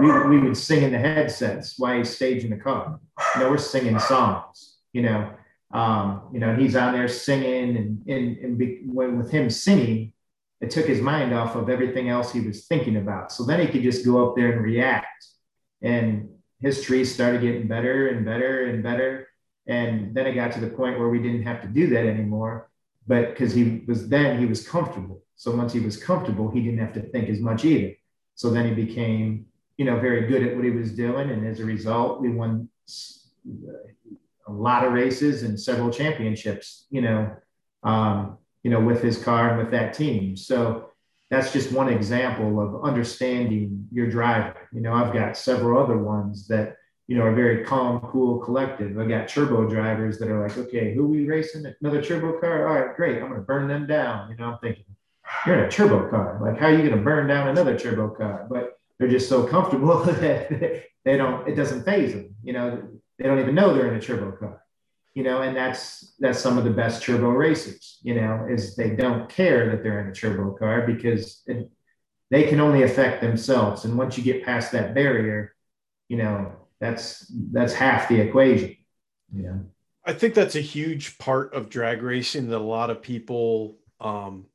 we, 0.00 0.28
we 0.28 0.38
would 0.40 0.56
sing 0.56 0.82
in 0.82 0.92
the 0.92 0.98
headsets 0.98 1.78
while 1.78 1.96
he's 1.96 2.14
staging 2.14 2.50
the 2.50 2.56
car. 2.56 3.00
You 3.34 3.40
know, 3.40 3.50
we're 3.50 3.58
singing 3.58 3.98
songs, 3.98 4.78
you 4.92 5.02
know. 5.02 5.32
Um, 5.72 6.22
you 6.32 6.40
know, 6.40 6.56
he's 6.56 6.76
on 6.76 6.94
there 6.94 7.08
singing 7.08 7.76
and, 7.76 8.02
and, 8.08 8.36
and 8.38 8.58
be, 8.58 8.82
when, 8.86 9.18
with 9.18 9.30
him 9.30 9.50
singing, 9.50 10.12
it 10.60 10.70
took 10.70 10.86
his 10.86 11.00
mind 11.00 11.34
off 11.34 11.56
of 11.56 11.68
everything 11.68 12.08
else 12.08 12.32
he 12.32 12.40
was 12.40 12.66
thinking 12.66 12.96
about. 12.96 13.32
So 13.32 13.44
then 13.44 13.60
he 13.60 13.66
could 13.66 13.82
just 13.82 14.04
go 14.04 14.26
up 14.26 14.36
there 14.36 14.52
and 14.52 14.62
react. 14.62 15.26
And 15.82 16.30
his 16.60 16.82
trees 16.82 17.12
started 17.12 17.42
getting 17.42 17.68
better 17.68 18.08
and 18.08 18.24
better 18.24 18.66
and 18.66 18.82
better. 18.82 19.28
And 19.66 20.14
then 20.14 20.26
it 20.26 20.34
got 20.34 20.52
to 20.52 20.60
the 20.60 20.68
point 20.68 20.98
where 20.98 21.08
we 21.08 21.20
didn't 21.20 21.42
have 21.42 21.60
to 21.62 21.68
do 21.68 21.88
that 21.88 22.06
anymore 22.06 22.68
but 23.08 23.30
because 23.30 23.52
he 23.54 23.82
was 23.88 24.08
then 24.08 24.38
he 24.38 24.46
was 24.46 24.68
comfortable. 24.68 25.22
So 25.36 25.56
once 25.56 25.72
he 25.72 25.80
was 25.80 25.96
comfortable, 25.96 26.50
he 26.50 26.60
didn't 26.60 26.80
have 26.80 26.92
to 26.94 27.00
think 27.00 27.28
as 27.28 27.40
much 27.40 27.64
either. 27.64 27.94
So 28.34 28.50
then 28.50 28.68
he 28.68 28.74
became, 28.74 29.46
you 29.78 29.84
know, 29.84 29.98
very 29.98 30.26
good 30.26 30.42
at 30.46 30.54
what 30.54 30.64
he 30.64 30.70
was 30.70 30.92
doing, 30.92 31.30
and 31.30 31.46
as 31.46 31.58
a 31.58 31.64
result, 31.64 32.20
we 32.20 32.30
won 32.30 32.68
a 34.46 34.52
lot 34.52 34.84
of 34.84 34.92
races 34.92 35.42
and 35.42 35.58
several 35.58 35.90
championships. 35.90 36.86
You 36.90 37.02
know, 37.02 37.36
um, 37.82 38.38
you 38.62 38.70
know, 38.70 38.80
with 38.80 39.02
his 39.02 39.22
car 39.22 39.50
and 39.50 39.58
with 39.58 39.70
that 39.70 39.94
team. 39.94 40.36
So 40.36 40.90
that's 41.30 41.52
just 41.52 41.72
one 41.72 41.88
example 41.88 42.60
of 42.60 42.84
understanding 42.84 43.86
your 43.92 44.10
driver. 44.10 44.68
You 44.72 44.80
know, 44.80 44.92
I've 44.92 45.12
got 45.12 45.36
several 45.36 45.82
other 45.82 45.98
ones 45.98 46.48
that 46.48 46.77
you 47.08 47.16
know, 47.16 47.24
are 47.24 47.34
very 47.34 47.64
calm, 47.64 48.00
cool, 48.00 48.38
collective. 48.38 48.98
I 48.98 49.06
got 49.06 49.28
turbo 49.28 49.66
drivers 49.66 50.18
that 50.18 50.28
are 50.28 50.46
like, 50.46 50.56
okay, 50.58 50.94
who 50.94 51.08
we 51.08 51.26
racing? 51.26 51.64
Another 51.80 52.02
turbo 52.02 52.38
car? 52.38 52.68
All 52.68 52.74
right, 52.74 52.94
great. 52.94 53.16
I'm 53.16 53.28
going 53.28 53.40
to 53.40 53.46
burn 53.46 53.66
them 53.66 53.86
down. 53.86 54.30
You 54.30 54.36
know, 54.36 54.52
I'm 54.52 54.58
thinking, 54.58 54.84
you're 55.46 55.58
in 55.58 55.64
a 55.64 55.70
turbo 55.70 56.08
car. 56.10 56.38
Like, 56.42 56.60
how 56.60 56.66
are 56.66 56.72
you 56.72 56.82
going 56.86 56.98
to 56.98 57.02
burn 57.02 57.26
down 57.26 57.48
another 57.48 57.78
turbo 57.78 58.10
car? 58.10 58.46
But 58.50 58.78
they're 58.98 59.08
just 59.08 59.28
so 59.28 59.46
comfortable 59.46 59.98
that 60.04 60.84
they 61.04 61.16
don't, 61.16 61.48
it 61.48 61.54
doesn't 61.54 61.84
faze 61.84 62.12
them. 62.12 62.34
You 62.42 62.52
know, 62.52 62.88
they 63.18 63.24
don't 63.24 63.40
even 63.40 63.54
know 63.54 63.72
they're 63.72 63.88
in 63.88 63.96
a 63.96 64.02
turbo 64.02 64.32
car. 64.32 64.62
You 65.14 65.24
know, 65.24 65.40
and 65.42 65.56
that's 65.56 66.14
that's 66.20 66.38
some 66.38 66.58
of 66.58 66.64
the 66.64 66.70
best 66.70 67.02
turbo 67.02 67.30
racers. 67.30 67.98
You 68.02 68.14
know, 68.14 68.46
is 68.48 68.76
they 68.76 68.90
don't 68.90 69.28
care 69.28 69.70
that 69.70 69.82
they're 69.82 70.00
in 70.00 70.10
a 70.10 70.14
turbo 70.14 70.52
car 70.52 70.86
because 70.86 71.42
it, 71.46 71.68
they 72.30 72.44
can 72.44 72.60
only 72.60 72.82
affect 72.82 73.20
themselves. 73.20 73.84
And 73.84 73.98
once 73.98 74.16
you 74.16 74.22
get 74.22 74.44
past 74.44 74.70
that 74.72 74.94
barrier, 74.94 75.56
you 76.08 76.18
know, 76.18 76.52
that's 76.80 77.30
that's 77.52 77.74
half 77.74 78.08
the 78.08 78.20
equation. 78.20 78.76
Yeah. 79.34 79.56
I 80.04 80.12
think 80.14 80.34
that's 80.34 80.56
a 80.56 80.60
huge 80.60 81.18
part 81.18 81.52
of 81.52 81.68
drag 81.68 82.02
racing 82.02 82.48
that 82.48 82.56
a 82.56 82.58
lot 82.58 82.90
of 82.90 83.02
people 83.02 83.76
um, 84.00 84.46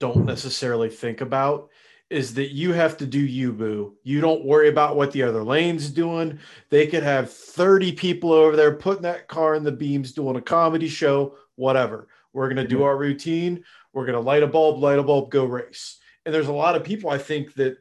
don't 0.00 0.26
necessarily 0.26 0.90
think 0.90 1.20
about 1.20 1.70
is 2.10 2.34
that 2.34 2.52
you 2.52 2.72
have 2.72 2.98
to 2.98 3.06
do 3.06 3.18
you 3.18 3.52
boo. 3.52 3.94
You 4.02 4.20
don't 4.20 4.44
worry 4.44 4.68
about 4.68 4.96
what 4.96 5.12
the 5.12 5.22
other 5.22 5.42
lane's 5.42 5.88
doing. 5.88 6.38
They 6.68 6.86
could 6.86 7.02
have 7.02 7.32
30 7.32 7.92
people 7.92 8.32
over 8.32 8.54
there 8.54 8.74
putting 8.74 9.04
that 9.04 9.28
car 9.28 9.54
in 9.54 9.64
the 9.64 9.72
beams 9.72 10.12
doing 10.12 10.36
a 10.36 10.42
comedy 10.42 10.88
show, 10.88 11.36
whatever. 11.54 12.08
We're 12.34 12.48
going 12.48 12.62
to 12.62 12.68
do 12.68 12.82
our 12.82 12.98
routine. 12.98 13.64
We're 13.94 14.04
going 14.04 14.18
to 14.18 14.20
light 14.20 14.42
a 14.42 14.46
bulb, 14.46 14.82
light 14.82 14.98
a 14.98 15.02
bulb, 15.02 15.30
go 15.30 15.46
race. 15.46 15.98
And 16.26 16.34
there's 16.34 16.48
a 16.48 16.52
lot 16.52 16.76
of 16.76 16.84
people 16.84 17.08
I 17.08 17.16
think 17.16 17.54
that 17.54 17.78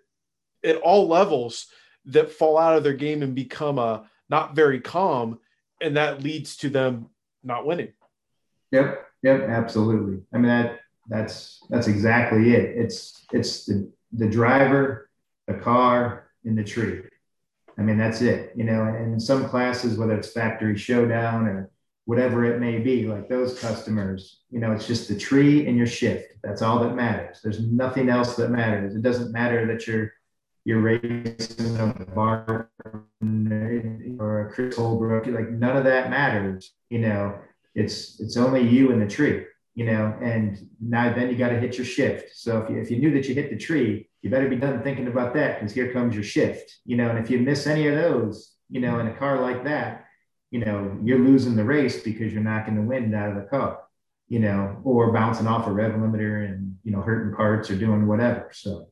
at 0.64 0.78
all 0.78 1.10
levels 1.10 1.68
that 2.06 2.32
fall 2.32 2.58
out 2.58 2.78
of 2.78 2.84
their 2.84 2.94
game 2.94 3.22
and 3.22 3.36
become 3.36 3.78
a 3.78 4.10
not 4.30 4.56
very 4.56 4.80
calm, 4.80 5.40
and 5.82 5.98
that 5.98 6.24
leads 6.24 6.58
to 6.58 6.70
them 6.70 7.08
not 7.44 7.66
winning. 7.66 7.94
Yep, 8.72 9.06
yep, 9.24 9.42
absolutely. 9.50 10.22
I 10.34 10.38
mean 10.38 10.48
that 10.48 10.80
that's 11.10 11.64
that's 11.70 11.88
exactly 11.88 12.54
it. 12.54 12.78
It's 12.78 13.26
it's 13.32 13.66
the 13.66 13.92
the 14.14 14.30
driver, 14.30 15.10
the 15.48 15.56
car, 15.56 16.30
and 16.46 16.58
the 16.58 16.64
tree. 16.64 17.02
I 17.78 17.82
mean 17.82 17.98
that's 17.98 18.22
it. 18.22 18.54
You 18.56 18.64
know, 18.64 18.84
and 18.84 19.14
in 19.14 19.20
some 19.20 19.48
classes, 19.50 19.98
whether 19.98 20.16
it's 20.16 20.32
factory 20.32 20.78
showdown 20.78 21.48
or 21.48 21.72
whatever 22.06 22.46
it 22.46 22.60
may 22.60 22.80
be, 22.80 23.08
like 23.08 23.30
those 23.30 23.60
customers, 23.60 24.42
you 24.50 24.60
know, 24.60 24.72
it's 24.72 24.88
just 24.88 25.08
the 25.08 25.18
tree 25.18 25.68
and 25.68 25.78
your 25.78 25.88
shift. 25.88 26.34
That's 26.44 26.62
all 26.62 26.80
that 26.80 26.96
matters. 26.96 27.40
There's 27.44 27.60
nothing 27.60 28.10
else 28.10 28.36
that 28.36 28.50
matters. 28.50 28.96
It 28.96 29.02
doesn't 29.02 29.32
matter 29.32 29.68
that 29.68 29.88
you're 29.88 30.14
you're 30.64 30.82
racing 30.82 31.78
a 31.78 32.06
bar 32.14 32.70
or 34.20 34.48
a 34.48 34.54
Chris 34.54 34.76
Holbrook, 34.76 35.26
like 35.28 35.50
none 35.50 35.78
of 35.78 35.84
that 35.86 36.10
matters. 36.10 36.74
You 36.90 37.00
know, 37.00 37.40
it's 37.74 38.20
it's 38.20 38.38
only 38.38 38.68
you 38.68 38.92
and 38.92 39.02
the 39.02 39.08
tree. 39.08 39.46
You 39.74 39.86
know, 39.86 40.14
and 40.22 40.58
now 40.82 41.14
then 41.14 41.30
you 41.30 41.38
got 41.38 41.50
to 41.50 41.60
hit 41.60 41.78
your 41.78 41.86
shift. 41.86 42.36
So 42.36 42.62
if 42.62 42.70
you, 42.70 42.82
if 42.82 42.92
you 42.92 42.98
knew 42.98 43.12
that 43.14 43.30
you 43.30 43.34
hit 43.34 43.50
the 43.50 43.58
tree, 43.58 44.10
you 44.22 44.30
better 44.30 44.50
be 44.50 44.58
done 44.58 44.84
thinking 44.84 45.08
about 45.08 45.34
that 45.36 45.60
because 45.60 45.74
here 45.74 45.94
comes 45.94 46.14
your 46.14 46.26
shift. 46.26 46.80
You 46.86 46.98
know, 46.98 47.10
and 47.10 47.18
if 47.18 47.32
you 47.32 47.40
miss 47.40 47.68
any 47.68 47.88
of 47.88 47.96
those, 47.96 48.54
you 48.70 48.82
know, 48.82 49.00
in 49.00 49.08
a 49.08 49.16
car 49.16 49.40
like 49.40 49.64
that, 49.64 50.06
you 50.52 50.60
know, 50.60 50.98
you're 51.02 51.20
losing 51.20 51.56
the 51.56 51.64
race 51.64 52.04
because 52.04 52.34
you're 52.34 52.44
knocking 52.44 52.76
the 52.76 52.82
wind 52.82 53.16
out 53.16 53.30
of 53.30 53.36
the 53.36 53.50
car. 53.50 53.80
You 54.28 54.40
know, 54.40 54.80
or 54.84 55.12
bouncing 55.12 55.48
off 55.48 55.68
a 55.68 55.72
rev 55.72 55.94
limiter 55.94 56.46
and 56.46 56.78
you 56.84 56.92
know 56.92 57.02
hurting 57.02 57.36
parts 57.36 57.70
or 57.70 57.76
doing 57.76 58.08
whatever. 58.08 58.50
So 58.54 58.91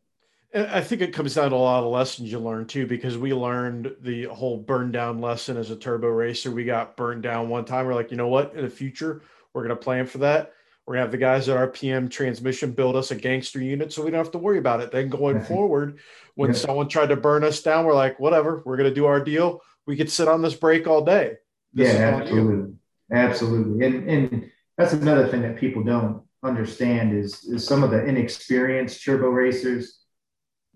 I 0.53 0.81
think 0.81 1.01
it 1.01 1.13
comes 1.13 1.35
down 1.35 1.51
to 1.51 1.55
a 1.55 1.57
lot 1.57 1.83
of 1.83 1.91
lessons 1.91 2.31
you 2.31 2.39
learn 2.39 2.65
too, 2.65 2.87
because 2.87 3.17
we 3.17 3.33
learned 3.33 3.95
the 4.01 4.23
whole 4.25 4.57
burn 4.57 4.91
down 4.91 5.21
lesson 5.21 5.57
as 5.57 5.69
a 5.69 5.75
turbo 5.75 6.07
racer. 6.07 6.49
We 6.49 6.65
got 6.65 6.97
burned 6.97 7.21
down 7.21 7.49
one 7.49 7.65
time. 7.65 7.85
We're 7.85 7.93
like, 7.93 8.09
you 8.09 8.17
know 8.17 8.29
what? 8.29 8.55
In 8.55 8.63
the 8.63 8.69
future, 8.69 9.21
we're 9.53 9.61
going 9.61 9.77
to 9.77 9.83
plan 9.83 10.07
for 10.07 10.17
that. 10.19 10.53
We're 10.85 10.95
going 10.95 11.01
to 11.01 11.05
have 11.05 11.11
the 11.11 11.17
guys 11.17 11.49
at 11.49 11.73
RPM 11.73 12.09
transmission 12.09 12.71
build 12.71 12.95
us 12.95 13.11
a 13.11 13.15
gangster 13.15 13.61
unit 13.61 13.93
so 13.93 14.03
we 14.03 14.09
don't 14.09 14.17
have 14.17 14.31
to 14.31 14.39
worry 14.39 14.57
about 14.57 14.81
it. 14.81 14.91
Then 14.91 15.09
going 15.09 15.39
forward, 15.45 15.99
when 16.33 16.49
yeah. 16.49 16.57
someone 16.57 16.87
tried 16.87 17.09
to 17.09 17.15
burn 17.15 17.43
us 17.43 17.61
down, 17.61 17.85
we're 17.85 17.93
like, 17.93 18.19
whatever, 18.19 18.63
we're 18.65 18.77
going 18.77 18.89
to 18.89 18.95
do 18.95 19.05
our 19.05 19.23
deal. 19.23 19.61
We 19.85 19.97
could 19.97 20.09
sit 20.09 20.27
on 20.27 20.41
this 20.41 20.55
brake 20.55 20.87
all 20.87 21.05
day. 21.05 21.33
This 21.73 21.93
yeah, 21.93 22.21
absolutely. 22.21 22.73
Absolutely. 23.11 23.85
And, 23.85 24.09
and 24.09 24.51
that's 24.79 24.93
another 24.93 25.27
thing 25.27 25.43
that 25.43 25.57
people 25.57 25.83
don't 25.83 26.23
understand 26.43 27.15
is, 27.15 27.43
is 27.43 27.67
some 27.67 27.83
of 27.83 27.91
the 27.91 28.03
inexperienced 28.03 29.03
turbo 29.03 29.27
racers 29.27 29.98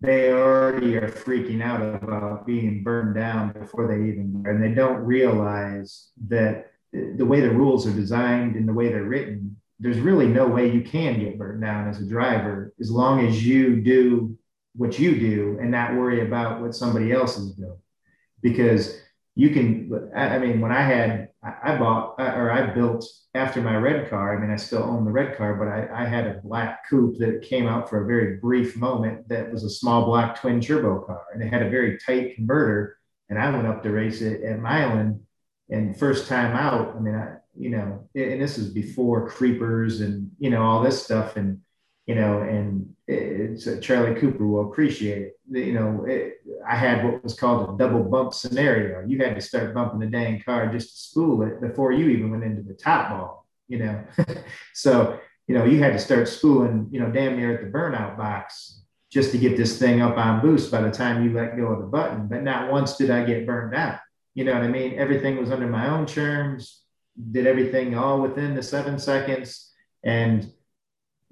they 0.04 0.32
already 0.34 0.98
are 0.98 1.10
freaking 1.10 1.64
out 1.64 1.82
about 1.82 2.46
being 2.46 2.84
burned 2.84 3.16
down 3.16 3.54
before 3.54 3.88
they 3.88 4.10
even 4.10 4.44
and 4.46 4.62
they 4.62 4.74
don't 4.74 4.98
realize 4.98 6.10
that 6.28 6.72
the 6.92 7.26
way 7.26 7.40
the 7.40 7.50
rules 7.50 7.88
are 7.88 7.94
designed 7.94 8.56
and 8.56 8.68
the 8.68 8.74
way 8.74 8.90
they're 8.90 9.04
written 9.04 9.56
there's 9.80 10.00
really 10.00 10.28
no 10.28 10.46
way 10.48 10.70
you 10.70 10.82
can 10.82 11.20
get 11.20 11.38
burned 11.40 11.62
down 11.62 11.88
as 11.88 12.00
a 12.00 12.06
driver 12.06 12.74
as 12.80 12.92
long 12.92 13.26
as 13.26 13.46
you 13.46 13.82
do 13.82 14.38
what 14.76 15.00
you 15.00 15.20
do 15.20 15.58
and 15.60 15.72
not 15.72 15.96
worry 15.96 16.22
about 16.22 16.62
what 16.62 16.76
somebody 16.76 17.12
else 17.12 17.38
is 17.38 17.54
doing. 17.54 17.78
Because 18.42 19.00
you 19.36 19.50
can 19.50 20.12
i 20.16 20.38
mean 20.38 20.62
when 20.62 20.72
i 20.72 20.82
had 20.82 21.23
i 21.64 21.76
bought 21.78 22.16
or 22.20 22.52
i 22.52 22.74
built 22.74 23.06
after 23.36 23.62
my 23.62 23.76
red 23.76 24.10
car. 24.10 24.38
I 24.38 24.40
mean 24.40 24.52
i 24.52 24.56
still 24.56 24.84
own 24.84 25.06
the 25.06 25.12
red 25.12 25.36
car 25.38 25.56
but 25.56 25.68
i, 25.68 26.04
I 26.04 26.06
had 26.06 26.28
a 26.28 26.42
black 26.44 26.88
coupe 26.90 27.18
that 27.20 27.42
came 27.42 27.68
out 27.68 27.90
for 27.90 28.04
a 28.04 28.08
very 28.08 28.38
brief 28.38 28.76
moment 28.78 29.28
that 29.30 29.52
was 29.52 29.64
a 29.64 29.70
small 29.70 30.06
black 30.06 30.40
twin 30.40 30.62
turbo 30.62 31.02
car 31.02 31.24
and 31.34 31.44
it 31.44 31.52
had 31.52 31.64
a 31.64 31.70
very 31.70 31.98
tight 31.98 32.36
converter 32.36 32.98
and 33.30 33.40
i 33.40 33.50
went 33.50 33.68
up 33.68 33.84
to 33.84 33.92
race 33.92 34.22
it 34.22 34.44
at 34.44 34.60
milan. 34.60 35.20
And 35.70 35.98
first 35.98 36.28
time 36.28 36.56
out 36.56 36.96
i 36.96 37.00
mean 37.00 37.16
i 37.16 37.38
you 37.56 37.70
know 37.70 38.08
and 38.16 38.42
this 38.42 38.58
is 38.58 38.70
before 38.70 39.30
creepers 39.30 40.02
and 40.02 40.32
you 40.40 40.50
know 40.50 40.64
all 40.64 40.82
this 40.82 41.04
stuff. 41.04 41.36
And 41.36 41.60
you 42.06 42.16
know, 42.16 42.42
and 42.42 42.94
it's 43.08 43.68
uh, 43.68 43.80
Charlie 43.82 44.20
Cooper 44.20 44.46
will 44.46 44.70
appreciate 44.70 45.22
it. 45.22 45.38
You 45.50 45.74
know, 45.74 46.06
it, 46.08 46.42
I 46.68 46.76
had 46.76 47.04
what 47.04 47.24
was 47.24 47.34
called 47.34 47.70
a 47.70 47.78
double 47.78 48.04
bump 48.04 48.34
scenario. 48.34 49.06
You 49.08 49.20
had 49.20 49.36
to 49.36 49.42
start 49.42 49.74
bumping 49.74 50.00
the 50.00 50.08
dang 50.08 50.42
car 50.42 50.72
just 50.72 50.90
to 50.90 50.98
spool 50.98 51.44
it 51.44 51.62
before 51.62 51.92
you 51.92 52.10
even 52.10 52.32
went 52.32 52.44
into 52.44 52.62
the 52.62 52.74
top 52.74 53.10
ball, 53.10 53.46
you 53.68 53.80
know. 53.80 54.04
so, 54.74 55.20
you 55.48 55.56
know, 55.56 55.66
you 55.66 55.80
had 55.80 55.94
to 55.94 56.00
start 56.00 56.28
spooling, 56.28 56.88
you 56.92 57.00
know, 57.00 57.12
damn 57.12 57.38
near 57.38 57.56
at 57.56 57.62
the 57.62 57.78
burnout 57.78 58.18
box 58.18 58.82
just 59.12 59.32
to 59.32 59.38
get 59.38 59.56
this 59.56 59.78
thing 59.78 60.02
up 60.02 60.18
on 60.18 60.42
boost 60.42 60.72
by 60.72 60.82
the 60.82 60.92
time 60.92 61.24
you 61.24 61.34
let 61.34 61.56
go 61.56 61.68
of 61.68 61.80
the 61.80 61.86
button. 61.86 62.28
But 62.28 62.44
not 62.44 62.72
once 62.72 62.98
did 62.98 63.12
I 63.12 63.24
get 63.24 63.46
burned 63.46 63.76
out. 63.76 64.00
You 64.34 64.44
know 64.44 64.54
what 64.54 64.64
I 64.64 64.68
mean? 64.68 64.98
Everything 64.98 65.38
was 65.38 65.52
under 65.52 65.68
my 65.68 65.88
own 65.88 66.08
terms, 66.08 66.82
did 67.32 67.46
everything 67.46 67.96
all 67.96 68.22
within 68.22 68.56
the 68.56 68.64
seven 68.64 68.98
seconds. 68.98 69.72
And 70.04 70.52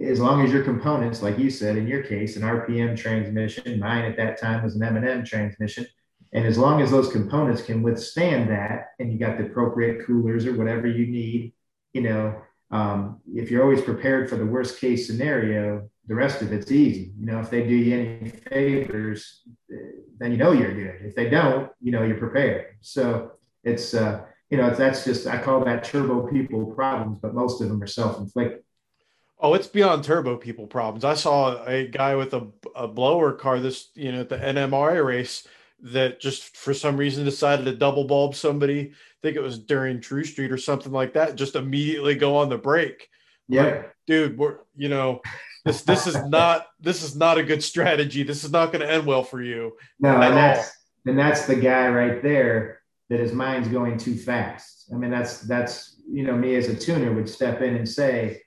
as 0.04 0.20
long 0.20 0.44
as 0.44 0.52
your 0.52 0.64
components, 0.64 1.22
like 1.22 1.38
you 1.38 1.50
said, 1.50 1.78
in 1.78 1.88
your 1.88 2.04
case, 2.04 2.36
an 2.36 2.44
RPM 2.44 2.98
transmission, 2.98 3.80
mine 3.80 4.06
at 4.06 4.18
that 4.18 4.40
time 4.40 4.64
was 4.64 4.76
an 4.76 4.84
M&M 4.84 5.24
transmission. 5.24 5.86
And 6.34 6.46
as 6.46 6.58
long 6.58 6.82
as 6.82 6.92
those 6.92 7.12
components 7.12 7.62
can 7.62 7.82
withstand 7.82 8.50
that, 8.50 8.92
and 9.00 9.12
you 9.12 9.20
got 9.20 9.38
the 9.38 9.46
appropriate 9.46 10.06
coolers 10.06 10.46
or 10.46 10.56
whatever 10.56 10.88
you 10.88 11.08
need, 11.08 11.54
you 11.94 12.02
know, 12.02 12.42
um, 12.72 13.20
if 13.34 13.52
you're 13.52 13.64
always 13.64 13.82
prepared 13.82 14.30
for 14.30 14.38
the 14.38 14.46
worst 14.46 14.80
case 14.80 15.08
scenario, 15.08 15.90
the 16.08 16.16
rest 16.16 16.42
of 16.42 16.54
it's 16.54 16.72
easy. 16.72 17.12
You 17.20 17.26
know, 17.26 17.40
if 17.40 17.50
they 17.50 17.68
do 17.68 17.76
you 17.76 17.98
any 17.98 18.30
favors, 18.30 19.42
then 20.18 20.32
you 20.32 20.38
know 20.38 20.54
you're 20.54 20.74
good. 20.74 21.06
If 21.06 21.16
they 21.16 21.30
don't, 21.30 21.70
you 21.82 21.92
know 21.92 22.04
you're 22.04 22.18
prepared. 22.18 22.78
So 22.80 23.32
it's 23.64 23.94
uh, 23.94 24.22
you 24.50 24.58
know, 24.58 24.70
that's 24.70 25.04
just 25.06 25.28
I 25.28 25.42
call 25.42 25.64
that 25.66 25.84
turbo 25.84 26.28
people 26.28 26.66
problems, 26.74 27.20
but 27.22 27.34
most 27.34 27.62
of 27.62 27.70
them 27.70 27.82
are 27.84 27.88
self-inflicted. 27.88 28.62
Oh, 29.42 29.56
it's 29.56 29.68
beyond 29.68 30.04
turbo 30.04 30.38
people 30.38 30.68
problems. 30.68 31.04
I 31.04 31.16
saw 31.16 31.66
a 31.66 31.88
guy 31.88 32.16
with 32.16 32.34
a, 32.34 32.48
a 32.76 32.88
blower 32.88 33.34
car 33.34 33.60
this, 33.60 33.90
you 33.96 34.12
know, 34.12 34.22
at 34.22 34.30
the 34.30 34.38
NMRA 34.38 35.04
race 35.04 35.48
that 35.82 36.20
just 36.20 36.56
for 36.56 36.74
some 36.74 36.96
reason 36.96 37.26
decided 37.26 37.66
to 37.66 37.76
double 37.76 38.04
bulb 38.04 38.36
somebody. 38.36 38.92
I 38.92 39.18
think 39.22 39.36
it 39.36 39.42
was 39.42 39.60
during 39.60 40.00
True 40.00 40.24
Street 40.24 40.52
or 40.52 40.58
something 40.58 40.92
like 40.92 41.14
that. 41.14 41.36
Just 41.36 41.56
immediately 41.56 42.16
go 42.16 42.38
on 42.38 42.50
the 42.50 42.58
brake. 42.58 43.10
Yeah, 43.48 43.64
like, 43.64 43.96
dude, 44.08 44.38
we're 44.38 44.60
you 44.76 44.90
know, 44.90 45.22
this 45.66 45.82
this 45.82 46.08
is 46.08 46.24
not 46.26 46.68
this 46.80 47.04
is 47.04 47.16
not 47.16 47.38
a 47.38 47.44
good 47.44 47.64
strategy. 47.64 48.24
This 48.24 48.44
is 48.44 48.52
not 48.52 48.72
going 48.72 48.86
to 48.86 48.92
end 48.92 49.06
well 49.06 49.24
for 49.24 49.42
you. 49.42 49.74
No, 50.00 50.22
and 50.22 50.36
that's 50.36 50.72
and 51.06 51.18
that's 51.18 51.46
the 51.46 51.56
guy 51.56 51.90
right 51.90 52.22
there 52.22 52.82
that 53.10 53.20
his 53.20 53.34
mind's 53.34 53.68
going 53.68 53.98
too 53.98 54.16
fast. 54.16 54.90
I 54.94 54.98
mean, 54.98 55.12
that's 55.12 55.42
that's 55.42 56.02
you 56.10 56.24
know 56.24 56.36
me 56.36 56.56
as 56.56 56.68
a 56.68 56.76
tuner 56.76 57.12
would 57.12 57.30
step 57.30 57.62
in 57.62 57.76
and 57.76 57.88
say 57.88 58.42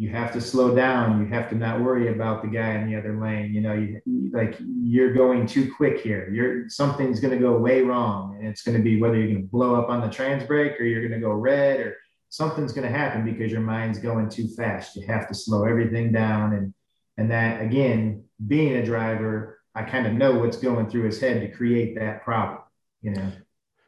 you 0.00 0.08
have 0.08 0.32
to 0.32 0.40
slow 0.40 0.74
down. 0.74 1.20
You 1.20 1.26
have 1.26 1.50
to 1.50 1.54
not 1.54 1.82
worry 1.82 2.08
about 2.08 2.40
the 2.40 2.48
guy 2.48 2.70
in 2.70 2.90
the 2.90 2.96
other 2.96 3.20
lane. 3.20 3.52
You 3.52 3.60
know, 3.60 3.74
you, 3.74 4.00
like 4.32 4.56
you're 4.58 5.12
going 5.12 5.46
too 5.46 5.74
quick 5.74 6.00
here. 6.00 6.30
You're 6.32 6.70
something's 6.70 7.20
going 7.20 7.34
to 7.34 7.38
go 7.38 7.58
way 7.58 7.82
wrong, 7.82 8.38
and 8.38 8.48
it's 8.48 8.62
going 8.62 8.78
to 8.78 8.82
be 8.82 8.98
whether 8.98 9.16
you're 9.16 9.26
going 9.26 9.42
to 9.42 9.48
blow 9.48 9.74
up 9.74 9.90
on 9.90 10.00
the 10.00 10.08
trans 10.08 10.44
brake 10.44 10.80
or 10.80 10.84
you're 10.84 11.06
going 11.06 11.20
to 11.20 11.26
go 11.26 11.32
red 11.32 11.80
or 11.80 11.98
something's 12.30 12.72
going 12.72 12.90
to 12.90 12.98
happen 12.98 13.26
because 13.26 13.52
your 13.52 13.60
mind's 13.60 13.98
going 13.98 14.30
too 14.30 14.48
fast. 14.48 14.96
You 14.96 15.06
have 15.06 15.28
to 15.28 15.34
slow 15.34 15.64
everything 15.64 16.12
down, 16.12 16.54
and 16.54 16.72
and 17.18 17.30
that 17.30 17.60
again, 17.60 18.24
being 18.46 18.76
a 18.76 18.82
driver, 18.82 19.60
I 19.74 19.82
kind 19.82 20.06
of 20.06 20.14
know 20.14 20.32
what's 20.38 20.56
going 20.56 20.88
through 20.88 21.02
his 21.02 21.20
head 21.20 21.42
to 21.42 21.54
create 21.54 21.96
that 21.96 22.24
problem. 22.24 22.62
You 23.02 23.10
know. 23.16 23.32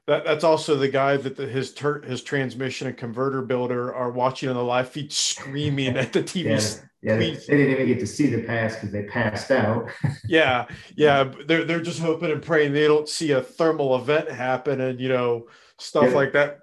That, 0.06 0.24
that's 0.24 0.42
also 0.42 0.74
the 0.74 0.88
guy 0.88 1.16
that 1.16 1.36
the, 1.36 1.46
his 1.46 1.72
his 2.04 2.22
transmission 2.22 2.88
and 2.88 2.96
converter 2.96 3.40
builder 3.40 3.94
are 3.94 4.10
watching 4.10 4.48
on 4.48 4.56
the 4.56 4.64
live 4.64 4.88
feed, 4.88 5.12
screaming 5.12 5.96
at 5.96 6.12
the 6.12 6.22
TV. 6.22 6.44
Yeah, 6.44 7.12
yeah 7.12 7.16
they, 7.16 7.30
they 7.34 7.56
didn't 7.56 7.70
even 7.72 7.86
get 7.86 8.00
to 8.00 8.06
see 8.06 8.26
the 8.26 8.42
pass 8.42 8.74
because 8.74 8.90
they 8.90 9.04
passed 9.04 9.50
out. 9.52 9.88
yeah, 10.26 10.66
yeah, 10.96 11.30
they're 11.46 11.64
they're 11.64 11.80
just 11.80 12.00
hoping 12.00 12.32
and 12.32 12.42
praying 12.42 12.72
they 12.72 12.88
don't 12.88 13.08
see 13.08 13.30
a 13.30 13.40
thermal 13.40 13.94
event 13.94 14.28
happen 14.28 14.80
and 14.80 15.00
you 15.00 15.08
know 15.08 15.46
stuff 15.78 16.08
yeah. 16.08 16.16
like 16.16 16.32
that. 16.32 16.58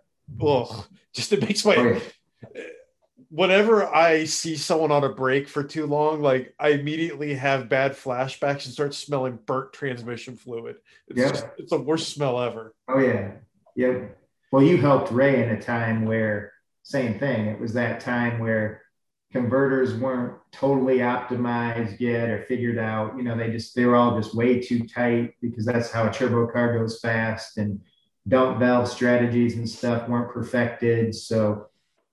Ugh, 0.45 0.85
just 1.13 1.31
it 1.31 1.41
makes 1.41 1.63
my. 1.63 1.75
Oh, 1.77 2.61
whenever 3.29 3.85
I 3.93 4.25
see 4.25 4.55
someone 4.55 4.91
on 4.91 5.03
a 5.03 5.09
brake 5.09 5.47
for 5.47 5.63
too 5.63 5.85
long, 5.85 6.21
like 6.21 6.53
I 6.59 6.69
immediately 6.69 7.33
have 7.35 7.69
bad 7.69 7.93
flashbacks 7.93 8.65
and 8.65 8.73
start 8.73 8.93
smelling 8.93 9.39
burnt 9.45 9.73
transmission 9.73 10.35
fluid. 10.35 10.77
It's 11.07 11.19
yeah. 11.19 11.29
just 11.29 11.45
it's 11.57 11.71
the 11.71 11.79
worst 11.79 12.13
smell 12.13 12.41
ever. 12.41 12.73
Oh 12.87 12.99
yeah. 12.99 13.31
Yep. 13.75 14.17
Well, 14.51 14.63
you 14.63 14.77
helped 14.77 15.11
Ray 15.11 15.43
in 15.43 15.49
a 15.49 15.61
time 15.61 16.05
where 16.05 16.53
same 16.83 17.19
thing. 17.19 17.47
It 17.47 17.59
was 17.59 17.73
that 17.73 17.99
time 17.99 18.39
where 18.39 18.81
converters 19.31 19.93
weren't 19.93 20.39
totally 20.51 20.97
optimized 20.97 21.99
yet 21.99 22.29
or 22.29 22.43
figured 22.45 22.79
out. 22.79 23.15
You 23.15 23.23
know, 23.23 23.37
they 23.37 23.51
just 23.51 23.75
they 23.75 23.85
were 23.85 23.95
all 23.95 24.19
just 24.19 24.35
way 24.35 24.59
too 24.59 24.87
tight 24.87 25.35
because 25.39 25.65
that's 25.65 25.91
how 25.91 26.07
a 26.07 26.11
turbo 26.11 26.47
car 26.47 26.77
goes 26.77 26.99
fast 26.99 27.57
and 27.57 27.79
dump 28.27 28.59
valve 28.59 28.87
strategies 28.87 29.55
and 29.55 29.69
stuff 29.69 30.09
weren't 30.09 30.33
perfected. 30.33 31.13
So 31.13 31.67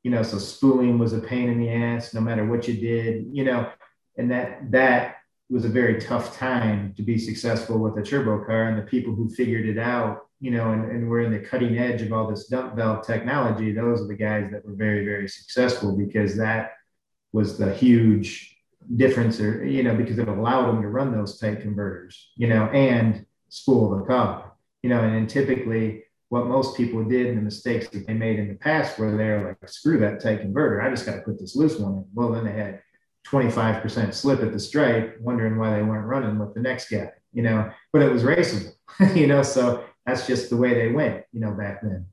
you 0.06 0.12
know, 0.12 0.22
so 0.22 0.38
spooling 0.38 1.00
was 1.00 1.14
a 1.14 1.18
pain 1.18 1.48
in 1.48 1.58
the 1.58 1.68
ass 1.68 2.14
no 2.14 2.20
matter 2.20 2.46
what 2.46 2.68
you 2.68 2.74
did, 2.74 3.26
you 3.32 3.42
know, 3.42 3.68
and 4.16 4.30
that 4.30 4.70
that 4.70 5.16
was 5.50 5.64
a 5.64 5.68
very 5.68 6.00
tough 6.00 6.38
time 6.38 6.94
to 6.96 7.02
be 7.02 7.18
successful 7.18 7.76
with 7.80 7.98
a 7.98 8.02
turbo 8.04 8.44
car 8.44 8.68
and 8.68 8.78
the 8.78 8.86
people 8.86 9.12
who 9.12 9.28
figured 9.28 9.66
it 9.66 9.78
out, 9.78 10.28
you 10.38 10.52
know, 10.52 10.70
and, 10.70 10.88
and 10.92 11.10
we're 11.10 11.22
in 11.22 11.32
the 11.32 11.40
cutting 11.40 11.76
edge 11.78 12.02
of 12.02 12.12
all 12.12 12.30
this 12.30 12.46
dump 12.46 12.76
valve 12.76 13.04
technology. 13.04 13.72
Those 13.72 14.00
are 14.00 14.06
the 14.06 14.14
guys 14.14 14.48
that 14.52 14.64
were 14.64 14.76
very, 14.76 15.04
very 15.04 15.26
successful 15.28 15.96
because 15.96 16.36
that 16.36 16.74
was 17.32 17.58
the 17.58 17.74
huge 17.74 18.56
difference 18.94 19.40
or, 19.40 19.66
you 19.66 19.82
know, 19.82 19.96
because 19.96 20.20
it 20.20 20.28
allowed 20.28 20.68
them 20.68 20.82
to 20.82 20.88
run 20.88 21.10
those 21.10 21.36
tight 21.36 21.62
converters, 21.62 22.30
you 22.36 22.46
know, 22.46 22.66
and 22.66 23.26
spool 23.48 23.98
the 23.98 24.04
car, 24.04 24.52
you 24.82 24.88
know, 24.88 25.00
and, 25.00 25.16
and 25.16 25.28
typically 25.28 26.04
what 26.28 26.46
most 26.46 26.76
people 26.76 27.04
did 27.04 27.26
and 27.26 27.38
the 27.38 27.42
mistakes 27.42 27.88
that 27.88 28.06
they 28.06 28.14
made 28.14 28.38
in 28.38 28.48
the 28.48 28.54
past 28.54 28.98
where 28.98 29.16
they're 29.16 29.46
like, 29.48 29.70
screw 29.70 29.98
that 29.98 30.20
tight 30.20 30.40
converter. 30.40 30.82
I 30.82 30.90
just 30.90 31.06
got 31.06 31.16
to 31.16 31.22
put 31.22 31.38
this 31.38 31.54
loose 31.54 31.78
one 31.78 31.92
in. 31.92 32.04
Well, 32.14 32.32
then 32.32 32.44
they 32.44 32.52
had 32.52 32.82
25% 33.28 34.12
slip 34.12 34.40
at 34.40 34.52
the 34.52 34.58
stripe, 34.58 35.18
wondering 35.20 35.56
why 35.56 35.76
they 35.76 35.82
weren't 35.82 36.06
running 36.06 36.38
with 36.38 36.54
the 36.54 36.60
next 36.60 36.90
guy, 36.90 37.10
you 37.32 37.42
know, 37.42 37.70
but 37.92 38.02
it 38.02 38.12
was 38.12 38.22
raceable, 38.22 38.72
you 39.14 39.26
know, 39.26 39.42
so 39.42 39.84
that's 40.04 40.26
just 40.26 40.50
the 40.50 40.56
way 40.56 40.74
they 40.74 40.92
went, 40.92 41.24
you 41.32 41.40
know, 41.40 41.52
back 41.52 41.82
then. 41.82 42.06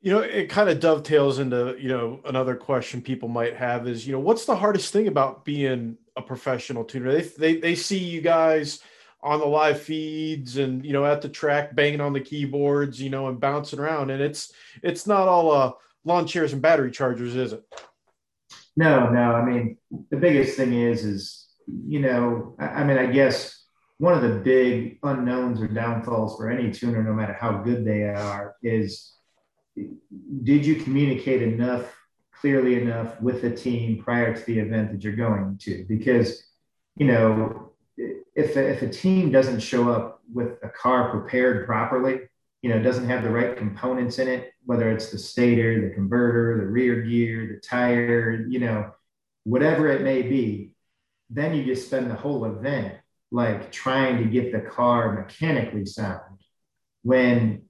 You 0.00 0.12
know, 0.12 0.20
it 0.20 0.48
kind 0.48 0.68
of 0.68 0.80
dovetails 0.80 1.38
into, 1.38 1.76
you 1.78 1.88
know, 1.88 2.20
another 2.24 2.54
question 2.54 3.02
people 3.02 3.28
might 3.28 3.56
have 3.56 3.88
is, 3.88 4.06
you 4.06 4.12
know, 4.12 4.20
what's 4.20 4.44
the 4.44 4.56
hardest 4.56 4.92
thing 4.92 5.08
about 5.08 5.44
being 5.44 5.98
a 6.16 6.22
professional 6.22 6.84
tuner? 6.84 7.12
They, 7.12 7.22
they, 7.22 7.56
they 7.56 7.74
see 7.74 7.98
you 7.98 8.22
guys– 8.22 8.80
on 9.22 9.40
the 9.40 9.46
live 9.46 9.80
feeds 9.80 10.58
and 10.58 10.84
you 10.84 10.92
know 10.92 11.04
at 11.04 11.22
the 11.22 11.28
track 11.28 11.74
banging 11.74 12.00
on 12.00 12.12
the 12.12 12.20
keyboards 12.20 13.00
you 13.00 13.10
know 13.10 13.28
and 13.28 13.40
bouncing 13.40 13.78
around. 13.78 14.10
And 14.10 14.22
it's 14.22 14.52
it's 14.82 15.06
not 15.06 15.28
all 15.28 15.50
uh 15.50 15.72
lawn 16.04 16.26
chairs 16.26 16.52
and 16.52 16.62
battery 16.62 16.90
chargers 16.90 17.34
is 17.34 17.52
it? 17.52 17.64
No 18.76 19.10
no. 19.10 19.34
I 19.34 19.44
mean 19.44 19.76
the 20.10 20.16
biggest 20.16 20.56
thing 20.56 20.72
is 20.72 21.04
is 21.04 21.46
you 21.86 22.00
know 22.00 22.56
i, 22.58 22.66
I 22.66 22.84
mean 22.84 22.96
i 22.96 23.04
guess 23.04 23.58
one 23.98 24.14
of 24.14 24.22
the 24.22 24.38
big 24.38 24.98
unknowns 25.02 25.60
or 25.60 25.66
downfalls 25.66 26.36
for 26.36 26.48
any 26.48 26.72
tuner, 26.72 27.02
no 27.02 27.12
matter 27.12 27.32
how 27.32 27.58
good 27.58 27.84
they 27.84 28.04
are, 28.04 28.54
is 28.62 29.12
did 30.44 30.64
you 30.64 30.76
communicate 30.76 31.42
enough 31.42 31.94
clearly 32.40 32.80
enough 32.80 33.20
with 33.20 33.42
the 33.42 33.50
team 33.50 34.02
prior 34.02 34.34
to 34.34 34.44
the 34.46 34.58
event 34.58 34.92
that 34.92 35.02
you're 35.02 35.16
going 35.16 35.58
to? 35.62 35.84
Because, 35.88 36.44
you 36.96 37.06
know, 37.06 37.67
if, 38.38 38.56
if 38.56 38.82
a 38.82 38.88
team 38.88 39.32
doesn't 39.32 39.58
show 39.58 39.90
up 39.90 40.22
with 40.32 40.58
a 40.62 40.68
car 40.68 41.10
prepared 41.10 41.66
properly, 41.66 42.20
you 42.62 42.70
know, 42.70 42.80
doesn't 42.80 43.08
have 43.08 43.24
the 43.24 43.30
right 43.30 43.56
components 43.56 44.20
in 44.20 44.28
it, 44.28 44.52
whether 44.64 44.92
it's 44.92 45.10
the 45.10 45.18
stator, 45.18 45.88
the 45.88 45.92
converter, 45.92 46.56
the 46.58 46.70
rear 46.70 47.02
gear, 47.02 47.48
the 47.52 47.60
tire, 47.68 48.46
you 48.48 48.60
know, 48.60 48.92
whatever 49.42 49.88
it 49.88 50.02
may 50.02 50.22
be, 50.22 50.70
then 51.28 51.52
you 51.52 51.64
just 51.64 51.86
spend 51.88 52.08
the 52.08 52.14
whole 52.14 52.44
event 52.44 52.94
like 53.32 53.72
trying 53.72 54.18
to 54.18 54.24
get 54.24 54.52
the 54.52 54.60
car 54.60 55.14
mechanically 55.14 55.84
sound. 55.84 56.38
When 57.02 57.62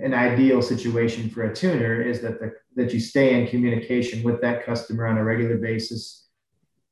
an 0.00 0.12
ideal 0.12 0.60
situation 0.60 1.30
for 1.30 1.44
a 1.44 1.54
tuner 1.54 2.02
is 2.02 2.20
that 2.20 2.40
the, 2.40 2.52
that 2.76 2.92
you 2.92 3.00
stay 3.00 3.40
in 3.40 3.48
communication 3.48 4.22
with 4.22 4.42
that 4.42 4.66
customer 4.66 5.06
on 5.06 5.16
a 5.16 5.24
regular 5.24 5.56
basis 5.56 6.27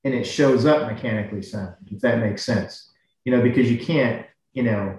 and 0.07 0.15
it 0.15 0.25
shows 0.25 0.65
up 0.65 0.91
mechanically 0.91 1.43
sound 1.43 1.75
if 1.91 2.01
that 2.01 2.21
makes 2.21 2.43
sense. 2.45 2.93
You 3.25 3.33
know 3.33 3.43
because 3.43 3.71
you 3.71 3.79
can't 3.79 4.25
you 4.53 4.63
know 4.63 4.97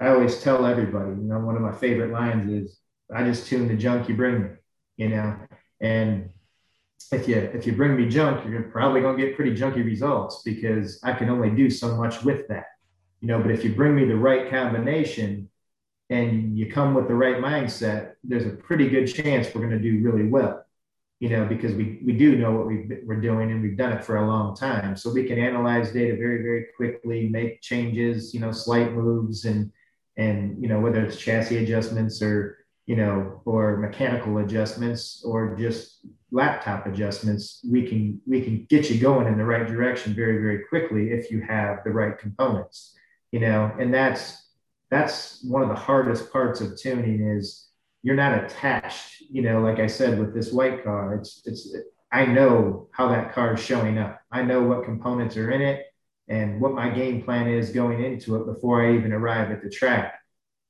i 0.00 0.08
always 0.08 0.42
tell 0.42 0.66
everybody 0.66 1.10
you 1.10 1.28
know 1.28 1.38
one 1.38 1.54
of 1.54 1.62
my 1.62 1.72
favorite 1.72 2.10
lines 2.10 2.50
is 2.50 2.80
i 3.14 3.22
just 3.22 3.46
tune 3.46 3.68
the 3.68 3.76
junk 3.76 4.08
you 4.08 4.16
bring 4.16 4.42
me 4.42 4.48
you 4.96 5.08
know? 5.10 5.36
And 5.80 6.30
if 7.12 7.28
you 7.28 7.36
if 7.36 7.66
you 7.66 7.72
bring 7.72 7.96
me 7.96 8.08
junk 8.08 8.44
you're 8.48 8.64
probably 8.64 9.00
to 9.00 9.16
get 9.16 9.36
pretty 9.36 9.54
junky 9.54 9.84
results 9.84 10.42
because 10.44 11.00
i 11.04 11.12
can 11.12 11.30
only 11.30 11.50
do 11.50 11.70
so 11.70 11.96
much 11.96 12.24
with 12.24 12.48
that 12.48 12.66
you 13.20 13.28
know? 13.28 13.40
But 13.40 13.50
if 13.50 13.64
you 13.64 13.74
bring 13.74 13.94
me 13.94 14.04
the 14.04 14.16
right 14.16 14.50
combination 14.50 15.48
and 16.10 16.56
you 16.58 16.70
come 16.70 16.94
with 16.94 17.08
the 17.08 17.14
right 17.14 17.36
mindset, 17.36 18.14
there's 18.24 18.46
a 18.46 18.50
pretty 18.50 18.88
good 18.88 19.06
chance 19.06 19.48
we're 19.54 19.68
to 19.70 19.78
do 19.78 20.00
really 20.02 20.26
well. 20.26 20.64
You 21.20 21.30
know, 21.30 21.44
because 21.46 21.74
we 21.74 22.00
we 22.04 22.12
do 22.12 22.36
know 22.36 22.52
what 22.52 22.66
we 22.66 22.88
we're 23.04 23.20
doing 23.20 23.50
and 23.50 23.60
we've 23.60 23.76
done 23.76 23.92
it 23.92 24.04
for 24.04 24.18
a 24.18 24.26
long 24.26 24.54
time, 24.54 24.96
so 24.96 25.12
we 25.12 25.24
can 25.24 25.38
analyze 25.38 25.90
data 25.90 26.16
very 26.16 26.42
very 26.42 26.66
quickly, 26.76 27.28
make 27.28 27.60
changes, 27.60 28.32
you 28.32 28.38
know, 28.38 28.52
slight 28.52 28.92
moves, 28.92 29.44
and 29.44 29.72
and 30.16 30.62
you 30.62 30.68
know 30.68 30.78
whether 30.78 31.04
it's 31.04 31.18
chassis 31.18 31.56
adjustments 31.56 32.22
or 32.22 32.58
you 32.86 32.94
know 32.94 33.42
or 33.44 33.78
mechanical 33.78 34.38
adjustments 34.38 35.22
or 35.24 35.56
just 35.56 36.06
laptop 36.30 36.86
adjustments, 36.86 37.64
we 37.68 37.86
can 37.88 38.20
we 38.26 38.42
can 38.42 38.66
get 38.68 38.90
you 38.90 39.00
going 39.00 39.26
in 39.26 39.38
the 39.38 39.44
right 39.44 39.66
direction 39.66 40.14
very 40.14 40.38
very 40.38 40.64
quickly 40.68 41.10
if 41.10 41.30
you 41.30 41.40
have 41.40 41.78
the 41.84 41.90
right 41.90 42.18
components. 42.18 42.94
You 43.32 43.40
know, 43.40 43.72
and 43.78 43.92
that's 43.92 44.48
that's 44.90 45.42
one 45.44 45.62
of 45.62 45.68
the 45.68 45.74
hardest 45.74 46.32
parts 46.32 46.60
of 46.60 46.78
tuning 46.78 47.26
is 47.36 47.67
you're 48.02 48.16
not 48.16 48.44
attached 48.44 49.22
you 49.30 49.42
know 49.42 49.60
like 49.60 49.78
i 49.78 49.86
said 49.86 50.18
with 50.18 50.34
this 50.34 50.52
white 50.52 50.84
car 50.84 51.14
it's 51.14 51.42
it's 51.44 51.74
i 52.12 52.24
know 52.24 52.88
how 52.92 53.08
that 53.08 53.32
car 53.32 53.54
is 53.54 53.60
showing 53.60 53.98
up. 53.98 54.20
I 54.32 54.42
know 54.42 54.62
what 54.62 54.84
components 54.84 55.36
are 55.36 55.50
in 55.50 55.62
it 55.62 55.86
and 56.28 56.60
what 56.60 56.74
my 56.74 56.90
game 56.90 57.22
plan 57.22 57.48
is 57.48 57.70
going 57.70 58.02
into 58.04 58.36
it 58.36 58.46
before 58.46 58.84
i 58.84 58.94
even 58.94 59.12
arrive 59.12 59.50
at 59.50 59.62
the 59.62 59.70
track. 59.70 60.14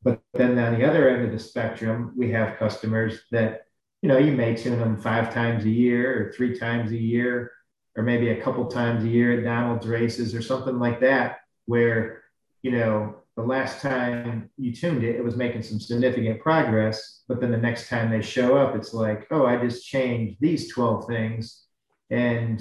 But 0.02 0.20
then 0.34 0.58
on 0.58 0.78
the 0.78 0.88
other 0.88 1.08
end 1.08 1.24
of 1.24 1.32
the 1.32 1.38
spectrum 1.38 2.12
we 2.16 2.30
have 2.32 2.58
customers 2.58 3.20
that 3.30 3.62
you 4.02 4.08
know 4.08 4.18
you 4.18 4.32
may 4.32 4.54
tune 4.54 4.78
them 4.78 4.96
five 4.96 5.32
times 5.32 5.64
a 5.64 5.70
year 5.70 6.28
or 6.28 6.32
three 6.32 6.58
times 6.58 6.92
a 6.92 6.96
year 6.96 7.52
or 7.96 8.02
maybe 8.04 8.30
a 8.30 8.40
couple 8.40 8.66
times 8.66 9.02
a 9.04 9.08
year 9.08 9.38
at 9.38 9.44
donald's 9.44 9.86
races 9.86 10.34
or 10.34 10.42
something 10.42 10.78
like 10.78 11.00
that 11.00 11.38
where 11.66 12.22
you 12.62 12.70
know 12.70 13.16
the 13.38 13.44
last 13.44 13.80
time 13.80 14.50
you 14.56 14.74
tuned 14.74 15.04
it, 15.04 15.14
it 15.14 15.22
was 15.22 15.36
making 15.36 15.62
some 15.62 15.78
significant 15.78 16.40
progress. 16.40 17.22
But 17.28 17.40
then 17.40 17.52
the 17.52 17.56
next 17.56 17.88
time 17.88 18.10
they 18.10 18.20
show 18.20 18.56
up, 18.56 18.74
it's 18.74 18.92
like, 18.92 19.28
oh, 19.30 19.46
I 19.46 19.56
just 19.58 19.86
changed 19.86 20.38
these 20.40 20.72
12 20.72 21.06
things 21.06 21.64
and 22.10 22.60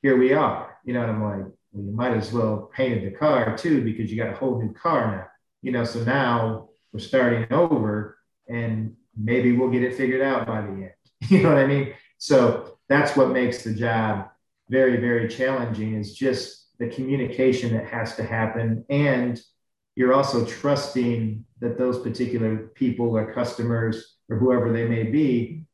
here 0.00 0.16
we 0.16 0.32
are. 0.32 0.78
You 0.86 0.94
know, 0.94 1.02
and 1.02 1.10
I'm 1.10 1.22
like, 1.22 1.52
well, 1.72 1.84
you 1.84 1.92
might 1.92 2.16
as 2.16 2.32
well 2.32 2.70
painted 2.74 3.04
the 3.04 3.14
car 3.14 3.58
too 3.58 3.84
because 3.84 4.10
you 4.10 4.16
got 4.16 4.32
a 4.32 4.36
whole 4.36 4.58
new 4.58 4.72
car 4.72 5.18
now. 5.18 5.26
You 5.60 5.72
know, 5.72 5.84
so 5.84 6.02
now 6.02 6.70
we're 6.94 7.00
starting 7.00 7.52
over 7.52 8.16
and 8.48 8.96
maybe 9.14 9.52
we'll 9.52 9.70
get 9.70 9.82
it 9.82 9.96
figured 9.96 10.22
out 10.22 10.46
by 10.46 10.62
the 10.62 10.68
end. 10.68 10.90
You 11.28 11.42
know 11.42 11.50
what 11.50 11.58
I 11.58 11.66
mean? 11.66 11.92
So 12.16 12.78
that's 12.88 13.18
what 13.18 13.32
makes 13.32 13.64
the 13.64 13.74
job 13.74 14.30
very, 14.70 14.96
very 14.96 15.28
challenging 15.28 15.94
is 15.94 16.14
just 16.14 16.70
the 16.78 16.88
communication 16.88 17.74
that 17.74 17.86
has 17.88 18.16
to 18.16 18.24
happen 18.24 18.86
and 18.88 19.38
you're 19.96 20.14
also 20.14 20.44
trusting 20.44 21.44
that 21.60 21.78
those 21.78 21.98
particular 22.00 22.56
people 22.74 23.16
or 23.16 23.32
customers 23.32 24.16
or 24.28 24.36
whoever 24.38 24.72
they 24.72 24.86
may 24.86 25.04
be 25.04 25.64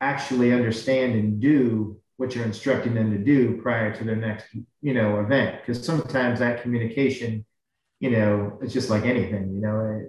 actually 0.00 0.52
understand 0.52 1.14
and 1.14 1.40
do 1.40 1.98
what 2.16 2.34
you're 2.34 2.44
instructing 2.44 2.94
them 2.94 3.10
to 3.10 3.18
do 3.18 3.60
prior 3.62 3.94
to 3.94 4.04
their 4.04 4.16
next 4.16 4.46
you 4.80 4.94
know 4.94 5.20
event. 5.20 5.60
Because 5.60 5.84
sometimes 5.84 6.38
that 6.38 6.62
communication 6.62 7.44
you 8.00 8.10
know 8.10 8.58
it's 8.60 8.72
just 8.72 8.90
like 8.90 9.04
anything 9.04 9.54
you 9.54 9.60
know 9.60 10.06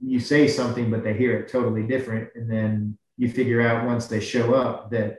you 0.00 0.20
say 0.20 0.46
something 0.46 0.90
but 0.90 1.02
they 1.02 1.14
hear 1.14 1.38
it 1.38 1.50
totally 1.50 1.82
different. 1.82 2.30
And 2.34 2.50
then 2.50 2.98
you 3.16 3.30
figure 3.30 3.60
out 3.60 3.86
once 3.86 4.06
they 4.06 4.20
show 4.20 4.54
up 4.54 4.90
that 4.90 5.18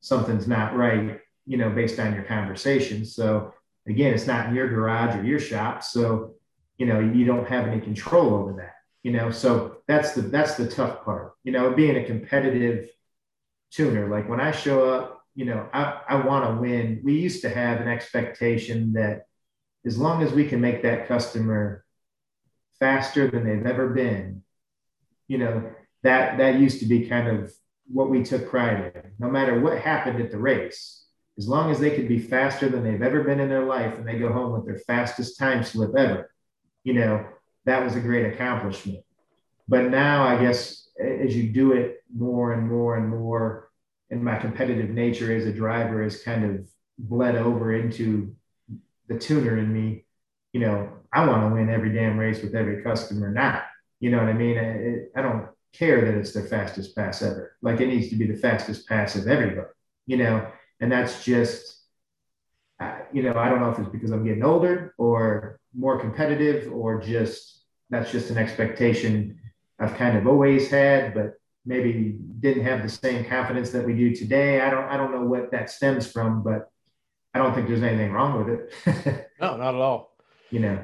something's 0.00 0.46
not 0.46 0.76
right 0.76 1.20
you 1.46 1.56
know 1.56 1.70
based 1.70 1.98
on 1.98 2.14
your 2.14 2.24
conversation. 2.24 3.04
So 3.06 3.54
again 3.88 4.12
it's 4.12 4.26
not 4.26 4.48
in 4.48 4.54
your 4.54 4.68
garage 4.68 5.16
or 5.16 5.24
your 5.24 5.40
shop. 5.40 5.82
So 5.82 6.34
you 6.78 6.86
know 6.86 7.00
you 7.00 7.24
don't 7.24 7.48
have 7.48 7.66
any 7.66 7.80
control 7.80 8.34
over 8.34 8.52
that 8.54 8.74
you 9.02 9.10
know? 9.10 9.30
So 9.30 9.78
that's 9.88 10.12
the 10.12 10.22
that's 10.22 10.54
the 10.54 10.68
tough 10.68 11.04
part 11.04 11.34
you 11.44 11.52
know 11.52 11.72
being 11.72 11.96
a 11.96 12.04
competitive 12.04 12.88
tuner. 13.70 14.08
Like 14.08 14.28
when 14.28 14.40
i 14.40 14.50
show 14.50 14.88
up 14.88 15.22
you 15.34 15.44
know 15.44 15.68
i, 15.72 16.00
I 16.08 16.26
want 16.26 16.44
to 16.44 16.60
win. 16.60 17.00
We 17.04 17.14
used 17.14 17.42
to 17.42 17.48
have 17.48 17.80
an 17.80 17.88
expectation 17.88 18.92
that 18.94 19.26
as 19.84 19.98
long 19.98 20.22
as 20.22 20.32
we 20.32 20.46
can 20.46 20.60
make 20.60 20.82
that 20.82 21.08
customer 21.08 21.84
faster 22.78 23.30
than 23.30 23.44
they've 23.44 23.66
ever 23.66 23.88
been 23.90 24.42
you 25.28 25.38
know 25.38 25.70
that 26.02 26.38
that 26.38 26.58
used 26.58 26.80
to 26.80 26.86
be 26.86 27.06
kind 27.06 27.28
of 27.28 27.52
what 27.86 28.10
we 28.10 28.22
took 28.22 28.48
pride 28.48 28.92
in 28.94 29.12
no 29.18 29.28
matter 29.30 29.60
what 29.60 29.78
happened 29.78 30.20
at 30.20 30.30
the 30.30 30.38
race. 30.38 30.98
As 31.38 31.48
long 31.48 31.70
as 31.70 31.80
they 31.80 31.96
could 31.96 32.08
be 32.08 32.18
faster 32.18 32.68
than 32.68 32.84
they've 32.84 33.00
ever 33.00 33.24
been 33.24 33.40
in 33.40 33.48
their 33.48 33.64
life 33.64 33.96
and 33.96 34.06
they 34.06 34.18
go 34.18 34.30
home 34.30 34.52
with 34.52 34.66
their 34.66 34.78
fastest 34.80 35.38
time 35.38 35.64
slip 35.64 35.96
ever 35.96 36.31
you 36.84 36.94
know, 36.94 37.24
that 37.64 37.84
was 37.84 37.96
a 37.96 38.00
great 38.00 38.32
accomplishment. 38.32 39.04
But 39.68 39.90
now, 39.90 40.24
I 40.24 40.40
guess, 40.40 40.88
as 41.00 41.36
you 41.36 41.52
do 41.52 41.72
it 41.72 42.02
more 42.14 42.52
and 42.52 42.68
more 42.68 42.96
and 42.96 43.08
more, 43.08 43.70
and 44.10 44.22
my 44.22 44.36
competitive 44.36 44.90
nature 44.90 45.34
as 45.34 45.46
a 45.46 45.52
driver 45.52 46.02
is 46.02 46.22
kind 46.22 46.44
of 46.44 46.68
bled 46.98 47.36
over 47.36 47.74
into 47.74 48.34
the 49.08 49.18
tuner 49.18 49.58
in 49.58 49.72
me. 49.72 50.04
You 50.52 50.60
know, 50.60 50.92
I 51.12 51.26
want 51.26 51.48
to 51.48 51.54
win 51.54 51.70
every 51.70 51.92
damn 51.94 52.18
race 52.18 52.42
with 52.42 52.54
every 52.54 52.82
customer 52.82 53.30
now. 53.30 53.62
You 54.00 54.10
know 54.10 54.18
what 54.18 54.28
I 54.28 54.34
mean? 54.34 54.58
It, 54.58 55.12
I 55.16 55.22
don't 55.22 55.48
care 55.72 56.04
that 56.04 56.18
it's 56.18 56.32
their 56.32 56.44
fastest 56.44 56.94
pass 56.94 57.22
ever. 57.22 57.56
Like 57.62 57.80
it 57.80 57.86
needs 57.86 58.10
to 58.10 58.16
be 58.16 58.26
the 58.26 58.36
fastest 58.36 58.86
pass 58.86 59.14
of 59.16 59.26
everybody, 59.28 59.68
you 60.06 60.18
know? 60.18 60.46
And 60.80 60.92
that's 60.92 61.24
just, 61.24 61.71
you 63.12 63.22
know, 63.22 63.34
I 63.36 63.48
don't 63.48 63.60
know 63.60 63.70
if 63.70 63.78
it's 63.78 63.88
because 63.88 64.10
I'm 64.10 64.24
getting 64.24 64.44
older 64.44 64.94
or 64.98 65.60
more 65.74 65.98
competitive 65.98 66.72
or 66.72 67.00
just 67.00 67.64
that's 67.90 68.10
just 68.10 68.30
an 68.30 68.38
expectation 68.38 69.38
I've 69.78 69.94
kind 69.96 70.16
of 70.16 70.26
always 70.26 70.70
had, 70.70 71.12
but 71.12 71.34
maybe 71.66 72.16
didn't 72.40 72.64
have 72.64 72.82
the 72.82 72.88
same 72.88 73.24
confidence 73.24 73.70
that 73.70 73.84
we 73.84 73.94
do 73.94 74.14
today. 74.14 74.60
I 74.60 74.70
don't 74.70 74.84
I 74.84 74.96
don't 74.96 75.12
know 75.12 75.24
what 75.24 75.50
that 75.52 75.70
stems 75.70 76.10
from, 76.10 76.42
but 76.42 76.70
I 77.34 77.38
don't 77.38 77.54
think 77.54 77.68
there's 77.68 77.82
anything 77.82 78.12
wrong 78.12 78.44
with 78.44 78.60
it. 78.60 79.30
no, 79.40 79.56
not 79.56 79.74
at 79.74 79.80
all. 79.80 80.16
You 80.50 80.60
know, 80.60 80.78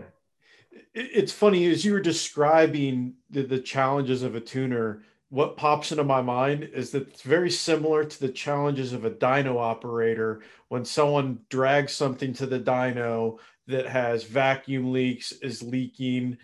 it's 0.94 1.32
funny 1.32 1.70
as 1.70 1.84
you 1.84 1.92
were 1.92 2.01
describing 2.01 3.14
the, 3.30 3.42
the 3.42 3.61
challenges 3.61 4.22
of 4.22 4.34
a 4.34 4.40
tuner. 4.40 5.03
What 5.31 5.59
pops 5.59 5.93
into 5.93 6.05
my 6.05 6.22
mind 6.22 6.70
is 6.72 6.91
that 6.93 7.09
it's 7.09 7.22
very 7.22 7.51
similar 7.51 8.05
to 8.05 8.20
the 8.20 8.31
challenges 8.31 8.93
of 8.95 9.05
a 9.05 9.11
dyno 9.11 9.59
operator 9.59 10.43
when 10.68 10.85
someone 10.85 11.41
drags 11.51 11.93
something 11.93 12.33
to 12.35 12.47
the 12.47 12.59
dyno 12.59 13.39
that 13.66 13.87
has 13.87 14.24
vacuum 14.24 14.93
leaks 14.93 15.33
is 15.33 15.62
leaking 15.62 16.39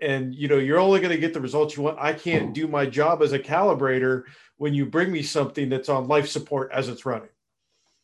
and 0.00 0.34
you 0.34 0.48
know 0.48 0.58
you're 0.58 0.78
only 0.78 1.00
going 1.00 1.12
to 1.12 1.18
get 1.18 1.34
the 1.34 1.40
results 1.40 1.76
you 1.76 1.82
want. 1.82 1.98
I 1.98 2.12
can't 2.12 2.54
do 2.54 2.68
my 2.68 2.86
job 2.86 3.22
as 3.22 3.32
a 3.32 3.38
calibrator 3.38 4.24
when 4.56 4.74
you 4.74 4.86
bring 4.86 5.10
me 5.10 5.22
something 5.22 5.68
that's 5.68 5.88
on 5.88 6.08
life 6.08 6.28
support 6.28 6.70
as 6.72 6.88
it's 6.88 7.04
running. 7.04 7.28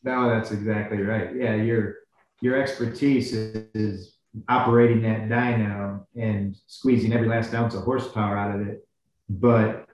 No 0.03 0.29
that's 0.29 0.51
exactly 0.51 0.99
right. 0.99 1.35
Yeah 1.35 1.55
your 1.55 1.97
your 2.41 2.61
expertise 2.61 3.33
is, 3.33 3.67
is 3.75 4.17
operating 4.49 5.03
that 5.03 5.29
dyno 5.29 6.05
and 6.17 6.57
squeezing 6.67 7.13
every 7.13 7.29
last 7.29 7.55
ounce 7.55 7.75
of 7.75 7.83
horsepower 7.83 8.37
out 8.37 8.59
of 8.59 8.67
it. 8.67 8.87
But 9.29 9.87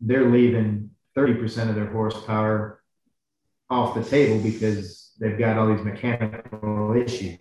they're 0.00 0.30
leaving 0.30 0.90
30% 1.16 1.68
of 1.68 1.74
their 1.74 1.90
horsepower 1.90 2.82
off 3.70 3.94
the 3.94 4.04
table 4.04 4.40
because 4.42 5.12
they've 5.20 5.38
got 5.38 5.58
all 5.58 5.68
these 5.74 5.84
mechanical 5.84 6.94
issues 6.96 7.38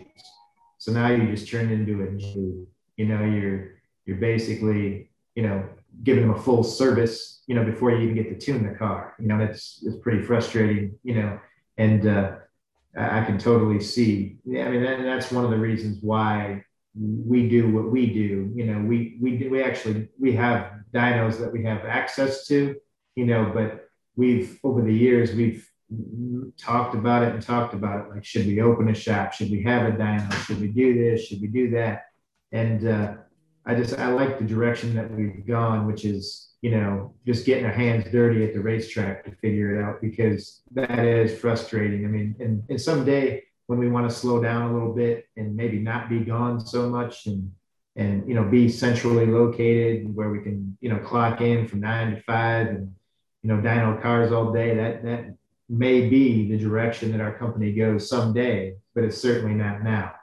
So 0.77 0.91
now 0.91 1.09
you 1.09 1.29
just 1.31 1.49
turn 1.49 1.69
into 1.71 2.03
a 2.03 2.09
You 2.97 3.05
know, 3.05 3.23
you're 3.23 3.77
you're 4.05 4.17
basically, 4.17 5.11
you 5.35 5.43
know, 5.43 5.67
giving 6.03 6.27
them 6.27 6.35
a 6.35 6.41
full 6.41 6.63
service, 6.63 7.43
you 7.47 7.55
know, 7.55 7.65
before 7.65 7.91
you 7.91 7.99
even 7.99 8.15
get 8.15 8.29
to 8.29 8.37
tune 8.37 8.63
the 8.67 8.77
car. 8.77 9.15
You 9.19 9.27
know, 9.27 9.37
that's 9.37 9.83
it's 9.85 9.97
pretty 9.97 10.23
frustrating, 10.23 10.97
you 11.03 11.15
know, 11.15 11.39
and 11.77 12.07
uh, 12.07 12.35
I 12.97 13.23
can 13.25 13.37
totally 13.37 13.79
see. 13.81 14.37
Yeah, 14.45 14.65
I 14.65 14.69
mean, 14.71 14.83
that, 14.83 15.03
that's 15.03 15.31
one 15.31 15.45
of 15.45 15.51
the 15.51 15.57
reasons 15.59 15.99
why 16.01 16.63
we 16.99 17.47
do 17.47 17.69
what 17.69 17.91
we 17.91 18.07
do. 18.07 18.51
You 18.55 18.65
know, 18.65 18.79
we 18.79 19.17
we 19.21 19.37
do, 19.37 19.49
we 19.49 19.63
actually 19.63 20.09
we 20.19 20.33
have 20.33 20.71
dynos 20.93 21.39
that 21.39 21.51
we 21.51 21.63
have 21.63 21.85
access 21.85 22.47
to, 22.47 22.75
you 23.15 23.25
know, 23.25 23.51
but 23.53 23.89
we've 24.15 24.59
over 24.63 24.81
the 24.81 24.93
years 24.93 25.33
we've 25.33 25.69
talked 26.57 26.95
about 26.95 27.23
it 27.23 27.33
and 27.33 27.41
talked 27.41 27.73
about 27.73 28.05
it. 28.05 28.09
Like, 28.13 28.25
should 28.25 28.45
we 28.45 28.61
open 28.61 28.89
a 28.89 28.95
shop? 28.95 29.33
Should 29.33 29.51
we 29.51 29.63
have 29.63 29.87
a 29.87 29.95
dyno? 29.95 30.31
Should 30.45 30.59
we 30.59 30.67
do 30.67 30.93
this? 30.93 31.25
Should 31.25 31.41
we 31.41 31.47
do 31.47 31.69
that? 31.71 32.05
And 32.51 32.87
uh, 32.87 33.13
I 33.65 33.75
just 33.75 33.97
I 33.97 34.07
like 34.09 34.39
the 34.39 34.45
direction 34.45 34.95
that 34.95 35.11
we've 35.11 35.45
gone, 35.45 35.87
which 35.87 36.05
is 36.05 36.49
you 36.61 36.71
know 36.71 37.13
just 37.25 37.45
getting 37.45 37.65
our 37.65 37.71
hands 37.71 38.05
dirty 38.11 38.43
at 38.43 38.53
the 38.53 38.61
racetrack 38.61 39.25
to 39.25 39.31
figure 39.31 39.75
it 39.75 39.83
out 39.83 40.01
because 40.01 40.61
that 40.71 40.99
is 40.99 41.39
frustrating. 41.39 42.05
I 42.05 42.07
mean, 42.07 42.35
and, 42.39 42.63
and 42.69 42.81
someday 42.81 43.43
when 43.67 43.79
we 43.79 43.89
want 43.89 44.09
to 44.09 44.15
slow 44.15 44.41
down 44.41 44.69
a 44.69 44.73
little 44.73 44.93
bit 44.93 45.27
and 45.35 45.55
maybe 45.55 45.77
not 45.77 46.09
be 46.09 46.19
gone 46.19 46.59
so 46.65 46.89
much 46.89 47.25
and 47.27 47.51
and 47.95 48.27
you 48.27 48.33
know 48.33 48.43
be 48.43 48.69
centrally 48.69 49.25
located 49.25 50.13
where 50.15 50.29
we 50.29 50.41
can 50.41 50.77
you 50.81 50.89
know 50.89 50.99
clock 50.99 51.41
in 51.41 51.67
from 51.67 51.81
nine 51.81 52.15
to 52.15 52.21
five 52.23 52.67
and 52.67 52.95
you 53.43 53.49
know 53.49 53.57
dyno 53.57 54.01
cars 54.01 54.31
all 54.31 54.51
day 54.51 54.75
that 54.75 55.03
that 55.03 55.35
may 55.69 56.07
be 56.07 56.49
the 56.49 56.57
direction 56.57 57.11
that 57.11 57.21
our 57.21 57.37
company 57.37 57.73
goes 57.73 58.09
someday 58.09 58.73
but 58.95 59.03
it's 59.03 59.17
certainly 59.17 59.53
not 59.53 59.83
now. 59.83 60.13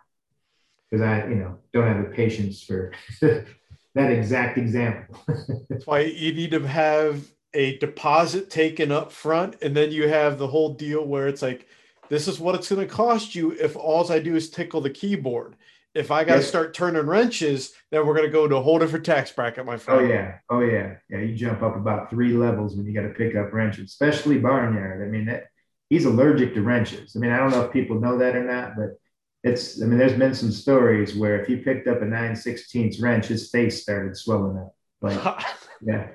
Because 0.90 1.02
i 1.02 1.28
you 1.28 1.36
know 1.36 1.58
don't 1.72 1.86
have 1.86 2.04
the 2.04 2.14
patience 2.14 2.62
for 2.62 2.92
that 3.20 4.10
exact 4.10 4.58
example. 4.58 5.20
That's 5.68 5.86
why 5.86 6.00
you 6.00 6.32
need 6.32 6.50
to 6.52 6.66
have 6.66 7.28
a 7.52 7.78
deposit 7.78 8.50
taken 8.50 8.90
up 8.90 9.12
front 9.12 9.56
and 9.62 9.76
then 9.76 9.92
you 9.92 10.08
have 10.08 10.38
the 10.38 10.48
whole 10.48 10.74
deal 10.74 11.04
where 11.04 11.28
it's 11.28 11.42
like 11.42 11.68
this 12.08 12.28
is 12.28 12.38
what 12.38 12.54
it's 12.54 12.68
going 12.68 12.86
to 12.86 12.92
cost 12.92 13.34
you 13.34 13.52
if 13.52 13.76
all 13.76 14.10
I 14.10 14.18
do 14.18 14.36
is 14.36 14.50
tickle 14.50 14.80
the 14.80 14.90
keyboard. 14.90 15.56
If 15.94 16.10
I 16.10 16.24
got 16.24 16.36
to 16.36 16.42
start 16.42 16.74
turning 16.74 17.06
wrenches, 17.06 17.72
then 17.92 18.04
we're 18.04 18.14
going 18.14 18.26
to 18.26 18.32
go 18.32 18.48
to 18.48 18.56
a 18.56 18.62
whole 18.62 18.80
different 18.80 19.06
tax 19.06 19.30
bracket, 19.30 19.64
my 19.64 19.76
friend. 19.76 20.00
Oh 20.00 20.04
yeah, 20.04 20.38
oh 20.50 20.60
yeah, 20.60 20.96
yeah. 21.08 21.20
You 21.20 21.36
jump 21.36 21.62
up 21.62 21.76
about 21.76 22.10
three 22.10 22.32
levels 22.32 22.76
when 22.76 22.84
you 22.84 22.92
got 22.92 23.06
to 23.06 23.14
pick 23.14 23.36
up 23.36 23.52
wrenches, 23.52 23.90
especially 23.90 24.38
barnyard. 24.38 25.06
I 25.06 25.10
mean, 25.10 25.26
that, 25.26 25.44
he's 25.90 26.04
allergic 26.04 26.54
to 26.54 26.62
wrenches. 26.62 27.14
I 27.14 27.20
mean, 27.20 27.30
I 27.30 27.36
don't 27.36 27.52
know 27.52 27.62
if 27.62 27.72
people 27.72 28.00
know 28.00 28.18
that 28.18 28.34
or 28.34 28.42
not, 28.42 28.74
but 28.76 28.98
it's. 29.44 29.80
I 29.80 29.86
mean, 29.86 29.98
there's 29.98 30.18
been 30.18 30.34
some 30.34 30.50
stories 30.50 31.14
where 31.14 31.40
if 31.40 31.46
he 31.46 31.56
picked 31.56 31.86
up 31.86 32.02
a 32.02 32.04
nine 32.04 32.34
sixteenths 32.34 33.00
wrench, 33.00 33.26
his 33.26 33.50
face 33.50 33.82
started 33.82 34.16
swelling 34.16 34.56
up. 34.56 34.74
Like, 35.00 35.44
yeah. 35.80 36.08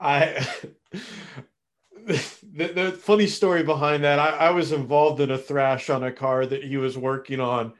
I 0.00 0.46
the, 2.06 2.72
the, 2.72 2.92
funny 2.92 3.26
story 3.26 3.64
behind 3.64 4.04
that, 4.04 4.18
I, 4.18 4.28
I, 4.28 4.50
was 4.50 4.70
involved 4.70 5.20
in 5.20 5.32
a 5.32 5.38
thrash 5.38 5.90
on 5.90 6.04
a 6.04 6.12
car 6.12 6.46
that 6.46 6.62
he 6.62 6.76
was 6.76 6.96
working 6.96 7.40
on 7.40 7.72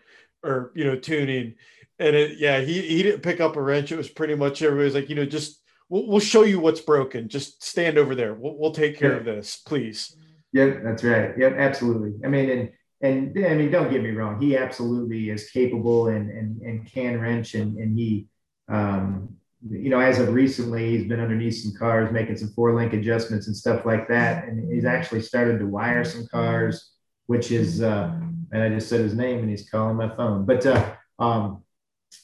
or, 0.43 0.73
you 0.75 0.85
know, 0.85 0.97
tuning. 0.97 1.55
And 2.01 2.17
it, 2.17 2.39
yeah, 2.39 2.61
he, 2.61 2.83
he 2.83 3.05
didn't 3.05 3.23
pick 3.23 3.41
up 3.41 3.55
a 3.55 3.63
wrench. 3.63 3.93
It 3.93 3.97
was 3.97 4.09
pretty 4.09 4.35
much 4.35 4.63
everybody's 4.63 4.95
like, 4.95 5.09
you 5.09 5.15
know, 5.15 5.27
just 5.27 5.61
we'll, 5.89 6.09
we'll 6.09 6.21
show 6.21 6.43
you 6.43 6.59
what's 6.59 6.81
broken. 6.81 7.29
Just 7.29 7.63
stand 7.63 7.99
over 7.99 8.17
there. 8.17 8.35
We'll, 8.35 8.59
we'll 8.59 8.73
take 8.73 8.99
care 8.99 9.13
yeah. 9.13 9.19
of 9.19 9.25
this, 9.25 9.63
please. 9.65 10.17
Yep, 10.53 10.83
that's 10.83 11.05
right. 11.05 11.31
Yep, 11.39 11.55
absolutely. 11.57 12.15
I 12.25 12.29
mean, 12.29 12.51
and 12.51 12.71
and 13.03 13.47
I 13.47 13.55
mean, 13.55 13.71
don't 13.71 13.91
get 13.91 14.03
me 14.03 14.11
wrong. 14.11 14.41
He 14.41 14.57
absolutely 14.57 15.31
is 15.31 15.51
capable 15.51 16.09
and 16.09 16.31
and, 16.31 16.61
and 16.63 16.91
can 16.91 17.21
wrench 17.21 17.55
and 17.55 17.77
and 17.77 17.97
he 17.97 18.27
um, 18.69 19.37
you 19.71 19.91
know, 19.91 20.01
as 20.01 20.19
of 20.19 20.33
recently, 20.33 20.97
he's 20.97 21.09
been 21.09 21.21
underneath 21.21 21.63
some 21.63 21.73
cars, 21.79 22.13
making 22.13 22.37
some 22.37 22.51
four 22.51 22.75
link 22.75 22.93
adjustments 22.93 23.47
and 23.47 23.57
stuff 23.57 23.85
like 23.85 24.09
that. 24.09 24.45
And 24.45 24.73
he's 24.73 24.85
actually 24.85 25.23
started 25.23 25.59
to 25.59 25.67
wire 25.67 26.05
some 26.05 26.27
cars, 26.27 26.93
which 27.27 27.51
is, 27.51 27.83
uh, 27.83 28.19
and 28.53 28.63
I 28.63 28.69
just 28.69 28.89
said 28.89 29.01
his 29.01 29.15
name 29.15 29.41
and 29.41 29.51
he's 29.51 29.69
calling 29.69 29.97
my 29.97 30.15
phone. 30.17 30.45
But, 30.47 30.67
uh, 30.67 30.95
um, 31.19 31.63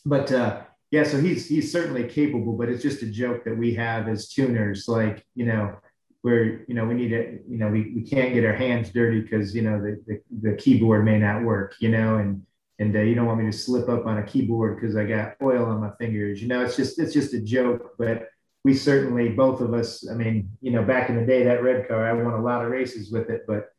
but, 0.04 0.30
uh, 0.32 0.62
yeah, 0.90 1.04
so 1.04 1.18
he's, 1.18 1.48
he's 1.48 1.72
certainly 1.72 2.04
capable, 2.04 2.52
but 2.56 2.68
it's 2.68 2.82
just 2.82 3.02
a 3.02 3.06
joke 3.06 3.44
that 3.44 3.56
we 3.56 3.74
have 3.74 4.08
as 4.08 4.28
tuners, 4.28 4.88
like, 4.88 5.24
you 5.34 5.46
know, 5.46 5.76
where, 6.20 6.64
you 6.68 6.74
know, 6.74 6.84
we 6.84 6.94
need 6.94 7.08
to, 7.08 7.40
you 7.48 7.58
know, 7.58 7.68
we, 7.68 7.92
we 7.94 8.02
can't 8.02 8.34
get 8.34 8.44
our 8.44 8.52
hands 8.54 8.90
dirty 8.90 9.20
because, 9.20 9.54
you 9.54 9.62
know, 9.62 9.80
the, 9.80 10.00
the, 10.06 10.50
the 10.50 10.56
keyboard 10.56 11.04
may 11.04 11.18
not 11.18 11.42
work, 11.42 11.74
you 11.80 11.88
know, 11.88 12.18
and, 12.18 12.42
and 12.82 12.96
uh, 12.96 13.00
you 13.00 13.14
don't 13.14 13.26
want 13.26 13.38
me 13.38 13.50
to 13.50 13.56
slip 13.56 13.88
up 13.88 14.06
on 14.06 14.18
a 14.18 14.22
keyboard 14.22 14.80
because 14.80 14.96
I 14.96 15.04
got 15.04 15.36
oil 15.40 15.64
on 15.66 15.80
my 15.80 15.90
fingers. 15.98 16.42
You 16.42 16.48
know, 16.48 16.62
it's 16.64 16.76
just 16.76 16.98
it's 16.98 17.14
just 17.14 17.32
a 17.32 17.40
joke, 17.40 17.94
but 17.96 18.28
we 18.64 18.74
certainly 18.74 19.28
both 19.30 19.60
of 19.60 19.72
us. 19.72 20.08
I 20.08 20.14
mean, 20.14 20.50
you 20.60 20.72
know, 20.72 20.82
back 20.82 21.08
in 21.08 21.16
the 21.16 21.24
day, 21.24 21.44
that 21.44 21.62
red 21.62 21.86
car, 21.86 22.04
I 22.04 22.12
won 22.12 22.34
a 22.34 22.42
lot 22.42 22.64
of 22.64 22.70
races 22.70 23.10
with 23.10 23.30
it, 23.30 23.44
but 23.46 23.70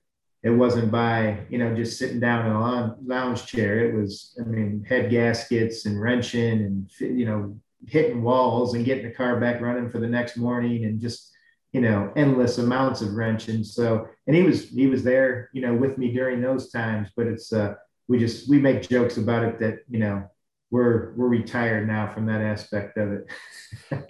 it 0.42 0.52
wasn't 0.52 0.92
by 0.92 1.40
you 1.50 1.58
know 1.58 1.76
just 1.76 2.00
sitting 2.00 2.20
down 2.20 2.46
in 2.46 2.52
a 2.54 2.96
lounge 3.06 3.46
chair. 3.46 3.86
It 3.86 3.94
was, 3.94 4.38
I 4.40 4.46
mean, 4.46 4.86
head 4.88 5.12
gaskets 5.12 5.86
and 5.86 6.02
wrenching 6.02 6.62
and 6.62 6.90
you 7.00 7.26
know 7.26 7.58
hitting 7.88 8.24
walls 8.24 8.74
and 8.74 8.86
getting 8.86 9.06
the 9.06 9.14
car 9.14 9.40
back 9.40 9.60
running 9.60 9.90
for 9.90 10.00
the 10.00 10.08
next 10.08 10.38
morning 10.38 10.86
and 10.86 11.02
just 11.02 11.32
you 11.74 11.82
know 11.82 12.14
endless 12.16 12.58
amounts 12.58 13.02
of 13.02 13.14
wrenching. 13.14 13.66
So 13.66 14.08
and 14.28 14.36
he 14.36 14.44
was 14.44 14.70
he 14.70 14.88
was 14.88 15.04
there 15.04 15.50
you 15.52 15.62
know 15.62 15.74
with 15.74 15.98
me 15.98 16.14
during 16.14 16.42
those 16.42 16.72
times, 16.72 17.10
but 17.18 17.28
it's 17.28 17.52
uh 17.52 17.76
we 18.08 18.20
just 18.20 18.50
we 18.50 18.60
make 18.60 18.88
jokes 18.88 19.18
about 19.18 19.44
it 19.44 19.60
that 19.60 19.80
you 19.90 20.00
know 20.00 20.30
we're 20.72 21.14
we're 21.16 21.28
retired 21.28 21.88
now 21.88 22.12
from 22.12 22.26
that 22.26 22.42
aspect 22.42 22.98
of 22.98 23.12
it. 23.12 23.28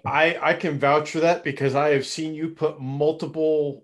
I 0.06 0.38
I 0.42 0.54
can 0.54 0.80
vouch 0.80 1.12
for 1.12 1.20
that 1.20 1.44
because 1.44 1.76
I 1.76 1.90
have 1.90 2.06
seen 2.06 2.34
you 2.34 2.50
put 2.50 2.80
multiple 2.80 3.84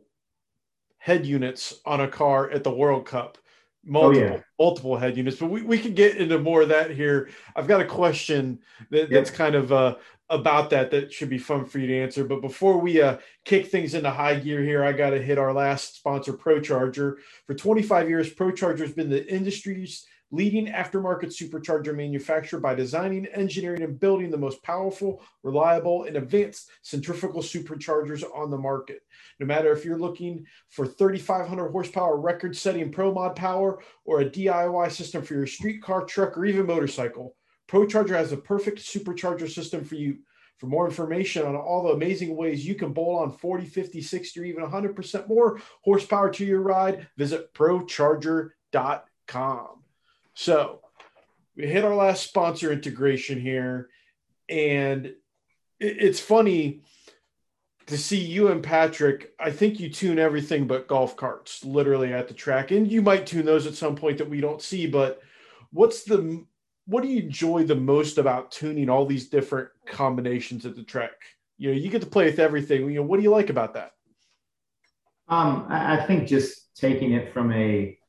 head 0.97 1.25
units 1.25 1.79
on 1.85 2.01
a 2.01 2.07
car 2.07 2.49
at 2.49 2.63
the 2.63 2.71
World 2.71 3.05
Cup. 3.05 3.37
Multiple, 3.85 4.23
oh, 4.23 4.33
yeah. 4.35 4.41
multiple 4.59 4.97
head 4.97 5.15
units, 5.15 5.37
but 5.37 5.47
we, 5.47 5.61
we 5.61 5.79
can 5.79 5.93
get 5.93 6.17
into 6.17 6.37
more 6.37 6.63
of 6.63 6.69
that 6.69 6.91
here. 6.91 7.29
I've 7.55 7.67
got 7.67 7.81
a 7.81 7.85
question 7.85 8.59
that, 8.91 9.09
that's 9.09 9.31
kind 9.31 9.55
of 9.55 9.71
uh, 9.71 9.95
about 10.29 10.69
that 10.69 10.91
that 10.91 11.11
should 11.11 11.29
be 11.29 11.37
fun 11.37 11.65
for 11.65 11.79
you 11.79 11.87
to 11.87 11.99
answer. 12.01 12.23
But 12.23 12.41
before 12.41 12.77
we 12.77 13.01
uh, 13.01 13.17
kick 13.45 13.67
things 13.67 13.93
into 13.93 14.09
high 14.09 14.35
gear 14.35 14.61
here, 14.61 14.83
I 14.83 14.91
got 14.91 15.11
to 15.11 15.21
hit 15.21 15.37
our 15.37 15.53
last 15.53 15.95
sponsor, 15.95 16.33
ProCharger. 16.33 17.15
For 17.47 17.55
25 17.55 18.09
years, 18.09 18.33
ProCharger 18.33 18.79
has 18.79 18.93
been 18.93 19.09
the 19.09 19.25
industry's 19.31 20.05
leading 20.31 20.67
aftermarket 20.67 21.33
supercharger 21.33 21.95
manufacturer 21.95 22.59
by 22.59 22.75
designing, 22.75 23.25
engineering, 23.27 23.81
and 23.81 23.99
building 23.99 24.29
the 24.29 24.37
most 24.37 24.61
powerful, 24.63 25.21
reliable, 25.43 26.03
and 26.03 26.17
advanced 26.17 26.69
centrifugal 26.81 27.41
superchargers 27.41 28.23
on 28.35 28.51
the 28.51 28.57
market. 28.57 29.01
No 29.39 29.45
matter 29.45 29.71
if 29.71 29.83
you're 29.83 29.97
looking 29.97 30.45
for 30.69 30.85
3,500 30.85 31.69
horsepower 31.69 32.17
record 32.17 32.55
setting 32.55 32.91
pro 32.91 33.13
mod 33.13 33.35
power 33.35 33.81
or 34.05 34.21
a 34.21 34.29
DIY 34.29 34.91
system 34.91 35.23
for 35.23 35.33
your 35.33 35.47
street 35.47 35.81
car, 35.81 36.05
truck, 36.05 36.37
or 36.37 36.45
even 36.45 36.67
motorcycle, 36.67 37.35
ProCharger 37.67 38.15
has 38.15 38.31
a 38.31 38.37
perfect 38.37 38.79
supercharger 38.79 39.49
system 39.49 39.83
for 39.83 39.95
you. 39.95 40.19
For 40.57 40.67
more 40.67 40.87
information 40.87 41.45
on 41.45 41.55
all 41.55 41.83
the 41.83 41.93
amazing 41.93 42.35
ways 42.35 42.67
you 42.67 42.75
can 42.75 42.91
bolt 42.91 43.21
on 43.21 43.31
40, 43.31 43.65
50, 43.65 44.01
60, 44.01 44.39
or 44.39 44.43
even 44.43 44.65
100% 44.65 45.29
more 45.29 45.61
horsepower 45.83 46.29
to 46.31 46.45
your 46.45 46.61
ride, 46.61 47.07
visit 47.15 47.53
procharger.com. 47.53 49.78
So 50.39 50.79
we 51.57 51.67
hit 51.67 51.83
our 51.83 51.93
last 51.93 52.23
sponsor 52.23 52.71
integration 52.71 53.41
here, 53.41 53.89
and 54.47 55.13
it's 55.81 56.21
funny 56.21 56.83
to 57.87 57.97
see 57.97 58.21
you 58.23 58.47
and 58.47 58.63
Patrick. 58.63 59.33
I 59.37 59.51
think 59.51 59.81
you 59.81 59.89
tune 59.89 60.17
everything 60.17 60.65
but 60.65 60.87
golf 60.87 61.17
carts 61.17 61.65
literally 61.65 62.13
at 62.13 62.29
the 62.29 62.33
track, 62.33 62.71
and 62.71 62.89
you 62.89 63.01
might 63.01 63.27
tune 63.27 63.45
those 63.45 63.67
at 63.67 63.73
some 63.73 63.97
point 63.97 64.17
that 64.19 64.29
we 64.29 64.39
don't 64.39 64.61
see. 64.61 64.87
But 64.87 65.21
what's 65.73 66.03
the 66.05 66.45
what 66.85 67.03
do 67.03 67.09
you 67.09 67.21
enjoy 67.21 67.65
the 67.65 67.75
most 67.75 68.17
about 68.17 68.49
tuning 68.49 68.89
all 68.89 69.05
these 69.05 69.27
different 69.27 69.67
combinations 69.85 70.65
at 70.65 70.77
the 70.77 70.83
track? 70.83 71.19
You 71.57 71.71
know, 71.71 71.77
you 71.77 71.89
get 71.89 71.99
to 71.99 72.07
play 72.07 72.27
with 72.27 72.39
everything. 72.39 72.89
You 72.89 73.01
know, 73.01 73.03
what 73.03 73.17
do 73.17 73.23
you 73.23 73.31
like 73.31 73.49
about 73.49 73.73
that? 73.73 73.91
Um, 75.27 75.65
I 75.67 75.97
think 75.97 76.29
just 76.29 76.73
taking 76.77 77.11
it 77.11 77.33
from 77.33 77.51
a, 77.51 77.99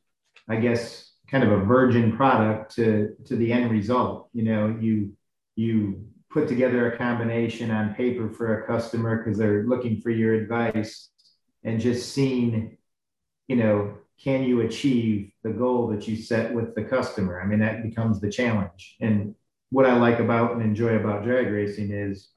I 0.49 0.57
guess, 0.57 1.10
kind 1.31 1.45
of 1.45 1.53
a 1.53 1.65
virgin 1.65 2.17
product 2.17 2.75
to 2.77 3.15
to 3.27 3.37
the 3.37 3.53
end 3.53 3.71
result. 3.71 4.29
You 4.33 4.43
know, 4.45 4.77
you 4.81 5.13
you 5.57 6.05
put 6.31 6.49
together 6.49 6.93
a 6.93 6.97
combination 6.97 7.71
on 7.71 7.95
paper 7.95 8.31
for 8.31 8.63
a 8.63 8.67
customer 8.67 9.23
because 9.23 9.39
they're 9.39 9.65
looking 9.65 10.01
for 10.01 10.11
your 10.11 10.35
advice, 10.35 11.11
and 11.65 11.81
just 11.81 12.13
seeing, 12.13 12.77
you 13.49 13.57
know, 13.57 13.99
can 14.23 14.43
you 14.45 14.61
achieve 14.61 15.33
the 15.43 15.51
goal 15.51 15.89
that 15.89 16.07
you 16.07 16.17
set 16.17 16.53
with 16.55 16.75
the 16.75 16.85
customer? 16.85 17.41
I 17.41 17.47
mean, 17.47 17.61
that 17.61 17.83
becomes 17.83 18.21
the 18.21 18.31
challenge. 18.31 18.97
And 19.01 19.35
what 19.71 19.87
I 19.87 19.97
like 19.97 20.19
about 20.19 20.53
and 20.53 20.63
enjoy 20.63 20.97
about 20.97 21.25
drag 21.25 21.47
racing 21.47 21.93
is 21.93 22.29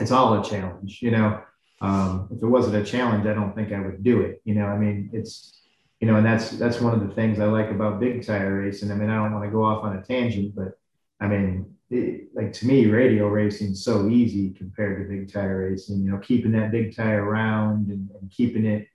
it's 0.00 0.10
all 0.10 0.40
a 0.40 0.44
challenge. 0.44 1.00
You 1.02 1.10
know, 1.10 1.40
um, 1.80 2.28
if 2.30 2.42
it 2.42 2.46
wasn't 2.46 2.76
a 2.76 2.84
challenge, 2.84 3.26
I 3.26 3.34
don't 3.34 3.54
think 3.54 3.72
I 3.72 3.80
would 3.80 4.02
do 4.02 4.22
it. 4.22 4.40
You 4.44 4.54
know, 4.54 4.66
I 4.66 4.78
mean, 4.78 5.10
it's 5.12 5.60
you 6.04 6.10
know, 6.10 6.18
and 6.18 6.26
that's 6.26 6.50
that's 6.50 6.82
one 6.82 6.92
of 6.92 7.00
the 7.00 7.14
things 7.14 7.40
I 7.40 7.46
like 7.46 7.70
about 7.70 7.98
big 7.98 8.26
tire 8.26 8.60
racing. 8.60 8.92
I 8.92 8.94
mean, 8.94 9.08
I 9.08 9.14
don't 9.14 9.32
want 9.32 9.46
to 9.46 9.50
go 9.50 9.64
off 9.64 9.84
on 9.84 9.96
a 9.96 10.02
tangent, 10.02 10.54
but 10.54 10.78
I 11.18 11.26
mean, 11.26 11.74
it, 11.88 12.28
like 12.34 12.52
to 12.52 12.66
me, 12.66 12.84
radial 12.84 13.30
racing 13.30 13.68
is 13.68 13.82
so 13.82 14.10
easy 14.10 14.50
compared 14.50 14.98
to 14.98 15.08
big 15.08 15.32
tire 15.32 15.70
racing. 15.70 16.04
You 16.04 16.10
know, 16.10 16.18
keeping 16.18 16.52
that 16.52 16.72
big 16.72 16.94
tire 16.94 17.24
around 17.24 17.88
and, 17.88 18.10
and 18.20 18.30
keeping 18.30 18.66
it 18.66 18.86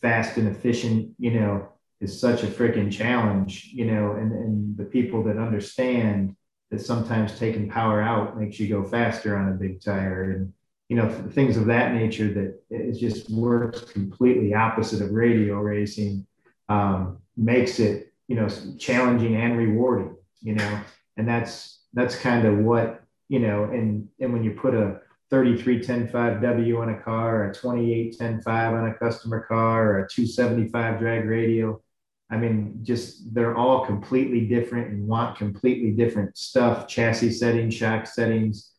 fast 0.00 0.36
and 0.36 0.46
efficient, 0.46 1.10
you 1.18 1.32
know, 1.32 1.66
is 2.00 2.20
such 2.20 2.44
a 2.44 2.46
freaking 2.46 2.92
challenge. 2.92 3.70
You 3.72 3.86
know, 3.86 4.12
and 4.12 4.30
and 4.30 4.76
the 4.76 4.84
people 4.84 5.24
that 5.24 5.38
understand 5.38 6.36
that 6.70 6.80
sometimes 6.80 7.36
taking 7.36 7.68
power 7.68 8.00
out 8.00 8.38
makes 8.38 8.60
you 8.60 8.68
go 8.68 8.84
faster 8.84 9.36
on 9.36 9.48
a 9.48 9.56
big 9.56 9.82
tire 9.82 10.30
and 10.30 10.52
you 10.88 10.96
know 10.96 11.10
things 11.10 11.56
of 11.56 11.66
that 11.66 11.92
nature 11.92 12.32
that 12.32 12.60
it 12.70 12.92
just 12.92 13.28
works 13.30 13.80
completely 13.80 14.54
opposite 14.54 15.02
of 15.02 15.10
radial 15.10 15.58
racing 15.58 16.24
um, 16.68 17.18
makes 17.36 17.78
it 17.78 18.12
you 18.28 18.36
know 18.36 18.48
challenging 18.78 19.36
and 19.36 19.56
rewarding 19.56 20.16
you 20.40 20.54
know 20.54 20.80
and 21.16 21.28
that's 21.28 21.80
that's 21.94 22.16
kind 22.16 22.46
of 22.46 22.58
what 22.58 23.02
you 23.28 23.38
know 23.38 23.64
and 23.64 24.08
and 24.20 24.32
when 24.32 24.42
you 24.42 24.52
put 24.52 24.74
a 24.74 25.00
3310.5W 25.30 26.80
on 26.80 26.90
a 26.90 27.00
car, 27.00 27.42
or 27.42 27.50
a 27.50 27.54
2810.5 27.54 28.46
on 28.46 28.88
a 28.88 28.94
customer 28.94 29.40
car, 29.40 29.90
or 29.90 30.04
a 30.04 30.08
275 30.08 30.98
drag 31.00 31.24
radial. 31.24 31.82
I 32.30 32.36
mean, 32.36 32.80
just 32.82 33.34
they're 33.34 33.56
all 33.56 33.86
completely 33.86 34.46
different 34.46 34.88
and 34.88 35.06
want 35.06 35.38
completely 35.38 35.92
different 35.92 36.36
stuff, 36.36 36.88
chassis 36.88 37.32
settings, 37.32 37.74
shock 37.74 38.06
settings, 38.06 38.72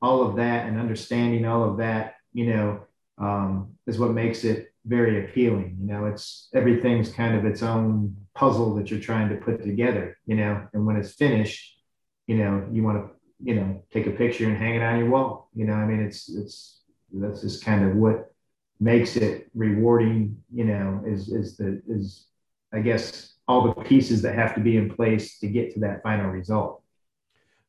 all 0.00 0.22
of 0.22 0.36
that, 0.36 0.66
and 0.66 0.78
understanding 0.78 1.46
all 1.46 1.68
of 1.68 1.78
that, 1.78 2.16
you 2.32 2.52
know, 2.52 2.80
um, 3.18 3.72
is 3.86 3.98
what 3.98 4.12
makes 4.12 4.44
it 4.44 4.71
very 4.84 5.24
appealing. 5.24 5.78
You 5.80 5.86
know, 5.86 6.06
it's 6.06 6.48
everything's 6.54 7.10
kind 7.10 7.36
of 7.36 7.44
its 7.44 7.62
own 7.62 8.16
puzzle 8.34 8.74
that 8.76 8.90
you're 8.90 9.00
trying 9.00 9.28
to 9.28 9.36
put 9.36 9.62
together, 9.62 10.16
you 10.26 10.36
know, 10.36 10.66
and 10.72 10.86
when 10.86 10.96
it's 10.96 11.12
finished, 11.12 11.78
you 12.26 12.36
know, 12.36 12.66
you 12.72 12.82
want 12.82 12.98
to, 12.98 13.10
you 13.44 13.54
know, 13.54 13.82
take 13.92 14.06
a 14.06 14.10
picture 14.10 14.46
and 14.46 14.56
hang 14.56 14.76
it 14.76 14.82
on 14.82 14.98
your 14.98 15.10
wall. 15.10 15.48
You 15.54 15.66
know, 15.66 15.74
I 15.74 15.84
mean, 15.84 16.00
it's, 16.00 16.28
it's, 16.28 16.80
that's 17.12 17.42
just 17.42 17.64
kind 17.64 17.84
of 17.84 17.96
what 17.96 18.32
makes 18.80 19.16
it 19.16 19.50
rewarding, 19.54 20.42
you 20.52 20.64
know, 20.64 21.02
is, 21.06 21.28
is 21.28 21.56
the, 21.56 21.82
is, 21.88 22.26
I 22.72 22.80
guess, 22.80 23.34
all 23.46 23.62
the 23.62 23.82
pieces 23.82 24.22
that 24.22 24.34
have 24.34 24.54
to 24.54 24.60
be 24.60 24.76
in 24.76 24.94
place 24.94 25.38
to 25.40 25.48
get 25.48 25.74
to 25.74 25.80
that 25.80 26.02
final 26.02 26.30
result. 26.30 26.82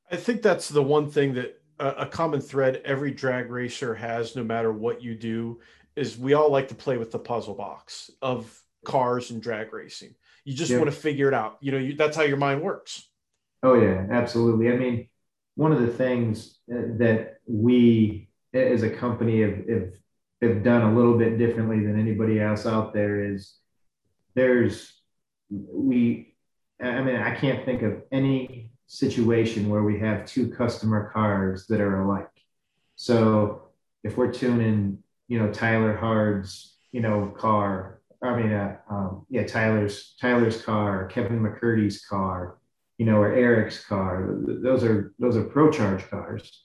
I 0.09 0.16
think 0.16 0.41
that's 0.41 0.70
the 0.70 0.84
one 0.84 1.09
thing 1.09 1.34
that 1.34 1.61
a, 1.80 2.05
common 2.05 2.39
thread 2.39 2.82
every 2.86 3.11
drag 3.11 3.49
racer 3.49 3.95
has, 3.95 4.36
no 4.36 4.43
matter 4.43 4.72
what 4.72 5.01
you 5.01 5.16
do, 5.16 5.59
is 5.95 6.17
we 6.17 6.33
all 6.33 6.51
like 6.51 6.69
to 6.69 6.75
play 6.75 6.97
with 6.97 7.11
the 7.11 7.19
puzzle 7.19 7.55
box 7.55 8.11
of 8.21 8.61
cars 8.85 9.31
and 9.31 9.41
drag 9.41 9.73
racing. 9.73 10.15
You 10.43 10.53
just 10.53 10.73
want 10.73 10.85
to 10.85 10.91
figure 10.91 11.27
it 11.27 11.33
out. 11.33 11.57
You 11.61 11.71
know, 11.71 11.77
you, 11.77 11.95
that's 11.95 12.17
how 12.17 12.23
your 12.23 12.37
mind 12.37 12.61
works. 12.61 13.07
Oh 13.61 13.75
yeah, 13.75 14.07
absolutely. 14.11 14.71
I 14.71 14.75
mean, 14.75 15.07
one 15.55 15.71
of 15.71 15.81
the 15.81 15.87
things 15.87 16.59
uh, 16.71 16.97
that 16.97 17.37
we 17.47 18.29
as 18.53 18.83
a 18.83 18.89
company 18.89 19.41
have, 19.41 19.67
have, 19.67 19.89
have 20.41 20.63
done 20.63 20.81
a 20.81 20.95
little 20.95 21.17
bit 21.17 21.37
differently 21.37 21.79
than 21.85 21.99
anybody 21.99 22.41
else 22.41 22.65
out 22.65 22.93
there 22.93 23.23
is 23.23 23.55
there's 24.35 24.93
we 25.49 26.35
I 26.81 27.01
mean 27.01 27.15
I 27.15 27.35
can't 27.35 27.63
think 27.65 27.83
of 27.83 28.01
any 28.11 28.71
situation 28.87 29.69
where 29.69 29.83
we 29.83 29.99
have 29.99 30.25
two 30.25 30.49
customer 30.49 31.11
cars 31.13 31.67
that 31.67 31.81
are 31.81 32.01
alike. 32.01 32.29
So 32.95 33.69
if 34.03 34.17
we're 34.17 34.31
tuning, 34.31 35.03
you 35.28 35.39
know, 35.39 35.51
Tyler 35.51 35.95
Hard's, 35.95 36.78
you 36.91 37.01
know, 37.01 37.34
car, 37.38 38.01
I 38.24 38.36
mean, 38.38 38.53
uh, 38.53 38.78
um, 38.89 39.26
yeah, 39.30 39.45
Tyler's 39.45 40.15
Tyler's 40.19 40.61
car, 40.61 41.07
Kevin 41.07 41.39
McCurdy's 41.39 42.05
car, 42.05 42.57
you 42.97 43.05
know, 43.05 43.17
or 43.17 43.34
Eric's 43.34 43.84
car. 43.84 44.38
Those 44.47 44.84
are 44.84 45.13
those 45.19 45.36
are 45.36 45.43
pro 45.43 45.69
charge 45.69 46.09
cars, 46.09 46.63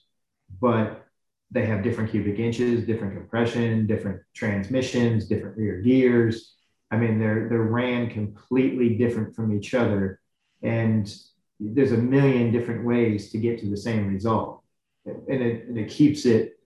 but 0.61 1.05
they 1.51 1.65
have 1.65 1.83
different 1.83 2.11
cubic 2.11 2.39
inches, 2.39 2.85
different 2.85 3.13
compression, 3.13 3.87
different 3.87 4.21
transmissions, 4.33 5.27
different 5.27 5.57
rear 5.57 5.81
gears. 5.81 6.55
I 6.91 6.97
mean, 6.97 7.19
they're 7.19 7.49
they're 7.49 7.61
ran 7.61 8.09
completely 8.09 8.95
different 8.95 9.35
from 9.35 9.55
each 9.55 9.73
other, 9.73 10.21
and 10.61 11.13
there's 11.59 11.91
a 11.91 11.97
million 11.97 12.51
different 12.51 12.85
ways 12.85 13.31
to 13.31 13.37
get 13.37 13.59
to 13.59 13.69
the 13.69 13.77
same 13.77 14.07
result. 14.07 14.63
And 15.05 15.41
it, 15.41 15.67
and 15.67 15.77
it 15.77 15.89
keeps 15.89 16.25
it, 16.25 16.58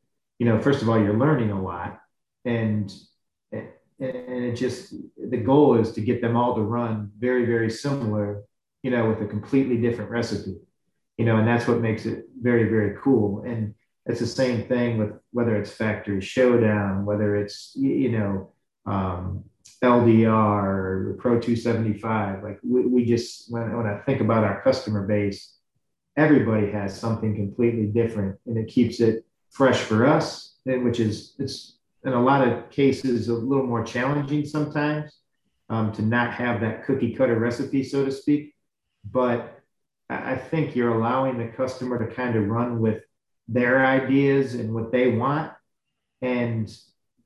you 0.43 0.49
know, 0.49 0.59
first 0.59 0.81
of 0.81 0.89
all, 0.89 1.01
you're 1.01 1.17
learning 1.17 1.51
a 1.51 1.61
lot. 1.61 2.01
And, 2.43 2.93
and 3.53 3.69
it 3.97 4.55
just, 4.57 4.93
the 5.17 5.37
goal 5.37 5.79
is 5.79 5.93
to 5.93 6.01
get 6.01 6.21
them 6.21 6.35
all 6.35 6.53
to 6.55 6.61
run 6.61 7.11
very, 7.17 7.45
very 7.45 7.69
similar, 7.69 8.43
you 8.81 8.91
know, 8.91 9.07
with 9.07 9.21
a 9.21 9.25
completely 9.25 9.77
different 9.77 10.11
recipe, 10.11 10.57
you 11.17 11.23
know, 11.23 11.37
and 11.37 11.47
that's 11.47 11.65
what 11.65 11.79
makes 11.79 12.05
it 12.05 12.25
very, 12.41 12.65
very 12.65 12.97
cool. 13.01 13.43
And 13.43 13.73
it's 14.05 14.19
the 14.19 14.27
same 14.27 14.67
thing 14.67 14.97
with 14.97 15.11
whether 15.31 15.55
it's 15.55 15.71
factory 15.71 16.19
showdown, 16.19 17.05
whether 17.05 17.37
it's, 17.37 17.71
you 17.75 18.11
know, 18.11 18.51
um, 18.85 19.45
LDR 19.81 21.17
Pro 21.19 21.39
275. 21.39 22.43
Like 22.43 22.59
we, 22.63 22.85
we 22.85 23.05
just, 23.05 23.49
when, 23.49 23.77
when 23.77 23.87
I 23.87 23.99
think 23.99 24.19
about 24.19 24.43
our 24.43 24.61
customer 24.61 25.07
base, 25.07 25.55
everybody 26.17 26.69
has 26.69 26.99
something 26.99 27.33
completely 27.33 27.85
different 27.85 28.37
and 28.45 28.57
it 28.57 28.67
keeps 28.67 28.99
it 28.99 29.25
fresh 29.53 29.79
for 29.79 30.05
us, 30.05 30.55
which 30.65 30.99
is, 30.99 31.35
it's 31.39 31.77
in 32.03 32.13
a 32.13 32.21
lot 32.21 32.47
of 32.47 32.69
cases 32.69 33.29
a 33.29 33.33
little 33.33 33.65
more 33.65 33.83
challenging 33.83 34.45
sometimes 34.45 35.19
um, 35.69 35.91
to 35.93 36.01
not 36.01 36.33
have 36.33 36.59
that 36.61 36.85
cookie 36.85 37.13
cutter 37.13 37.39
recipe, 37.39 37.83
so 37.83 38.03
to 38.03 38.11
speak. 38.11 38.53
But 39.09 39.59
I 40.09 40.35
think 40.35 40.75
you're 40.75 40.95
allowing 40.95 41.37
the 41.37 41.47
customer 41.47 42.05
to 42.05 42.13
kind 42.13 42.35
of 42.35 42.47
run 42.47 42.79
with 42.79 43.01
their 43.47 43.85
ideas 43.85 44.53
and 44.53 44.73
what 44.73 44.91
they 44.91 45.09
want. 45.09 45.51
And 46.21 46.69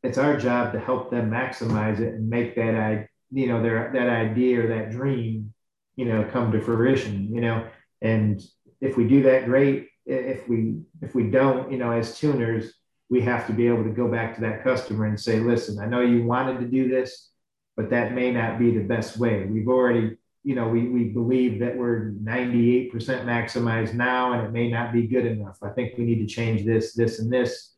it's 0.03 0.17
our 0.17 0.37
job 0.37 0.73
to 0.73 0.79
help 0.79 1.11
them 1.11 1.29
maximize 1.29 1.99
it 1.99 2.13
and 2.13 2.29
make 2.29 2.55
that 2.55 2.75
I 2.75 3.09
you 3.31 3.47
know 3.47 3.61
their 3.61 3.91
that 3.93 4.09
idea 4.09 4.63
or 4.63 4.67
that 4.67 4.91
dream 4.91 5.53
you 5.95 6.05
know 6.05 6.23
come 6.31 6.51
to 6.51 6.61
fruition 6.61 7.33
you 7.33 7.41
know 7.41 7.67
and 8.01 8.41
if 8.79 8.95
we 8.95 9.05
do 9.07 9.23
that 9.23 9.45
great 9.45 9.89
if 10.07 10.47
we 10.47 10.79
if 11.01 11.13
we 11.13 11.29
don't 11.29 11.71
you 11.71 11.77
know 11.77 11.91
as 11.91 12.17
tuners 12.17 12.73
we 13.09 13.21
have 13.21 13.45
to 13.47 13.53
be 13.53 13.67
able 13.67 13.83
to 13.83 13.89
go 13.89 14.07
back 14.07 14.35
to 14.35 14.41
that 14.41 14.63
customer 14.63 15.05
and 15.05 15.19
say 15.19 15.39
listen 15.39 15.79
i 15.79 15.85
know 15.85 16.01
you 16.01 16.23
wanted 16.23 16.59
to 16.59 16.65
do 16.65 16.87
this 16.87 17.29
but 17.75 17.89
that 17.89 18.13
may 18.13 18.31
not 18.31 18.57
be 18.57 18.71
the 18.71 18.83
best 18.83 19.17
way 19.17 19.45
we've 19.45 19.67
already 19.67 20.17
you 20.43 20.55
know 20.55 20.67
we, 20.67 20.87
we 20.87 21.05
believe 21.05 21.59
that 21.59 21.75
we're 21.75 22.13
98% 22.23 22.91
maximized 22.91 23.93
now 23.93 24.33
and 24.33 24.47
it 24.47 24.53
may 24.53 24.69
not 24.69 24.93
be 24.93 25.07
good 25.07 25.25
enough 25.25 25.57
i 25.61 25.69
think 25.69 25.97
we 25.97 26.05
need 26.05 26.25
to 26.25 26.33
change 26.33 26.65
this 26.65 26.93
this 26.93 27.19
and 27.19 27.31
this 27.31 27.73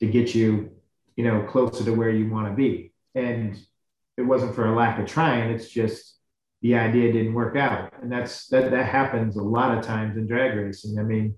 to 0.00 0.06
get 0.06 0.34
you 0.34 0.70
you 1.18 1.24
know, 1.24 1.42
closer 1.42 1.84
to 1.84 1.92
where 1.92 2.10
you 2.10 2.30
want 2.30 2.46
to 2.46 2.54
be. 2.54 2.92
And 3.16 3.58
it 4.16 4.22
wasn't 4.22 4.54
for 4.54 4.66
a 4.66 4.74
lack 4.74 5.00
of 5.00 5.06
trying. 5.06 5.50
It's 5.50 5.68
just 5.68 6.16
the 6.62 6.76
idea 6.76 7.12
didn't 7.12 7.34
work 7.34 7.56
out. 7.56 7.92
And 8.00 8.10
that's 8.10 8.46
that 8.48 8.70
that 8.70 8.86
happens 8.86 9.36
a 9.36 9.42
lot 9.42 9.76
of 9.76 9.84
times 9.84 10.16
in 10.16 10.28
drag 10.28 10.56
racing. 10.56 10.96
I 10.96 11.02
mean, 11.02 11.34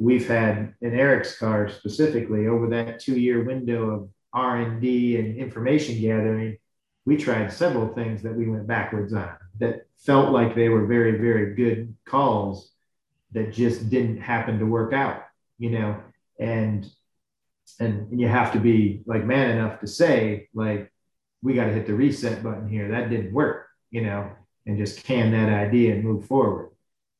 we've 0.00 0.26
had 0.26 0.74
in 0.80 0.98
Eric's 0.98 1.38
car 1.38 1.68
specifically 1.68 2.46
over 2.46 2.68
that 2.68 3.00
two-year 3.00 3.44
window 3.44 3.90
of 3.90 4.08
R&D 4.32 5.18
and 5.18 5.36
information 5.36 6.00
gathering, 6.00 6.56
we 7.04 7.16
tried 7.16 7.52
several 7.52 7.92
things 7.94 8.22
that 8.22 8.34
we 8.34 8.48
went 8.48 8.66
backwards 8.66 9.12
on 9.12 9.36
that 9.58 9.86
felt 9.98 10.32
like 10.32 10.54
they 10.54 10.70
were 10.70 10.86
very, 10.86 11.18
very 11.18 11.54
good 11.54 11.94
calls 12.06 12.72
that 13.32 13.52
just 13.52 13.90
didn't 13.90 14.20
happen 14.20 14.58
to 14.58 14.64
work 14.64 14.92
out, 14.92 15.24
you 15.58 15.70
know. 15.70 16.00
And 16.38 16.90
and 17.78 18.18
you 18.18 18.26
have 18.26 18.52
to 18.52 18.58
be 18.58 19.02
like 19.06 19.24
man 19.24 19.50
enough 19.50 19.78
to 19.80 19.86
say 19.86 20.48
like 20.54 20.90
we 21.42 21.54
got 21.54 21.66
to 21.66 21.72
hit 21.72 21.86
the 21.86 21.94
reset 21.94 22.42
button 22.42 22.68
here 22.68 22.88
that 22.88 23.10
didn't 23.10 23.32
work 23.32 23.68
you 23.90 24.00
know 24.00 24.30
and 24.66 24.76
just 24.76 25.04
can 25.04 25.30
that 25.30 25.48
idea 25.48 25.94
and 25.94 26.02
move 26.02 26.26
forward 26.26 26.70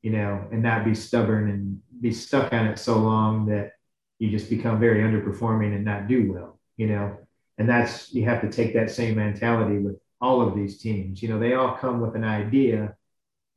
you 0.02 0.10
know 0.10 0.44
and 0.50 0.62
not 0.62 0.84
be 0.84 0.94
stubborn 0.94 1.50
and 1.50 1.80
be 2.00 2.12
stuck 2.12 2.52
on 2.52 2.66
it 2.66 2.78
so 2.78 2.98
long 2.98 3.46
that 3.46 3.72
you 4.18 4.30
just 4.30 4.50
become 4.50 4.80
very 4.80 5.00
underperforming 5.02 5.74
and 5.74 5.84
not 5.84 6.08
do 6.08 6.32
well 6.32 6.60
you 6.80 6.86
know? 6.86 7.18
And 7.58 7.68
that's 7.68 8.12
you 8.14 8.24
have 8.24 8.40
to 8.40 8.50
take 8.50 8.72
that 8.72 8.90
same 8.90 9.16
mentality 9.16 9.76
with 9.76 9.96
all 10.18 10.40
of 10.40 10.56
these 10.56 10.78
teams. 10.78 11.22
You 11.22 11.28
know 11.28 11.38
they 11.38 11.52
all 11.52 11.76
come 11.76 12.00
with 12.00 12.16
an 12.16 12.24
idea 12.24 12.96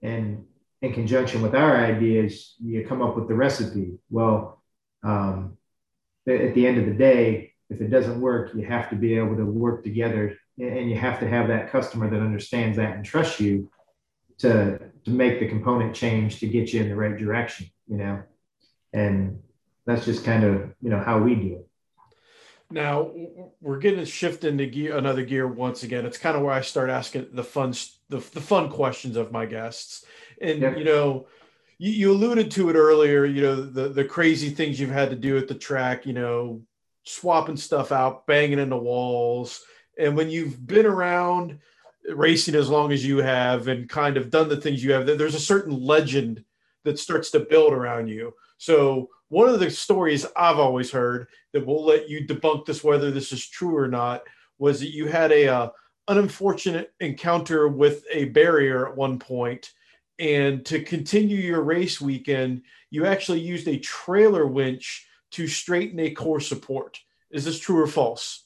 and 0.02 0.44
in 0.82 0.92
conjunction 0.92 1.42
with 1.42 1.56
our 1.56 1.78
ideas 1.78 2.56
you 2.62 2.86
come 2.86 3.02
up 3.02 3.16
with 3.16 3.30
the 3.30 3.34
recipe. 3.34 3.98
Well 4.10 4.62
um, 5.04 5.58
at 6.28 6.54
the 6.54 6.68
end 6.68 6.78
of 6.78 6.86
the 6.86 6.94
day, 6.94 7.54
if 7.70 7.80
it 7.80 7.90
doesn't 7.90 8.20
work, 8.20 8.54
you 8.54 8.66
have 8.66 8.90
to 8.90 8.98
be 8.98 9.18
able 9.18 9.38
to 9.38 9.46
work 9.46 9.84
together 9.84 10.38
and 10.60 10.90
you 10.90 10.98
have 10.98 11.20
to 11.22 11.28
have 11.28 11.48
that 11.48 11.72
customer 11.72 12.10
that 12.10 12.20
understands 12.20 12.76
that 12.76 12.96
and 12.96 13.06
trusts 13.06 13.40
you 13.40 13.72
to 14.40 14.80
to 15.06 15.12
make 15.12 15.40
the 15.40 15.48
component 15.48 15.96
change 15.96 16.42
to 16.42 16.48
get 16.48 16.74
you 16.74 16.82
in 16.82 16.90
the 16.90 16.96
right 16.96 17.18
direction, 17.18 17.68
you 17.88 17.98
know. 17.98 18.22
And 18.94 19.42
that's 19.86 20.06
just 20.06 20.24
kind 20.24 20.44
of, 20.44 20.74
you 20.82 20.90
know, 20.90 21.00
how 21.00 21.20
we 21.20 21.36
do 21.36 21.56
it. 21.56 21.68
Now 22.72 23.12
we're 23.62 23.78
getting 23.78 24.00
to 24.00 24.06
shift 24.06 24.44
into 24.44 24.66
gear, 24.66 24.98
another 24.98 25.24
gear 25.24 25.48
once 25.48 25.84
again. 25.84 26.06
It's 26.06 26.18
kind 26.18 26.36
of 26.36 26.44
where 26.44 26.54
I 26.54 26.62
start 26.62 26.90
asking 26.90 27.28
the 27.34 27.44
fun, 27.44 27.74
the, 28.10 28.18
the 28.18 28.42
fun 28.42 28.70
questions 28.70 29.18
of 29.18 29.32
my 29.32 29.46
guests. 29.46 30.06
And 30.42 30.62
yeah. 30.62 30.76
you 30.76 30.84
know, 30.84 31.28
you, 31.78 31.92
you 31.92 32.12
alluded 32.12 32.50
to 32.52 32.70
it 32.70 32.76
earlier. 32.76 33.26
You 33.26 33.42
know, 33.42 33.56
the 33.56 33.90
the 33.90 34.06
crazy 34.06 34.50
things 34.50 34.80
you've 34.80 34.90
had 34.90 35.10
to 35.12 35.16
do 35.16 35.38
at 35.38 35.48
the 35.48 35.56
track. 35.56 36.06
You 36.06 36.14
know, 36.14 36.62
swapping 37.04 37.58
stuff 37.58 37.92
out, 37.92 38.26
banging 38.26 38.60
into 38.60 38.78
walls. 38.78 39.64
And 39.98 40.16
when 40.16 40.30
you've 40.30 40.66
been 40.66 40.86
around 40.86 41.60
racing 42.10 42.56
as 42.56 42.70
long 42.70 42.92
as 42.92 43.06
you 43.06 43.20
have 43.20 43.68
and 43.68 43.88
kind 43.88 44.18
of 44.18 44.30
done 44.30 44.50
the 44.50 44.58
things 44.58 44.84
you 44.84 44.94
have, 44.94 45.06
there's 45.06 45.36
a 45.36 45.40
certain 45.40 45.80
legend 45.80 46.44
that 46.84 47.00
starts 47.00 47.32
to 47.32 47.40
build 47.40 47.74
around 47.74 48.08
you. 48.08 48.34
So 48.64 49.10
one 49.28 49.50
of 49.50 49.60
the 49.60 49.70
stories 49.70 50.26
I've 50.38 50.58
always 50.58 50.90
heard 50.90 51.28
that 51.52 51.66
will 51.66 51.84
let 51.84 52.08
you 52.08 52.26
debunk 52.26 52.66
this 52.66 52.82
whether 52.82 53.12
this 53.12 53.34
is 53.34 53.46
true 53.46 53.76
or 53.76 53.90
not 53.90 54.24
was 54.58 54.80
that 54.80 54.94
you 54.94 55.06
had 55.06 55.34
a 55.34 55.50
uh, 55.50 55.70
an 56.08 56.18
unfortunate 56.18 56.94
encounter 57.02 57.68
with 57.68 58.06
a 58.10 58.26
barrier 58.26 58.88
at 58.88 58.96
one 58.96 59.20
point 59.20 59.70
and 60.18 60.66
to 60.68 60.82
continue 60.82 61.36
your 61.36 61.62
race 61.62 62.00
weekend 62.00 62.62
you 62.90 63.06
actually 63.06 63.42
used 63.42 63.68
a 63.68 63.80
trailer 63.80 64.48
winch 64.48 65.10
to 65.32 65.46
straighten 65.46 66.00
a 66.00 66.12
core 66.12 66.40
support. 66.40 67.02
Is 67.32 67.44
this 67.44 67.60
true 67.60 67.82
or 67.82 67.88
false? 67.88 68.46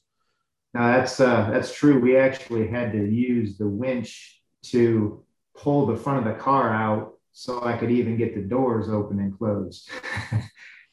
No 0.74 0.82
that's 0.82 1.20
uh, 1.20 1.48
that's 1.52 1.76
true. 1.76 2.00
We 2.00 2.18
actually 2.18 2.68
had 2.68 2.92
to 2.94 3.06
use 3.06 3.60
the 3.60 3.68
winch 3.68 4.42
to 4.72 5.24
pull 5.56 5.86
the 5.86 5.96
front 5.96 6.26
of 6.26 6.34
the 6.34 6.42
car 6.42 6.74
out 6.74 7.17
so 7.38 7.64
I 7.64 7.78
could 7.78 7.92
even 7.92 8.18
get 8.18 8.34
the 8.34 8.42
doors 8.42 8.90
open 8.90 9.20
and 9.20 9.38
closed. 9.38 9.92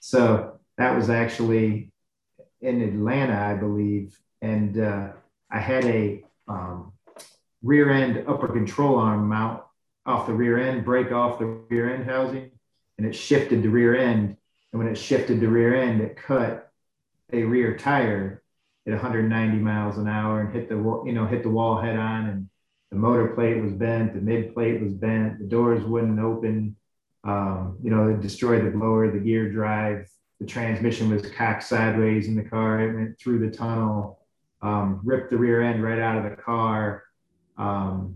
so 0.01 0.61
that 0.77 0.95
was 0.95 1.09
actually 1.09 1.91
in 2.61 2.83
Atlanta, 2.83 3.35
I 3.35 3.55
believe. 3.55 4.15
And 4.43 4.79
uh, 4.79 5.13
I 5.51 5.59
had 5.59 5.87
a 5.87 6.23
um, 6.47 6.93
rear 7.63 7.91
end 7.91 8.29
upper 8.29 8.49
control 8.49 8.99
arm 8.99 9.27
mount 9.27 9.63
off 10.05 10.27
the 10.27 10.35
rear 10.35 10.59
end, 10.59 10.85
break 10.85 11.13
off 11.13 11.39
the 11.39 11.47
rear 11.47 11.95
end 11.95 12.05
housing, 12.05 12.51
and 12.99 13.07
it 13.07 13.15
shifted 13.15 13.63
the 13.63 13.71
rear 13.71 13.97
end. 13.97 14.37
And 14.71 14.83
when 14.83 14.93
it 14.93 14.99
shifted 14.99 15.41
the 15.41 15.49
rear 15.49 15.75
end, 15.75 16.03
it 16.03 16.15
cut 16.15 16.71
a 17.33 17.43
rear 17.43 17.75
tire 17.79 18.43
at 18.87 18.93
190 18.93 19.57
miles 19.57 19.97
an 19.97 20.09
hour 20.09 20.43
and 20.43 20.53
hit 20.53 20.69
the 20.69 20.77
you 21.07 21.13
know 21.15 21.25
hit 21.25 21.43
the 21.43 21.49
wall 21.49 21.81
head 21.81 21.97
on 21.97 22.27
and 22.27 22.51
the 22.95 23.01
motor 23.01 23.27
plate 23.35 23.61
was 23.61 23.73
bent, 23.73 24.15
the 24.15 24.21
mid 24.21 24.55
plate 24.55 24.81
was 24.81 24.93
bent, 24.93 25.41
the 25.41 25.45
doors 25.45 25.83
wouldn't 25.83 26.21
open. 26.21 26.77
Um, 27.25 27.77
you 27.83 27.91
know, 27.91 28.09
it 28.09 28.21
destroyed 28.21 28.65
the 28.65 28.71
blower, 28.71 29.11
the 29.11 29.19
gear 29.19 29.51
drive, 29.51 30.09
the 30.39 30.47
transmission 30.47 31.11
was 31.11 31.29
cocked 31.33 31.65
sideways 31.65 32.29
in 32.29 32.37
the 32.37 32.45
car. 32.45 32.81
It 32.81 32.95
went 32.95 33.19
through 33.19 33.41
the 33.41 33.57
tunnel, 33.57 34.21
um, 34.63 35.01
ripped 35.03 35.31
the 35.31 35.37
rear 35.37 35.61
end 35.61 35.83
right 35.83 35.99
out 35.99 36.19
of 36.19 36.31
the 36.31 36.37
car. 36.37 37.03
Um, 37.59 38.15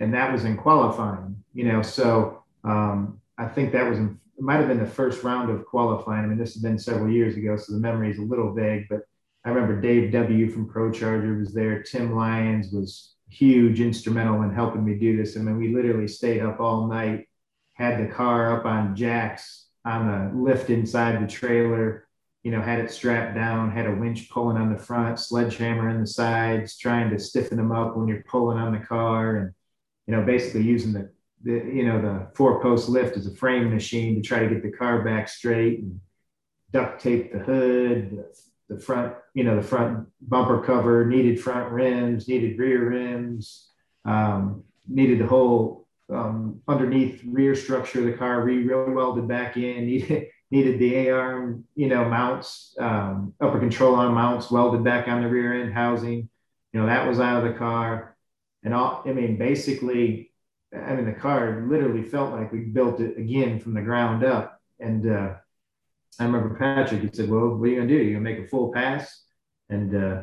and 0.00 0.12
that 0.12 0.32
was 0.32 0.44
in 0.44 0.56
qualifying, 0.56 1.36
you 1.54 1.64
know. 1.64 1.80
So 1.80 2.42
um, 2.64 3.20
I 3.38 3.46
think 3.46 3.72
that 3.72 3.88
was, 3.88 3.98
in, 3.98 4.18
might 4.40 4.56
have 4.56 4.66
been 4.66 4.80
the 4.80 4.86
first 4.86 5.22
round 5.22 5.50
of 5.50 5.64
qualifying. 5.66 6.24
I 6.24 6.26
mean, 6.26 6.38
this 6.38 6.54
has 6.54 6.62
been 6.62 6.78
several 6.80 7.12
years 7.12 7.36
ago, 7.36 7.56
so 7.56 7.72
the 7.72 7.78
memory 7.78 8.10
is 8.10 8.18
a 8.18 8.22
little 8.22 8.52
vague, 8.52 8.86
but 8.90 9.02
I 9.44 9.50
remember 9.50 9.80
Dave 9.80 10.10
W. 10.10 10.50
from 10.50 10.68
ProCharger 10.68 11.38
was 11.38 11.52
there. 11.52 11.82
Tim 11.82 12.16
Lyons 12.16 12.72
was 12.72 13.13
huge 13.34 13.80
instrumental 13.80 14.42
in 14.42 14.54
helping 14.54 14.84
me 14.84 14.94
do 14.94 15.16
this. 15.16 15.36
I 15.36 15.40
mean, 15.40 15.56
we 15.56 15.74
literally 15.74 16.08
stayed 16.08 16.40
up 16.40 16.60
all 16.60 16.86
night, 16.86 17.26
had 17.74 18.00
the 18.00 18.12
car 18.12 18.56
up 18.56 18.64
on 18.64 18.94
jacks 18.94 19.66
on 19.84 20.06
the 20.06 20.38
lift 20.38 20.70
inside 20.70 21.22
the 21.22 21.26
trailer, 21.26 22.06
you 22.42 22.52
know, 22.52 22.62
had 22.62 22.78
it 22.78 22.90
strapped 22.90 23.34
down, 23.34 23.72
had 23.72 23.86
a 23.86 23.94
winch 23.94 24.30
pulling 24.30 24.56
on 24.56 24.72
the 24.72 24.78
front, 24.78 25.18
sledgehammer 25.18 25.88
in 25.88 26.00
the 26.00 26.06
sides, 26.06 26.78
trying 26.78 27.10
to 27.10 27.18
stiffen 27.18 27.56
them 27.56 27.72
up 27.72 27.96
when 27.96 28.06
you're 28.06 28.24
pulling 28.28 28.58
on 28.58 28.72
the 28.72 28.78
car 28.78 29.36
and, 29.36 29.54
you 30.06 30.14
know, 30.14 30.24
basically 30.24 30.62
using 30.62 30.92
the, 30.92 31.10
the 31.42 31.52
you 31.52 31.86
know, 31.86 32.00
the 32.00 32.28
four 32.34 32.62
post 32.62 32.88
lift 32.88 33.16
as 33.16 33.26
a 33.26 33.34
frame 33.34 33.70
machine 33.70 34.14
to 34.14 34.22
try 34.22 34.38
to 34.38 34.48
get 34.48 34.62
the 34.62 34.70
car 34.70 35.02
back 35.02 35.28
straight 35.28 35.80
and 35.80 36.00
duct 36.70 37.02
tape 37.02 37.32
the 37.32 37.38
hood, 37.40 38.24
the 38.74 38.80
front, 38.80 39.14
you 39.34 39.44
know, 39.44 39.56
the 39.56 39.62
front 39.62 40.08
bumper 40.20 40.62
cover, 40.62 41.06
needed 41.06 41.40
front 41.40 41.70
rims, 41.72 42.28
needed 42.28 42.58
rear 42.58 42.90
rims, 42.90 43.70
um, 44.04 44.64
needed 44.88 45.18
the 45.18 45.26
whole 45.26 45.86
um, 46.12 46.60
underneath 46.68 47.22
rear 47.26 47.54
structure 47.54 48.00
of 48.00 48.06
the 48.06 48.12
car 48.12 48.42
re-welded 48.42 49.26
back 49.26 49.56
in, 49.56 49.86
needed, 49.86 50.26
needed 50.50 50.78
the 50.78 50.94
A-arm, 50.94 51.64
you 51.74 51.88
know, 51.88 52.04
mounts, 52.04 52.74
um, 52.78 53.34
upper 53.40 53.58
control 53.58 53.94
arm 53.94 54.14
mounts 54.14 54.50
welded 54.50 54.84
back 54.84 55.08
on 55.08 55.22
the 55.22 55.28
rear 55.28 55.62
end 55.62 55.72
housing. 55.72 56.28
You 56.72 56.80
know, 56.80 56.86
that 56.86 57.08
was 57.08 57.20
out 57.20 57.44
of 57.44 57.52
the 57.52 57.58
car. 57.58 58.16
And 58.62 58.74
all, 58.74 59.02
I 59.06 59.12
mean, 59.12 59.36
basically, 59.36 60.32
I 60.74 60.94
mean, 60.94 61.06
the 61.06 61.12
car 61.12 61.64
literally 61.68 62.02
felt 62.02 62.32
like 62.32 62.52
we 62.52 62.60
built 62.60 63.00
it 63.00 63.18
again 63.18 63.60
from 63.60 63.74
the 63.74 63.82
ground 63.82 64.24
up. 64.24 64.60
And, 64.80 65.10
uh, 65.10 65.34
I 66.18 66.24
remember 66.24 66.56
Patrick, 66.56 67.02
he 67.02 67.10
said, 67.12 67.28
Well, 67.28 67.56
what 67.56 67.64
are 67.64 67.68
you 67.68 67.76
going 67.76 67.88
to 67.88 67.98
do? 67.98 68.02
You're 68.02 68.20
going 68.20 68.24
to 68.24 68.30
make 68.30 68.46
a 68.46 68.48
full 68.48 68.72
pass? 68.72 69.22
And 69.68 69.94
uh, 69.94 70.22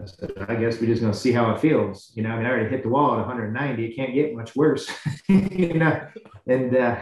I 0.00 0.06
said, 0.06 0.32
I 0.48 0.54
guess 0.56 0.80
we're 0.80 0.86
just 0.86 1.00
going 1.00 1.12
to 1.12 1.18
see 1.18 1.32
how 1.32 1.52
it 1.52 1.60
feels. 1.60 2.12
You 2.14 2.22
know, 2.22 2.30
I 2.30 2.36
mean, 2.36 2.46
I 2.46 2.50
already 2.50 2.70
hit 2.70 2.82
the 2.82 2.88
wall 2.88 3.12
at 3.12 3.26
190. 3.26 3.84
It 3.84 3.96
can't 3.96 4.14
get 4.14 4.34
much 4.34 4.56
worse. 4.56 4.90
you 5.28 5.74
know, 5.74 6.08
and 6.46 6.76
uh, 6.76 6.96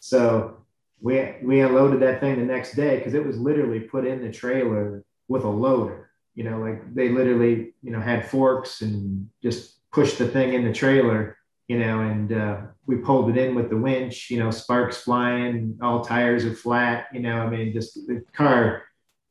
so 0.00 0.58
we 1.00 1.34
we 1.42 1.60
unloaded 1.60 2.00
that 2.00 2.20
thing 2.20 2.38
the 2.38 2.44
next 2.44 2.74
day 2.74 2.98
because 2.98 3.14
it 3.14 3.24
was 3.24 3.38
literally 3.38 3.80
put 3.80 4.06
in 4.06 4.22
the 4.22 4.32
trailer 4.32 5.04
with 5.28 5.44
a 5.44 5.48
loader. 5.48 6.10
You 6.34 6.44
know, 6.44 6.58
like 6.58 6.94
they 6.94 7.10
literally, 7.10 7.74
you 7.82 7.90
know, 7.90 8.00
had 8.00 8.28
forks 8.28 8.82
and 8.82 9.28
just 9.42 9.78
pushed 9.92 10.18
the 10.18 10.26
thing 10.26 10.54
in 10.54 10.64
the 10.64 10.72
trailer 10.72 11.36
you 11.68 11.78
know, 11.78 12.00
and 12.00 12.32
uh, 12.32 12.60
we 12.86 12.96
pulled 12.96 13.30
it 13.30 13.38
in 13.38 13.54
with 13.54 13.70
the 13.70 13.76
winch, 13.76 14.30
you 14.30 14.38
know, 14.38 14.50
sparks 14.50 14.98
flying, 14.98 15.78
all 15.80 16.04
tires 16.04 16.44
are 16.44 16.54
flat, 16.54 17.06
you 17.12 17.20
know, 17.20 17.38
I 17.38 17.48
mean, 17.48 17.72
just 17.72 18.06
the 18.06 18.22
car, 18.34 18.82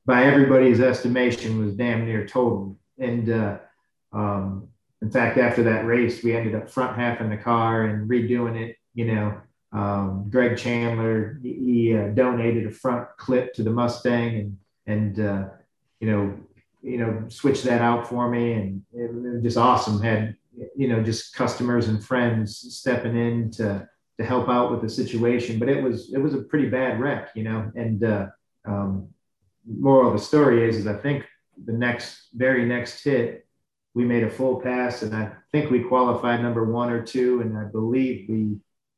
by 0.06 0.26
everybody's 0.26 0.80
estimation, 0.80 1.64
was 1.64 1.76
damn 1.76 2.06
near 2.06 2.26
total. 2.26 2.78
And 2.98 3.30
uh, 3.30 3.60
um, 4.12 4.68
in 5.02 5.12
fact, 5.12 5.38
after 5.38 5.64
that 5.64 5.86
race, 5.86 6.24
we 6.24 6.36
ended 6.36 6.56
up 6.56 6.70
front 6.70 6.98
half 6.98 7.22
in 7.22 7.30
the 7.30 7.38
car 7.38 7.84
and 7.84 8.10
redoing 8.10 8.60
it, 8.60 8.78
you 8.94 9.06
know. 9.06 9.38
Um, 9.72 10.30
Greg 10.30 10.56
Chandler, 10.58 11.40
he, 11.42 11.98
uh, 11.98 12.10
donated 12.10 12.68
a 12.68 12.72
front 12.72 13.08
clip 13.18 13.56
to 13.56 13.64
the 13.64 13.72
Mustang 13.72 14.36
and, 14.36 14.58
and 14.86 15.20
uh, 15.20 15.46
you 16.00 16.12
know, 16.12 16.38
you 16.84 16.98
know, 16.98 17.26
switched 17.30 17.64
that 17.64 17.82
out 17.82 18.08
for 18.08 18.30
me, 18.30 18.54
and 18.54 18.82
it, 18.94 19.06
it 19.06 19.34
was 19.34 19.42
just 19.42 19.58
awesome. 19.58 20.02
Had 20.02 20.36
you 20.76 20.88
know 20.88 21.02
just 21.02 21.34
customers 21.34 21.88
and 21.88 22.04
friends 22.04 22.58
stepping 22.58 23.16
in 23.16 23.52
to 23.52 23.88
to 24.20 24.26
help 24.26 24.48
out 24.48 24.72
with 24.72 24.82
the 24.82 24.90
situation. 24.90 25.60
But 25.60 25.70
it 25.70 25.84
was 25.84 26.14
it 26.14 26.20
was 26.20 26.34
a 26.34 26.42
pretty 26.42 26.70
bad 26.70 27.00
wreck 27.00 27.30
you 27.36 27.44
know? 27.44 27.72
And 27.76 28.04
uh, 28.04 28.28
um, 28.66 29.10
moral 29.68 30.12
of 30.12 30.14
the 30.14 30.24
story 30.24 30.68
is 30.68 30.76
is 30.76 30.88
i 30.88 30.94
think 30.94 31.26
the 31.66 31.72
next 31.72 32.28
very 32.34 32.66
next 32.66 33.02
hit 33.02 33.48
we 33.94 34.04
made 34.04 34.24
a 34.24 34.30
full 34.30 34.60
pass 34.60 35.04
and 35.04 35.16
i 35.16 35.32
think 35.54 35.72
we 35.72 35.82
qualified 35.82 36.42
number 36.42 36.66
one 36.66 36.90
or 36.90 37.02
two 37.02 37.40
and 37.40 37.58
i 37.58 37.64
believe 37.64 38.28
we 38.28 38.58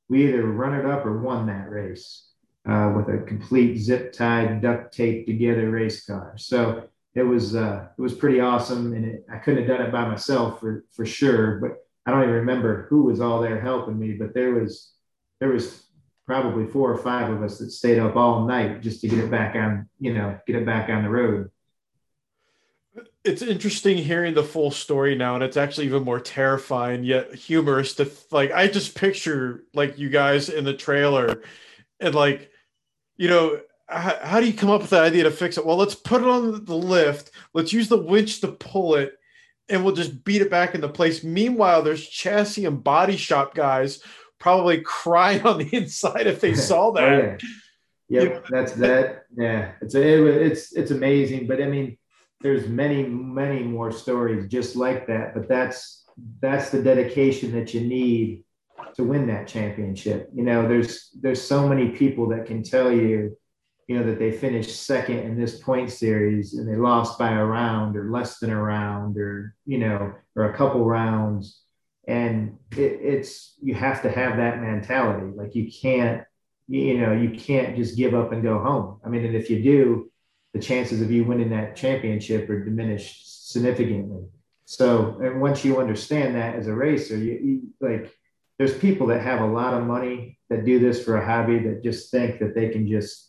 we 0.09 0.27
either 0.27 0.43
run 0.43 0.73
it 0.73 0.85
up 0.85 1.05
or 1.05 1.19
won 1.19 1.47
that 1.47 1.69
race 1.69 2.29
uh, 2.67 2.93
with 2.95 3.07
a 3.09 3.23
complete 3.25 3.77
zip 3.77 4.13
tied 4.13 4.61
duct 4.61 4.93
tape 4.93 5.25
together 5.25 5.69
race 5.69 6.05
car. 6.05 6.33
So 6.37 6.89
it 7.15 7.23
was 7.23 7.55
uh, 7.55 7.87
it 7.97 8.01
was 8.01 8.13
pretty 8.13 8.41
awesome, 8.41 8.93
and 8.93 9.05
it, 9.05 9.25
I 9.31 9.37
couldn't 9.37 9.63
have 9.67 9.77
done 9.77 9.87
it 9.87 9.91
by 9.91 10.05
myself 10.07 10.59
for 10.59 10.83
for 10.91 11.05
sure. 11.05 11.59
But 11.59 11.77
I 12.05 12.11
don't 12.11 12.23
even 12.23 12.35
remember 12.35 12.87
who 12.89 13.03
was 13.03 13.21
all 13.21 13.41
there 13.41 13.59
helping 13.59 13.97
me, 13.97 14.13
but 14.13 14.33
there 14.33 14.53
was 14.53 14.91
there 15.39 15.49
was 15.49 15.85
probably 16.25 16.67
four 16.67 16.91
or 16.91 16.97
five 16.97 17.31
of 17.31 17.41
us 17.41 17.59
that 17.59 17.71
stayed 17.71 17.99
up 17.99 18.15
all 18.15 18.45
night 18.45 18.81
just 18.81 18.99
to 19.01 19.07
get 19.07 19.19
it 19.19 19.31
back 19.31 19.55
on 19.55 19.87
you 19.99 20.13
know 20.13 20.37
get 20.45 20.57
it 20.57 20.65
back 20.65 20.89
on 20.89 21.03
the 21.03 21.09
road. 21.09 21.49
It's 23.23 23.41
interesting 23.41 23.97
hearing 23.97 24.33
the 24.33 24.43
full 24.43 24.69
story 24.69 25.15
now, 25.15 25.35
and 25.35 25.43
it's 25.43 25.57
actually 25.57 25.85
even 25.87 26.03
more 26.03 26.19
terrifying 26.19 27.05
yet 27.05 27.33
humorous 27.33 27.95
to 27.95 28.11
like. 28.29 28.51
I 28.51 28.67
just 28.67 28.93
picture 28.93 29.63
like 29.73 29.97
you 29.97 30.09
guys 30.09 30.49
in 30.49 30.65
the 30.65 30.73
trailer, 30.73 31.43
and 32.01 32.13
like 32.13 32.51
you 33.15 33.29
know 33.29 33.61
how, 33.87 34.17
how, 34.21 34.39
do 34.39 34.47
you 34.47 34.53
come 34.53 34.69
up 34.69 34.81
with 34.81 34.89
the 34.89 34.99
idea 34.99 35.23
to 35.23 35.31
fix 35.31 35.57
it? 35.57 35.65
Well, 35.65 35.77
let's 35.77 35.95
put 35.95 36.21
it 36.21 36.27
on 36.27 36.65
the 36.65 36.75
lift. 36.75 37.31
Let's 37.53 37.73
use 37.73 37.87
the 37.87 38.01
winch 38.01 38.41
to 38.41 38.47
pull 38.47 38.95
it, 38.95 39.13
and 39.69 39.83
we'll 39.83 39.95
just 39.95 40.23
beat 40.23 40.41
it 40.41 40.49
back 40.49 40.75
into 40.75 40.89
place. 40.89 41.23
Meanwhile, 41.23 41.83
there's 41.83 42.07
chassis 42.07 42.65
and 42.65 42.83
body 42.83 43.17
shop 43.17 43.53
guys 43.53 44.01
probably 44.39 44.81
crying 44.81 45.45
on 45.45 45.59
the 45.59 45.69
inside 45.75 46.27
if 46.27 46.41
they 46.41 46.55
saw 46.55 46.87
oh, 46.89 46.93
that. 46.93 47.03
oh, 47.03 47.17
yeah. 47.17 47.37
Yep, 48.07 48.23
you 48.23 48.29
know? 48.29 48.41
that's 48.49 48.71
that. 48.73 49.25
Yeah, 49.35 49.71
it's 49.81 49.95
a, 49.95 50.25
it's 50.45 50.73
it's 50.75 50.91
amazing. 50.91 51.47
But 51.47 51.61
I 51.61 51.65
mean, 51.65 51.97
there's 52.41 52.67
many 52.67 53.03
many 53.03 53.63
more 53.63 53.91
stories 53.91 54.47
just 54.47 54.75
like 54.75 55.07
that. 55.07 55.33
But 55.33 55.47
that's 55.47 56.05
that's 56.39 56.69
the 56.69 56.81
dedication 56.81 57.51
that 57.53 57.73
you 57.73 57.81
need 57.81 58.43
to 58.95 59.03
win 59.03 59.27
that 59.27 59.47
championship. 59.47 60.29
You 60.33 60.43
know, 60.43 60.67
there's 60.67 61.09
there's 61.19 61.41
so 61.41 61.67
many 61.67 61.89
people 61.89 62.29
that 62.29 62.45
can 62.45 62.63
tell 62.63 62.91
you 62.91 63.35
you 63.87 63.97
know, 63.97 64.03
that 64.05 64.17
they 64.17 64.31
finished 64.31 64.83
second 64.83 65.19
in 65.19 65.39
this 65.39 65.59
point 65.59 65.91
series 65.91 66.55
and 66.55 66.67
they 66.67 66.75
lost 66.75 67.19
by 67.19 67.31
a 67.31 67.45
round 67.45 67.95
or 67.95 68.09
less 68.09 68.39
than 68.39 68.49
a 68.49 68.61
round 68.61 69.17
or, 69.17 69.55
you 69.65 69.77
know, 69.77 70.13
or 70.35 70.51
a 70.51 70.57
couple 70.57 70.83
rounds. 70.83 71.61
And 72.07 72.57
it, 72.71 72.99
it's, 73.01 73.55
you 73.61 73.75
have 73.75 74.01
to 74.01 74.11
have 74.11 74.37
that 74.37 74.59
mentality. 74.59 75.31
Like 75.35 75.53
you 75.53 75.71
can't, 75.71 76.23
you 76.67 76.99
know, 76.99 77.13
you 77.13 77.37
can't 77.37 77.75
just 77.75 77.95
give 77.95 78.15
up 78.15 78.31
and 78.31 78.41
go 78.41 78.59
home. 78.59 78.99
I 79.05 79.09
mean, 79.09 79.23
and 79.23 79.35
if 79.35 79.49
you 79.51 79.61
do, 79.61 80.11
the 80.53 80.59
chances 80.59 81.01
of 81.01 81.11
you 81.11 81.23
winning 81.23 81.49
that 81.51 81.75
championship 81.75 82.49
are 82.49 82.63
diminished 82.63 83.51
significantly. 83.51 84.23
So, 84.65 85.19
and 85.21 85.41
once 85.41 85.63
you 85.63 85.79
understand 85.79 86.35
that 86.35 86.55
as 86.55 86.67
a 86.67 86.73
racer, 86.73 87.17
you, 87.17 87.33
you 87.33 87.61
like, 87.79 88.11
there's 88.57 88.75
people 88.75 89.07
that 89.07 89.21
have 89.21 89.41
a 89.41 89.45
lot 89.45 89.75
of 89.75 89.85
money 89.85 90.39
that 90.49 90.65
do 90.65 90.79
this 90.79 91.03
for 91.03 91.17
a 91.17 91.25
hobby 91.25 91.59
that 91.59 91.83
just 91.83 92.09
think 92.09 92.39
that 92.39 92.55
they 92.55 92.69
can 92.69 92.87
just 92.87 93.24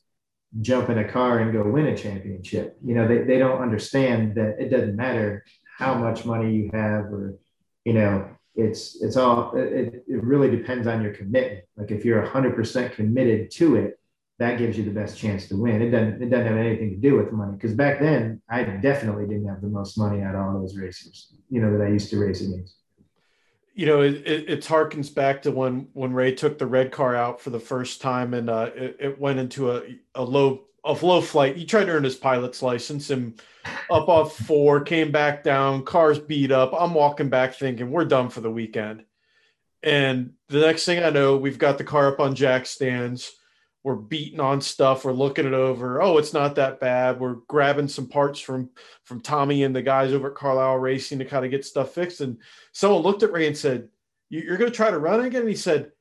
jump 0.60 0.88
in 0.90 0.98
a 0.98 1.08
car 1.10 1.40
and 1.40 1.52
go 1.52 1.62
win 1.62 1.86
a 1.86 1.96
championship. 1.96 2.76
You 2.84 2.94
know, 2.94 3.08
they, 3.08 3.22
they 3.22 3.38
don't 3.38 3.60
understand 3.60 4.34
that 4.36 4.56
it 4.58 4.70
doesn't 4.70 4.96
matter 4.96 5.44
how 5.76 5.94
much 5.94 6.24
money 6.24 6.54
you 6.54 6.70
have 6.72 7.04
or, 7.06 7.36
you 7.84 7.92
know, 7.92 8.28
it's, 8.54 9.02
it's 9.02 9.16
all, 9.16 9.54
it, 9.54 10.04
it 10.06 10.24
really 10.24 10.50
depends 10.50 10.86
on 10.86 11.02
your 11.02 11.12
commitment. 11.12 11.64
Like 11.76 11.90
if 11.90 12.04
you're 12.04 12.24
hundred 12.24 12.54
percent 12.54 12.94
committed 12.94 13.50
to 13.52 13.76
it, 13.76 14.00
that 14.38 14.58
gives 14.58 14.76
you 14.76 14.84
the 14.84 14.90
best 14.90 15.18
chance 15.18 15.48
to 15.48 15.56
win. 15.56 15.82
It 15.82 15.90
doesn't, 15.90 16.22
it 16.22 16.30
doesn't 16.30 16.46
have 16.46 16.56
anything 16.56 16.90
to 16.90 16.96
do 16.96 17.16
with 17.16 17.32
money. 17.32 17.58
Cause 17.58 17.74
back 17.74 18.00
then 18.00 18.40
I 18.48 18.62
definitely 18.62 19.26
didn't 19.26 19.48
have 19.48 19.60
the 19.60 19.68
most 19.68 19.98
money 19.98 20.22
out 20.22 20.34
of 20.34 20.40
all 20.40 20.60
those 20.60 20.76
racers, 20.76 21.34
you 21.50 21.60
know, 21.60 21.76
that 21.76 21.84
I 21.84 21.88
used 21.88 22.10
to 22.10 22.18
race 22.18 22.40
against 22.40 22.76
you 23.76 23.84
know, 23.84 24.00
it, 24.00 24.14
it, 24.26 24.48
it, 24.48 24.60
harkens 24.62 25.14
back 25.14 25.42
to 25.42 25.52
when 25.52 25.88
when 25.92 26.14
Ray 26.14 26.34
took 26.34 26.58
the 26.58 26.66
red 26.66 26.90
car 26.90 27.14
out 27.14 27.42
for 27.42 27.50
the 27.50 27.60
first 27.60 28.00
time, 28.00 28.32
and 28.32 28.48
uh, 28.48 28.70
it, 28.74 28.96
it, 28.98 29.20
went 29.20 29.38
into 29.38 29.70
a, 29.70 29.82
a 30.14 30.24
low 30.24 30.64
a 30.82 30.92
low 30.94 31.20
flight. 31.20 31.56
He 31.56 31.66
tried 31.66 31.84
to 31.84 31.92
earn 31.92 32.02
his 32.02 32.16
pilot's 32.16 32.62
license 32.62 33.10
and 33.10 33.38
up 33.90 34.08
off 34.08 34.34
four, 34.34 34.80
came 34.80 35.12
back 35.12 35.44
down, 35.44 35.84
cars 35.84 36.18
beat 36.18 36.50
up. 36.50 36.72
I'm 36.72 36.94
walking 36.94 37.28
back 37.28 37.54
thinking 37.54 37.90
we're 37.90 38.06
done 38.06 38.30
for 38.30 38.40
the 38.40 38.50
weekend. 38.50 39.04
And 39.82 40.32
the 40.48 40.60
next 40.60 40.86
thing 40.86 41.04
I 41.04 41.10
know, 41.10 41.36
we've 41.36 41.58
got 41.58 41.76
the 41.76 41.84
car 41.84 42.08
up 42.08 42.18
on 42.18 42.34
jack 42.34 42.64
stands 42.64 43.30
we're 43.86 43.94
beating 43.94 44.40
on 44.40 44.60
stuff 44.60 45.04
we're 45.04 45.12
looking 45.12 45.46
it 45.46 45.54
over. 45.54 46.02
Oh 46.02 46.18
it's 46.18 46.32
not 46.32 46.56
that 46.56 46.80
bad. 46.80 47.20
We're 47.20 47.36
grabbing 47.46 47.86
some 47.86 48.08
parts 48.08 48.40
from 48.40 48.70
from 49.04 49.20
tommy 49.20 49.62
and 49.62 49.76
the 49.76 49.80
guys 49.80 50.12
over 50.12 50.30
at 50.30 50.34
carlisle 50.34 50.78
racing 50.78 51.20
to 51.20 51.24
kind 51.24 51.44
of 51.44 51.52
get 51.52 51.64
stuff 51.64 51.92
fixed. 51.92 52.20
And 52.20 52.38
someone 52.72 53.02
looked 53.02 53.22
at 53.22 53.30
ray 53.30 53.46
and 53.46 53.56
said 53.56 53.86
you're 54.28 54.56
going 54.56 54.72
to 54.72 54.76
try 54.76 54.90
to 54.90 54.98
run 54.98 55.24
again? 55.24 55.42
And 55.42 55.48
he 55.48 55.54
said 55.54 55.92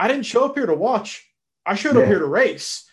i 0.00 0.08
didn't 0.08 0.24
show 0.24 0.46
up 0.46 0.56
here 0.56 0.66
to 0.66 0.74
watch. 0.74 1.30
I 1.64 1.76
showed 1.76 1.94
yeah. 1.94 2.02
up 2.02 2.08
here 2.08 2.18
to 2.18 2.26
race. 2.26 2.90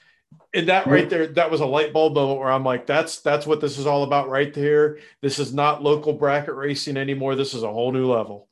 And 0.53 0.69
that 0.69 0.85
right 0.85 1.09
there 1.09 1.25
that 1.25 1.49
was 1.49 1.61
a 1.61 1.65
light 1.65 1.91
bulb 1.91 2.13
moment 2.13 2.39
where 2.39 2.51
i'm 2.51 2.63
like 2.63 2.85
that's 2.85 3.21
that's 3.21 3.47
what 3.47 3.61
this 3.61 3.79
is 3.79 3.87
all 3.87 4.03
about 4.03 4.29
right 4.29 4.53
there 4.53 4.99
this 5.21 5.39
is 5.39 5.55
not 5.55 5.81
local 5.81 6.13
bracket 6.13 6.53
racing 6.53 6.97
anymore. 6.97 7.33
This 7.33 7.55
is 7.55 7.63
a 7.63 7.71
whole 7.71 7.91
new 7.91 8.11
level 8.11 8.47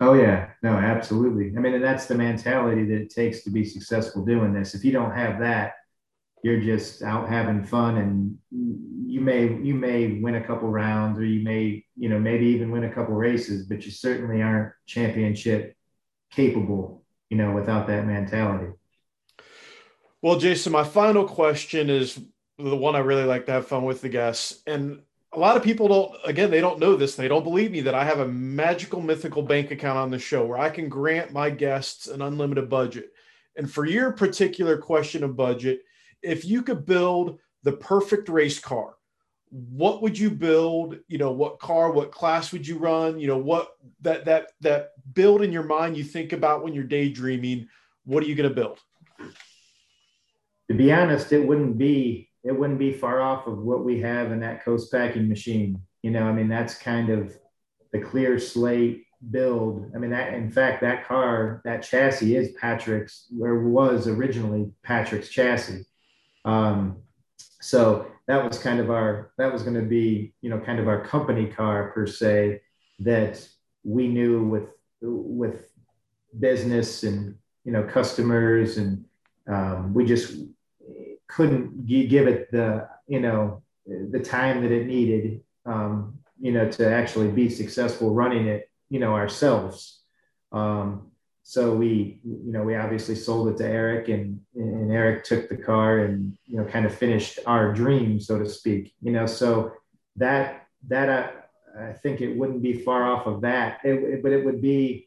Oh 0.00 0.12
yeah, 0.12 0.50
no, 0.62 0.70
absolutely. 0.70 1.52
I 1.56 1.60
mean, 1.60 1.74
and 1.74 1.84
that's 1.84 2.06
the 2.06 2.14
mentality 2.14 2.84
that 2.84 3.00
it 3.00 3.10
takes 3.10 3.42
to 3.44 3.50
be 3.50 3.64
successful 3.64 4.24
doing 4.24 4.52
this. 4.52 4.74
If 4.74 4.84
you 4.84 4.92
don't 4.92 5.14
have 5.14 5.40
that, 5.40 5.72
you're 6.42 6.60
just 6.60 7.02
out 7.02 7.28
having 7.28 7.64
fun, 7.64 7.96
and 7.96 8.38
you 9.10 9.20
may 9.20 9.44
you 9.62 9.74
may 9.74 10.20
win 10.20 10.34
a 10.34 10.46
couple 10.46 10.68
rounds, 10.68 11.18
or 11.18 11.24
you 11.24 11.42
may 11.42 11.84
you 11.96 12.08
know 12.10 12.18
maybe 12.18 12.46
even 12.46 12.70
win 12.70 12.84
a 12.84 12.92
couple 12.92 13.14
races, 13.14 13.66
but 13.66 13.84
you 13.86 13.90
certainly 13.90 14.42
aren't 14.42 14.72
championship 14.86 15.74
capable, 16.30 17.04
you 17.30 17.38
know, 17.38 17.52
without 17.52 17.86
that 17.86 18.06
mentality. 18.06 18.72
Well, 20.20 20.38
Jason, 20.38 20.72
my 20.72 20.84
final 20.84 21.26
question 21.26 21.88
is 21.88 22.20
the 22.58 22.76
one 22.76 22.96
I 22.96 23.00
really 23.00 23.24
like 23.24 23.46
to 23.46 23.52
have 23.52 23.66
fun 23.66 23.84
with 23.84 24.02
the 24.02 24.08
guests, 24.08 24.62
and 24.66 25.00
a 25.36 25.38
lot 25.38 25.56
of 25.56 25.62
people 25.62 25.86
don't 25.86 26.16
again 26.24 26.50
they 26.50 26.60
don't 26.60 26.80
know 26.80 26.96
this. 26.96 27.14
They 27.14 27.28
don't 27.28 27.44
believe 27.44 27.70
me 27.70 27.82
that 27.82 27.94
i 27.94 28.04
have 28.04 28.20
a 28.20 28.28
magical 28.28 29.00
mythical 29.00 29.42
bank 29.42 29.70
account 29.70 29.98
on 29.98 30.10
the 30.10 30.18
show 30.18 30.44
where 30.44 30.58
i 30.58 30.70
can 30.70 30.88
grant 30.88 31.32
my 31.32 31.50
guests 31.50 32.08
an 32.08 32.22
unlimited 32.22 32.68
budget. 32.68 33.12
And 33.56 33.70
for 33.70 33.86
your 33.86 34.12
particular 34.12 34.78
question 34.78 35.22
of 35.22 35.36
budget 35.36 35.82
if 36.22 36.44
you 36.44 36.62
could 36.62 36.86
build 36.86 37.38
the 37.62 37.72
perfect 37.72 38.28
race 38.28 38.58
car 38.58 38.94
what 39.50 40.02
would 40.02 40.18
you 40.18 40.28
build? 40.28 40.98
You 41.06 41.18
know 41.18 41.30
what 41.30 41.60
car 41.60 41.92
what 41.92 42.10
class 42.10 42.50
would 42.52 42.66
you 42.66 42.78
run? 42.78 43.20
You 43.20 43.28
know 43.28 43.38
what 43.38 43.76
that 44.00 44.24
that 44.24 44.52
that 44.60 44.92
build 45.14 45.42
in 45.42 45.52
your 45.52 45.62
mind 45.62 45.96
you 45.96 46.04
think 46.04 46.32
about 46.32 46.64
when 46.64 46.74
you're 46.74 46.84
daydreaming 46.84 47.68
what 48.04 48.22
are 48.22 48.26
you 48.26 48.34
going 48.34 48.48
to 48.48 48.54
build? 48.54 48.80
To 50.68 50.74
be 50.74 50.92
honest 50.92 51.32
it 51.32 51.46
wouldn't 51.46 51.78
be 51.78 52.30
it 52.46 52.56
wouldn't 52.56 52.78
be 52.78 52.92
far 52.92 53.20
off 53.20 53.46
of 53.46 53.58
what 53.58 53.84
we 53.84 54.00
have 54.00 54.30
in 54.30 54.40
that 54.40 54.64
coast 54.64 54.92
packing 54.92 55.28
machine. 55.28 55.80
You 56.02 56.12
know, 56.12 56.22
I 56.22 56.32
mean, 56.32 56.48
that's 56.48 56.78
kind 56.78 57.10
of 57.10 57.36
the 57.92 57.98
clear 57.98 58.38
slate 58.38 59.04
build. 59.30 59.90
I 59.94 59.98
mean, 59.98 60.10
that 60.10 60.34
in 60.34 60.50
fact, 60.50 60.80
that 60.82 61.06
car, 61.06 61.60
that 61.64 61.82
chassis 61.82 62.36
is 62.36 62.52
Patrick's, 62.52 63.26
or 63.40 63.68
was 63.68 64.06
originally 64.06 64.70
Patrick's 64.84 65.28
chassis. 65.28 65.86
Um, 66.44 66.98
so 67.60 68.06
that 68.28 68.46
was 68.46 68.58
kind 68.60 68.78
of 68.78 68.90
our, 68.90 69.32
that 69.38 69.52
was 69.52 69.62
going 69.62 69.74
to 69.74 69.82
be, 69.82 70.32
you 70.40 70.48
know, 70.48 70.60
kind 70.60 70.78
of 70.78 70.86
our 70.86 71.04
company 71.04 71.46
car 71.46 71.90
per 71.90 72.06
se 72.06 72.60
that 73.00 73.44
we 73.82 74.06
knew 74.06 74.44
with, 74.46 74.68
with 75.00 75.72
business 76.38 77.02
and, 77.02 77.34
you 77.64 77.72
know, 77.72 77.82
customers 77.82 78.76
and 78.76 79.04
um, 79.48 79.92
we 79.94 80.04
just 80.04 80.36
couldn't 81.28 81.86
give 81.86 82.26
it 82.26 82.50
the 82.50 82.88
you 83.06 83.20
know 83.20 83.62
the 83.86 84.20
time 84.20 84.62
that 84.62 84.72
it 84.72 84.86
needed 84.86 85.40
um, 85.64 86.18
you 86.40 86.52
know 86.52 86.68
to 86.70 86.88
actually 86.88 87.28
be 87.28 87.48
successful 87.48 88.14
running 88.14 88.46
it 88.46 88.70
you 88.90 89.00
know 89.00 89.14
ourselves. 89.14 90.00
Um, 90.52 91.10
so 91.42 91.74
we 91.74 92.20
you 92.24 92.52
know 92.52 92.62
we 92.62 92.74
obviously 92.74 93.14
sold 93.14 93.48
it 93.48 93.56
to 93.58 93.64
eric 93.64 94.08
and 94.08 94.40
and 94.56 94.90
eric 94.90 95.22
took 95.22 95.48
the 95.48 95.56
car 95.56 96.00
and 96.00 96.36
you 96.44 96.56
know 96.56 96.64
kind 96.64 96.84
of 96.84 96.92
finished 96.92 97.38
our 97.46 97.72
dream 97.72 98.18
so 98.18 98.36
to 98.38 98.48
speak 98.48 98.94
you 99.00 99.12
know. 99.12 99.26
So 99.26 99.72
that 100.16 100.66
that 100.88 101.08
I, 101.08 101.90
I 101.90 101.92
think 101.92 102.20
it 102.20 102.36
wouldn't 102.36 102.62
be 102.62 102.72
far 102.72 103.04
off 103.04 103.26
of 103.26 103.42
that. 103.42 103.80
It, 103.84 103.94
it, 104.02 104.22
but 104.22 104.32
it 104.32 104.44
would 104.44 104.60
be 104.60 105.05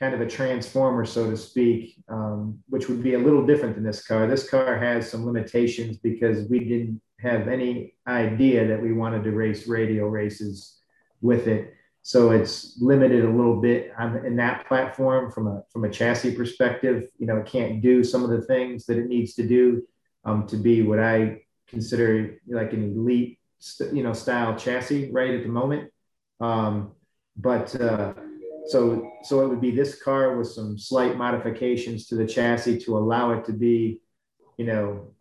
kind 0.00 0.14
of 0.14 0.20
a 0.20 0.26
transformer, 0.26 1.04
so 1.04 1.30
to 1.30 1.36
speak, 1.36 1.96
um, 2.08 2.58
which 2.68 2.88
would 2.88 3.02
be 3.02 3.14
a 3.14 3.18
little 3.18 3.44
different 3.44 3.74
than 3.74 3.84
this 3.84 4.06
car. 4.06 4.26
This 4.26 4.48
car 4.48 4.78
has 4.78 5.10
some 5.10 5.26
limitations 5.26 5.98
because 5.98 6.48
we 6.48 6.60
didn't 6.60 7.00
have 7.20 7.48
any 7.48 7.94
idea 8.06 8.66
that 8.68 8.80
we 8.80 8.92
wanted 8.92 9.24
to 9.24 9.32
race 9.32 9.66
radial 9.66 10.08
races 10.08 10.78
with 11.20 11.48
it. 11.48 11.74
So 12.02 12.30
it's 12.30 12.80
limited 12.80 13.24
a 13.24 13.30
little 13.30 13.60
bit 13.60 13.92
on 13.98 14.24
in 14.24 14.36
that 14.36 14.66
platform 14.66 15.30
from 15.30 15.48
a 15.48 15.62
from 15.72 15.84
a 15.84 15.90
chassis 15.90 16.34
perspective. 16.34 17.08
You 17.18 17.26
know, 17.26 17.38
it 17.38 17.46
can't 17.46 17.82
do 17.82 18.04
some 18.04 18.24
of 18.24 18.30
the 18.30 18.42
things 18.42 18.86
that 18.86 18.98
it 18.98 19.06
needs 19.06 19.34
to 19.34 19.46
do 19.46 19.82
um, 20.24 20.46
to 20.46 20.56
be 20.56 20.82
what 20.82 21.00
I 21.00 21.42
consider 21.66 22.38
like 22.46 22.72
an 22.72 22.94
elite, 22.96 23.38
you 23.92 24.02
know, 24.02 24.12
style 24.12 24.56
chassis 24.56 25.10
right 25.12 25.34
at 25.34 25.42
the 25.42 25.48
moment. 25.48 25.90
Um, 26.40 26.92
but 27.36 27.78
uh, 27.80 28.14
so, 28.68 29.10
so 29.22 29.40
it 29.42 29.48
would 29.48 29.62
be 29.62 29.70
this 29.70 30.00
car 30.00 30.36
with 30.36 30.48
some 30.48 30.78
slight 30.78 31.16
modifications 31.16 32.06
to 32.08 32.16
the 32.16 32.26
chassis 32.26 32.78
to 32.80 32.98
allow 32.98 33.32
it 33.32 33.46
to 33.46 33.52
be, 33.52 34.00
you 34.58 34.66
know, 34.66 35.14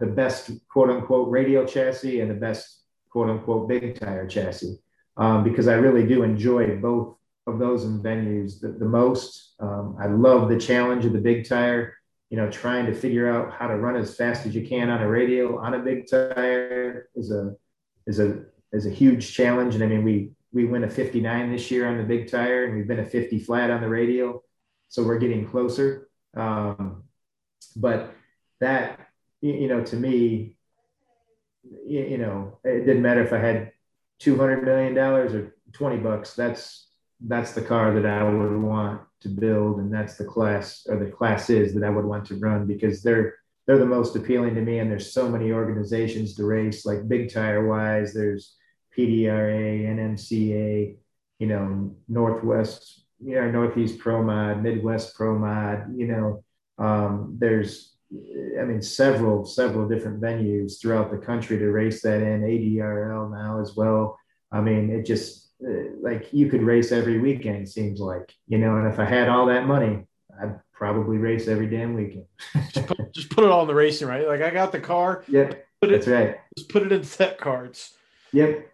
the 0.00 0.06
best 0.06 0.50
quote 0.68 0.90
unquote 0.90 1.30
radial 1.30 1.64
chassis 1.64 2.20
and 2.20 2.30
the 2.30 2.34
best 2.34 2.80
quote 3.08 3.30
unquote 3.30 3.68
big 3.68 3.98
tire 3.98 4.26
chassis. 4.26 4.78
Um, 5.16 5.44
because 5.44 5.68
I 5.68 5.74
really 5.74 6.06
do 6.06 6.24
enjoy 6.24 6.76
both 6.76 7.16
of 7.46 7.60
those 7.60 7.84
in 7.84 8.02
venues 8.02 8.60
the, 8.60 8.68
the 8.68 8.84
most. 8.84 9.54
Um, 9.60 9.96
I 10.00 10.06
love 10.08 10.48
the 10.48 10.58
challenge 10.58 11.04
of 11.04 11.12
the 11.12 11.20
big 11.20 11.48
tire, 11.48 11.94
you 12.30 12.36
know, 12.36 12.50
trying 12.50 12.86
to 12.86 12.94
figure 12.94 13.30
out 13.30 13.54
how 13.54 13.68
to 13.68 13.76
run 13.76 13.96
as 13.96 14.16
fast 14.16 14.44
as 14.44 14.54
you 14.56 14.66
can 14.66 14.90
on 14.90 15.00
a 15.00 15.08
radial 15.08 15.58
on 15.58 15.74
a 15.74 15.78
big 15.78 16.10
tire 16.10 17.08
is 17.14 17.30
a, 17.30 17.54
is 18.08 18.18
a, 18.18 18.42
is 18.72 18.86
a 18.86 18.90
huge 18.90 19.32
challenge. 19.32 19.76
And 19.76 19.84
I 19.84 19.86
mean, 19.86 20.02
we, 20.02 20.32
we 20.52 20.64
went 20.64 20.84
a 20.84 20.90
59 20.90 21.52
this 21.52 21.70
year 21.70 21.86
on 21.88 21.98
the 21.98 22.04
big 22.04 22.30
tire 22.30 22.64
and 22.64 22.76
we've 22.76 22.88
been 22.88 23.00
a 23.00 23.04
50 23.04 23.38
flat 23.40 23.70
on 23.70 23.80
the 23.80 23.88
radial 23.88 24.42
so 24.88 25.02
we're 25.02 25.18
getting 25.18 25.46
closer. 25.46 26.08
Um, 26.36 27.04
but 27.74 28.14
that 28.60 29.00
you 29.42 29.68
know 29.68 29.84
to 29.84 29.96
me 29.96 30.56
you 31.86 32.16
know 32.16 32.58
it 32.64 32.86
didn't 32.86 33.02
matter 33.02 33.22
if 33.22 33.34
i 33.34 33.38
had 33.38 33.72
200 34.20 34.64
million 34.64 34.94
dollars 34.94 35.34
or 35.34 35.54
20 35.72 35.98
bucks. 35.98 36.34
That's 36.34 36.88
that's 37.20 37.52
the 37.52 37.62
car 37.62 37.94
that 37.94 38.06
i 38.06 38.22
would 38.22 38.60
want 38.60 39.00
to 39.20 39.28
build 39.28 39.78
and 39.78 39.92
that's 39.92 40.16
the 40.16 40.24
class 40.24 40.86
or 40.88 40.98
the 40.98 41.10
classes 41.10 41.72
that 41.72 41.82
i 41.82 41.88
would 41.88 42.04
want 42.04 42.26
to 42.26 42.36
run 42.36 42.66
because 42.66 43.02
they're 43.02 43.34
they're 43.66 43.78
the 43.78 43.86
most 43.86 44.16
appealing 44.16 44.54
to 44.54 44.60
me 44.60 44.80
and 44.80 44.90
there's 44.90 45.14
so 45.14 45.26
many 45.26 45.50
organizations 45.50 46.34
to 46.34 46.44
race 46.44 46.84
like 46.84 47.08
big 47.08 47.32
tire 47.32 47.66
wise 47.66 48.12
there's 48.12 48.56
PDRA, 48.96 49.86
NMCA, 49.86 50.96
you 51.38 51.46
know, 51.46 51.94
Northwest, 52.08 53.04
you 53.22 53.34
know, 53.34 53.50
Northeast 53.50 53.98
Pro 53.98 54.22
Mod, 54.22 54.62
Midwest 54.62 55.14
Pro 55.14 55.38
Mod, 55.38 55.96
you 55.96 56.06
know, 56.06 56.44
um, 56.78 57.36
there's 57.38 57.96
I 58.12 58.64
mean, 58.64 58.82
several, 58.82 59.44
several 59.44 59.88
different 59.88 60.20
venues 60.20 60.80
throughout 60.80 61.10
the 61.10 61.18
country 61.18 61.58
to 61.58 61.66
race 61.66 62.02
that 62.02 62.22
in 62.22 62.42
ADRL 62.42 63.30
now 63.30 63.60
as 63.60 63.74
well. 63.74 64.18
I 64.52 64.60
mean, 64.60 64.90
it 64.90 65.04
just 65.04 65.50
uh, 65.66 65.90
like 66.00 66.32
you 66.32 66.48
could 66.48 66.62
race 66.62 66.92
every 66.92 67.18
weekend, 67.18 67.68
seems 67.68 67.98
like, 67.98 68.32
you 68.46 68.58
know, 68.58 68.76
and 68.76 68.86
if 68.86 69.00
I 69.00 69.04
had 69.04 69.28
all 69.28 69.46
that 69.46 69.66
money, 69.66 70.06
I'd 70.40 70.60
probably 70.72 71.18
race 71.18 71.48
every 71.48 71.68
damn 71.68 71.94
weekend. 71.94 72.26
just, 72.72 72.86
put, 72.86 73.12
just, 73.12 73.30
put, 73.30 73.44
it 73.44 73.50
on 73.50 73.66
the 73.66 73.74
racing, 73.74 74.06
right? 74.06 74.26
Like 74.26 74.42
I 74.42 74.50
got 74.50 74.70
the 74.70 74.80
car. 74.80 75.24
Yep. 75.28 75.66
Put 75.80 75.90
it, 75.90 75.92
that's 75.92 76.06
right. 76.06 76.36
Just 76.56 76.68
put 76.68 76.84
it 76.84 76.92
in 76.92 77.02
set 77.02 77.38
cards. 77.38 77.92
Yep. 78.32 78.70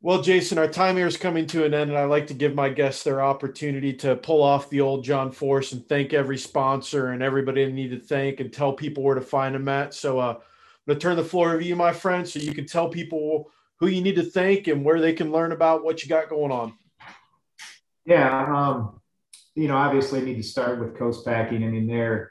Well, 0.00 0.22
Jason, 0.22 0.58
our 0.58 0.68
time 0.68 0.96
here 0.96 1.08
is 1.08 1.16
coming 1.16 1.48
to 1.48 1.64
an 1.64 1.74
end, 1.74 1.90
and 1.90 1.98
I 1.98 2.04
like 2.04 2.28
to 2.28 2.34
give 2.34 2.54
my 2.54 2.68
guests 2.68 3.02
their 3.02 3.20
opportunity 3.20 3.92
to 3.94 4.14
pull 4.14 4.44
off 4.44 4.70
the 4.70 4.80
old 4.80 5.02
John 5.02 5.32
Force 5.32 5.72
and 5.72 5.84
thank 5.88 6.12
every 6.12 6.38
sponsor 6.38 7.08
and 7.08 7.20
everybody 7.20 7.64
they 7.64 7.72
need 7.72 7.90
to 7.90 7.98
thank 7.98 8.38
and 8.38 8.52
tell 8.52 8.72
people 8.72 9.02
where 9.02 9.16
to 9.16 9.20
find 9.20 9.56
them 9.56 9.68
at. 9.68 9.94
So 9.94 10.20
uh, 10.20 10.34
I'm 10.34 10.36
going 10.86 11.00
to 11.00 11.02
turn 11.02 11.16
the 11.16 11.24
floor 11.24 11.48
over 11.48 11.58
to 11.58 11.64
you, 11.64 11.74
my 11.74 11.92
friend, 11.92 12.28
so 12.28 12.38
you 12.38 12.54
can 12.54 12.64
tell 12.64 12.88
people 12.88 13.50
who 13.80 13.88
you 13.88 14.00
need 14.00 14.14
to 14.16 14.22
thank 14.22 14.68
and 14.68 14.84
where 14.84 15.00
they 15.00 15.14
can 15.14 15.32
learn 15.32 15.50
about 15.50 15.82
what 15.82 16.00
you 16.04 16.08
got 16.08 16.28
going 16.28 16.52
on. 16.52 16.74
Yeah, 18.06 18.54
um, 18.54 19.00
you 19.56 19.66
know, 19.66 19.76
obviously 19.76 20.20
need 20.20 20.36
to 20.36 20.44
start 20.44 20.78
with 20.78 20.96
Coast 20.96 21.24
Packing. 21.24 21.64
I 21.64 21.66
mean, 21.66 21.88
they're, 21.88 22.30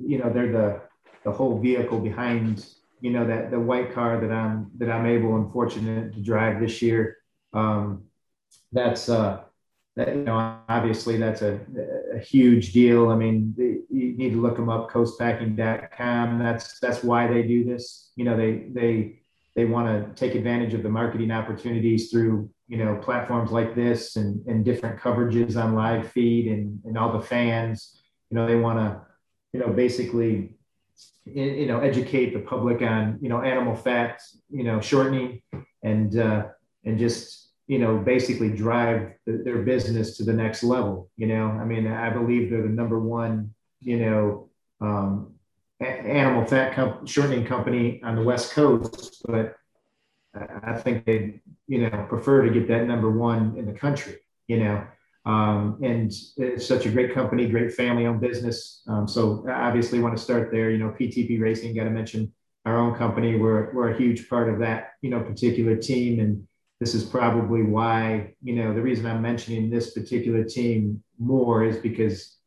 you 0.00 0.18
know, 0.18 0.32
they're 0.32 0.52
the 0.52 0.80
the 1.24 1.32
whole 1.32 1.58
vehicle 1.58 2.00
behind 2.00 2.64
you 3.02 3.10
know 3.10 3.26
that 3.26 3.50
the 3.50 3.60
white 3.60 3.92
car 3.92 4.20
that 4.20 4.32
I'm 4.32 4.70
that 4.78 4.88
I'm 4.88 5.06
able 5.06 5.36
and 5.36 5.52
fortunate 5.52 6.14
to 6.14 6.20
drive 6.22 6.60
this 6.60 6.80
year. 6.80 7.18
Um, 7.52 8.04
that's 8.70 9.08
uh, 9.08 9.42
that 9.96 10.08
you 10.08 10.22
know 10.22 10.56
obviously 10.68 11.18
that's 11.18 11.42
a, 11.42 11.60
a 12.14 12.18
huge 12.20 12.72
deal. 12.72 13.10
I 13.10 13.16
mean, 13.16 13.54
the, 13.56 13.82
you 13.90 14.16
need 14.16 14.30
to 14.30 14.40
look 14.40 14.56
them 14.56 14.68
up, 14.68 14.90
coastpacking.com. 14.90 16.38
That's 16.38 16.78
that's 16.78 17.02
why 17.02 17.26
they 17.26 17.42
do 17.42 17.64
this. 17.64 18.12
You 18.14 18.24
know, 18.24 18.36
they 18.36 18.68
they 18.72 19.18
they 19.56 19.64
want 19.64 19.88
to 19.88 20.14
take 20.14 20.36
advantage 20.36 20.72
of 20.72 20.84
the 20.84 20.88
marketing 20.88 21.32
opportunities 21.32 22.10
through 22.10 22.48
you 22.68 22.78
know 22.78 22.96
platforms 23.02 23.50
like 23.50 23.74
this 23.74 24.16
and, 24.16 24.46
and 24.46 24.64
different 24.64 25.00
coverages 25.00 25.62
on 25.62 25.74
live 25.74 26.08
feed 26.12 26.46
and, 26.46 26.80
and 26.84 26.96
all 26.96 27.12
the 27.12 27.26
fans 27.26 28.00
you 28.30 28.36
know 28.36 28.46
they 28.46 28.56
want 28.56 28.78
to 28.78 28.98
you 29.52 29.60
know 29.60 29.72
basically 29.72 30.56
you 31.24 31.66
know 31.66 31.80
educate 31.80 32.32
the 32.32 32.40
public 32.40 32.82
on 32.82 33.18
you 33.20 33.28
know 33.28 33.42
animal 33.42 33.74
fats 33.76 34.38
you 34.50 34.64
know 34.64 34.80
shortening 34.80 35.40
and 35.82 36.18
uh, 36.18 36.44
and 36.84 36.98
just 36.98 37.50
you 37.66 37.78
know 37.78 37.98
basically 37.98 38.50
drive 38.50 39.12
the, 39.26 39.42
their 39.44 39.62
business 39.62 40.16
to 40.16 40.24
the 40.24 40.32
next 40.32 40.62
level 40.62 41.10
you 41.16 41.26
know? 41.26 41.46
I 41.46 41.64
mean 41.64 41.86
i 41.86 42.10
believe 42.10 42.50
they're 42.50 42.62
the 42.62 42.68
number 42.68 42.98
one 42.98 43.54
you 43.80 43.98
know 43.98 44.50
um, 44.80 45.34
animal 45.80 46.44
fat 46.44 46.74
comp- 46.74 47.06
shortening 47.06 47.46
company 47.46 48.02
on 48.02 48.16
the 48.16 48.22
west 48.22 48.52
coast 48.52 49.22
but 49.28 49.56
i 50.34 50.74
think 50.74 51.04
they 51.04 51.40
you 51.68 51.78
know 51.78 52.06
prefer 52.08 52.42
to 52.42 52.50
get 52.50 52.66
that 52.68 52.86
number 52.86 53.10
one 53.10 53.56
in 53.56 53.66
the 53.66 53.72
country 53.72 54.16
you 54.48 54.58
know 54.58 54.84
um, 55.24 55.78
and 55.82 56.12
it's 56.36 56.66
such 56.66 56.86
a 56.86 56.90
great 56.90 57.14
company, 57.14 57.48
great 57.48 57.72
family 57.72 58.06
owned 58.06 58.20
business. 58.20 58.82
Um, 58.88 59.06
so 59.06 59.46
obviously 59.48 60.00
want 60.00 60.16
to 60.16 60.22
start 60.22 60.50
there, 60.50 60.70
you 60.70 60.78
know, 60.78 60.94
PTP 60.98 61.40
Racing, 61.40 61.76
got 61.76 61.84
to 61.84 61.90
mention 61.90 62.32
our 62.64 62.76
own 62.76 62.94
company. 62.96 63.36
We're, 63.36 63.72
we're 63.72 63.92
a 63.92 63.98
huge 63.98 64.28
part 64.28 64.52
of 64.52 64.58
that, 64.60 64.92
you 65.00 65.10
know, 65.10 65.20
particular 65.20 65.76
team. 65.76 66.20
And 66.20 66.46
this 66.80 66.94
is 66.94 67.04
probably 67.04 67.62
why, 67.62 68.34
you 68.42 68.54
know, 68.54 68.74
the 68.74 68.82
reason 68.82 69.06
I'm 69.06 69.22
mentioning 69.22 69.70
this 69.70 69.92
particular 69.92 70.42
team 70.44 71.02
more 71.18 71.64
is 71.64 71.76
because 71.76 72.38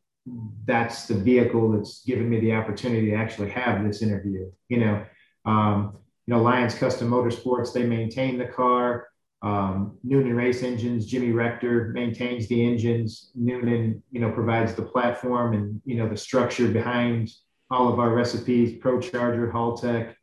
that's 0.66 1.08
the 1.08 1.14
vehicle 1.14 1.72
that's 1.72 2.04
given 2.04 2.30
me 2.30 2.40
the 2.40 2.54
opportunity 2.54 3.12
to 3.12 3.16
actually 3.16 3.52
have 3.52 3.86
this 3.86 4.02
interview, 4.02 4.52
you 4.70 4.80
know, 4.80 5.06
um, 5.46 5.98
you 6.26 6.34
know, 6.34 6.42
Lions 6.42 6.74
Custom 6.74 7.10
Motorsports, 7.10 7.72
they 7.72 7.84
maintain 7.84 8.38
the 8.38 8.48
car. 8.48 9.08
Um, 9.46 10.00
Noonan 10.04 10.36
Race 10.36 10.64
Engines, 10.64 11.06
Jimmy 11.06 11.32
Rector 11.32 11.90
maintains 11.94 12.48
the 12.48 12.66
engines. 12.66 13.30
Noonan, 13.36 14.02
you 14.12 14.20
know, 14.20 14.32
provides 14.32 14.74
the 14.74 14.82
platform 14.82 15.54
and 15.54 15.80
you 15.86 15.98
know 15.98 16.10
the 16.10 16.18
structure 16.18 16.68
behind 16.68 17.32
all 17.70 17.94
of 17.94 18.00
our 18.00 18.10
recipes. 18.10 18.82
ProCharger, 18.82 19.54
Haltech, 19.54 20.16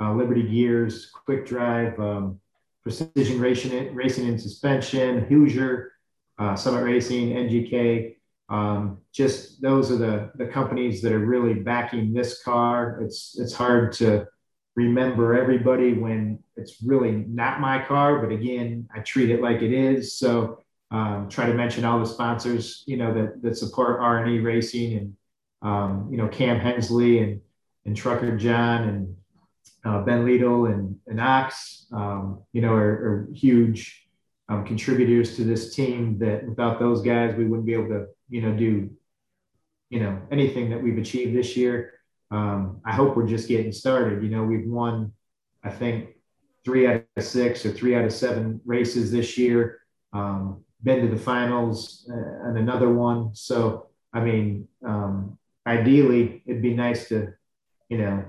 uh, 0.00 0.12
Liberty 0.12 0.42
Gears, 0.42 1.08
Quick 1.24 1.46
Drive, 1.46 1.98
um, 2.00 2.40
Precision 2.82 3.40
Racing, 3.40 3.94
Racing 3.94 4.26
and 4.28 4.40
Suspension, 4.40 5.24
Hoosier, 5.26 5.92
uh, 6.40 6.56
Summit 6.56 6.82
Racing, 6.82 7.30
NGK. 7.30 8.16
Um, 8.48 8.98
just 9.12 9.62
those 9.62 9.92
are 9.92 9.96
the 9.96 10.32
the 10.34 10.46
companies 10.46 11.00
that 11.02 11.12
are 11.12 11.24
really 11.24 11.54
backing 11.54 12.12
this 12.12 12.42
car. 12.42 13.00
It's 13.02 13.38
it's 13.38 13.54
hard 13.54 13.92
to 13.94 14.26
remember 14.74 15.40
everybody 15.40 15.92
when 15.92 16.40
it's 16.56 16.82
really 16.82 17.12
not 17.12 17.60
my 17.60 17.82
car, 17.84 18.18
but 18.20 18.32
again, 18.32 18.88
I 18.94 19.00
treat 19.00 19.30
it 19.30 19.42
like 19.42 19.62
it 19.62 19.72
is. 19.72 20.16
So 20.16 20.60
um, 20.90 21.28
try 21.28 21.46
to 21.46 21.54
mention 21.54 21.84
all 21.84 21.98
the 21.98 22.06
sponsors, 22.06 22.84
you 22.86 22.96
know, 22.96 23.12
that, 23.14 23.42
that 23.42 23.56
support 23.56 24.00
R&E 24.00 24.38
racing 24.38 24.98
and, 24.98 25.16
um, 25.62 26.08
you 26.10 26.16
know, 26.16 26.28
Cam 26.28 26.60
Hensley 26.60 27.18
and, 27.20 27.40
and 27.84 27.96
Trucker 27.96 28.36
John 28.36 28.84
and 28.84 29.16
uh, 29.84 30.02
Ben 30.02 30.24
Lidl 30.24 30.72
and, 30.72 30.96
and 31.06 31.20
Ox, 31.20 31.86
um, 31.92 32.42
you 32.52 32.60
know, 32.60 32.72
are, 32.72 32.82
are 32.82 33.28
huge 33.34 34.06
um, 34.48 34.64
contributors 34.64 35.36
to 35.36 35.44
this 35.44 35.74
team 35.74 36.18
that 36.18 36.46
without 36.46 36.78
those 36.78 37.02
guys, 37.02 37.34
we 37.34 37.46
wouldn't 37.46 37.66
be 37.66 37.74
able 37.74 37.88
to, 37.88 38.06
you 38.28 38.42
know, 38.42 38.52
do, 38.52 38.90
you 39.90 40.00
know, 40.00 40.20
anything 40.30 40.70
that 40.70 40.82
we've 40.82 40.98
achieved 40.98 41.36
this 41.36 41.56
year 41.56 41.94
um, 42.34 42.80
I 42.84 42.92
hope 42.92 43.16
we're 43.16 43.28
just 43.28 43.48
getting 43.48 43.72
started. 43.72 44.22
You 44.22 44.30
know, 44.30 44.42
we've 44.42 44.66
won, 44.66 45.12
I 45.62 45.70
think, 45.70 46.16
three 46.64 46.86
out 46.86 47.04
of 47.16 47.24
six 47.24 47.64
or 47.66 47.72
three 47.72 47.94
out 47.94 48.04
of 48.04 48.12
seven 48.12 48.60
races 48.64 49.10
this 49.10 49.36
year. 49.36 49.80
Um, 50.12 50.64
been 50.82 51.00
to 51.02 51.08
the 51.08 51.20
finals 51.20 52.08
uh, 52.10 52.48
and 52.48 52.58
another 52.58 52.92
one. 52.92 53.34
So, 53.34 53.86
I 54.12 54.20
mean, 54.20 54.68
um, 54.86 55.38
ideally, 55.66 56.42
it'd 56.46 56.62
be 56.62 56.74
nice 56.74 57.08
to, 57.08 57.32
you 57.88 57.98
know, 57.98 58.24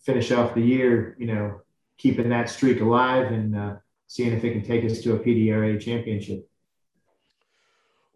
finish 0.00 0.32
off 0.32 0.54
the 0.54 0.62
year, 0.62 1.16
you 1.18 1.26
know, 1.26 1.60
keeping 1.98 2.28
that 2.30 2.48
streak 2.48 2.80
alive 2.80 3.32
and 3.32 3.56
uh, 3.56 3.74
seeing 4.06 4.32
if 4.32 4.44
it 4.44 4.52
can 4.52 4.62
take 4.62 4.84
us 4.84 5.00
to 5.02 5.14
a 5.14 5.18
PDRA 5.18 5.80
championship. 5.80 6.48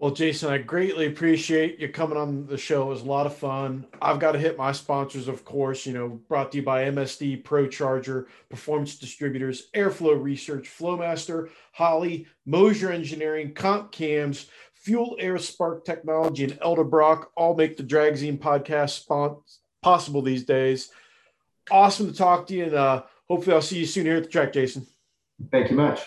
Well, 0.00 0.12
Jason, 0.12 0.50
I 0.50 0.58
greatly 0.58 1.06
appreciate 1.06 1.80
you 1.80 1.88
coming 1.88 2.16
on 2.16 2.46
the 2.46 2.56
show. 2.56 2.82
It 2.82 2.90
was 2.90 3.02
a 3.02 3.06
lot 3.06 3.26
of 3.26 3.36
fun. 3.36 3.84
I've 4.00 4.20
got 4.20 4.32
to 4.32 4.38
hit 4.38 4.56
my 4.56 4.70
sponsors, 4.70 5.26
of 5.26 5.44
course, 5.44 5.86
you 5.86 5.92
know, 5.92 6.20
brought 6.28 6.52
to 6.52 6.58
you 6.58 6.62
by 6.62 6.84
MSD, 6.84 7.42
ProCharger, 7.42 8.26
Performance 8.48 8.96
Distributors, 8.96 9.70
Airflow 9.74 10.22
Research, 10.22 10.70
Flowmaster, 10.70 11.50
Holley, 11.72 12.28
Moser 12.46 12.92
Engineering, 12.92 13.54
Comp 13.54 13.90
Cams, 13.90 14.46
Fuel 14.74 15.16
Air 15.18 15.36
Spark 15.36 15.84
Technology, 15.84 16.44
and 16.44 16.60
Edelbrock 16.60 17.26
all 17.34 17.56
make 17.56 17.76
the 17.76 17.82
Dragzine 17.82 18.38
podcast 18.38 19.04
possible 19.82 20.22
these 20.22 20.44
days. 20.44 20.92
Awesome 21.72 22.06
to 22.06 22.16
talk 22.16 22.46
to 22.46 22.54
you, 22.54 22.64
and 22.66 22.74
uh, 22.74 23.02
hopefully 23.26 23.56
I'll 23.56 23.62
see 23.62 23.80
you 23.80 23.86
soon 23.86 24.06
here 24.06 24.18
at 24.18 24.22
the 24.22 24.28
track, 24.28 24.52
Jason. 24.52 24.86
Thank 25.50 25.70
you 25.70 25.76
much. 25.76 26.00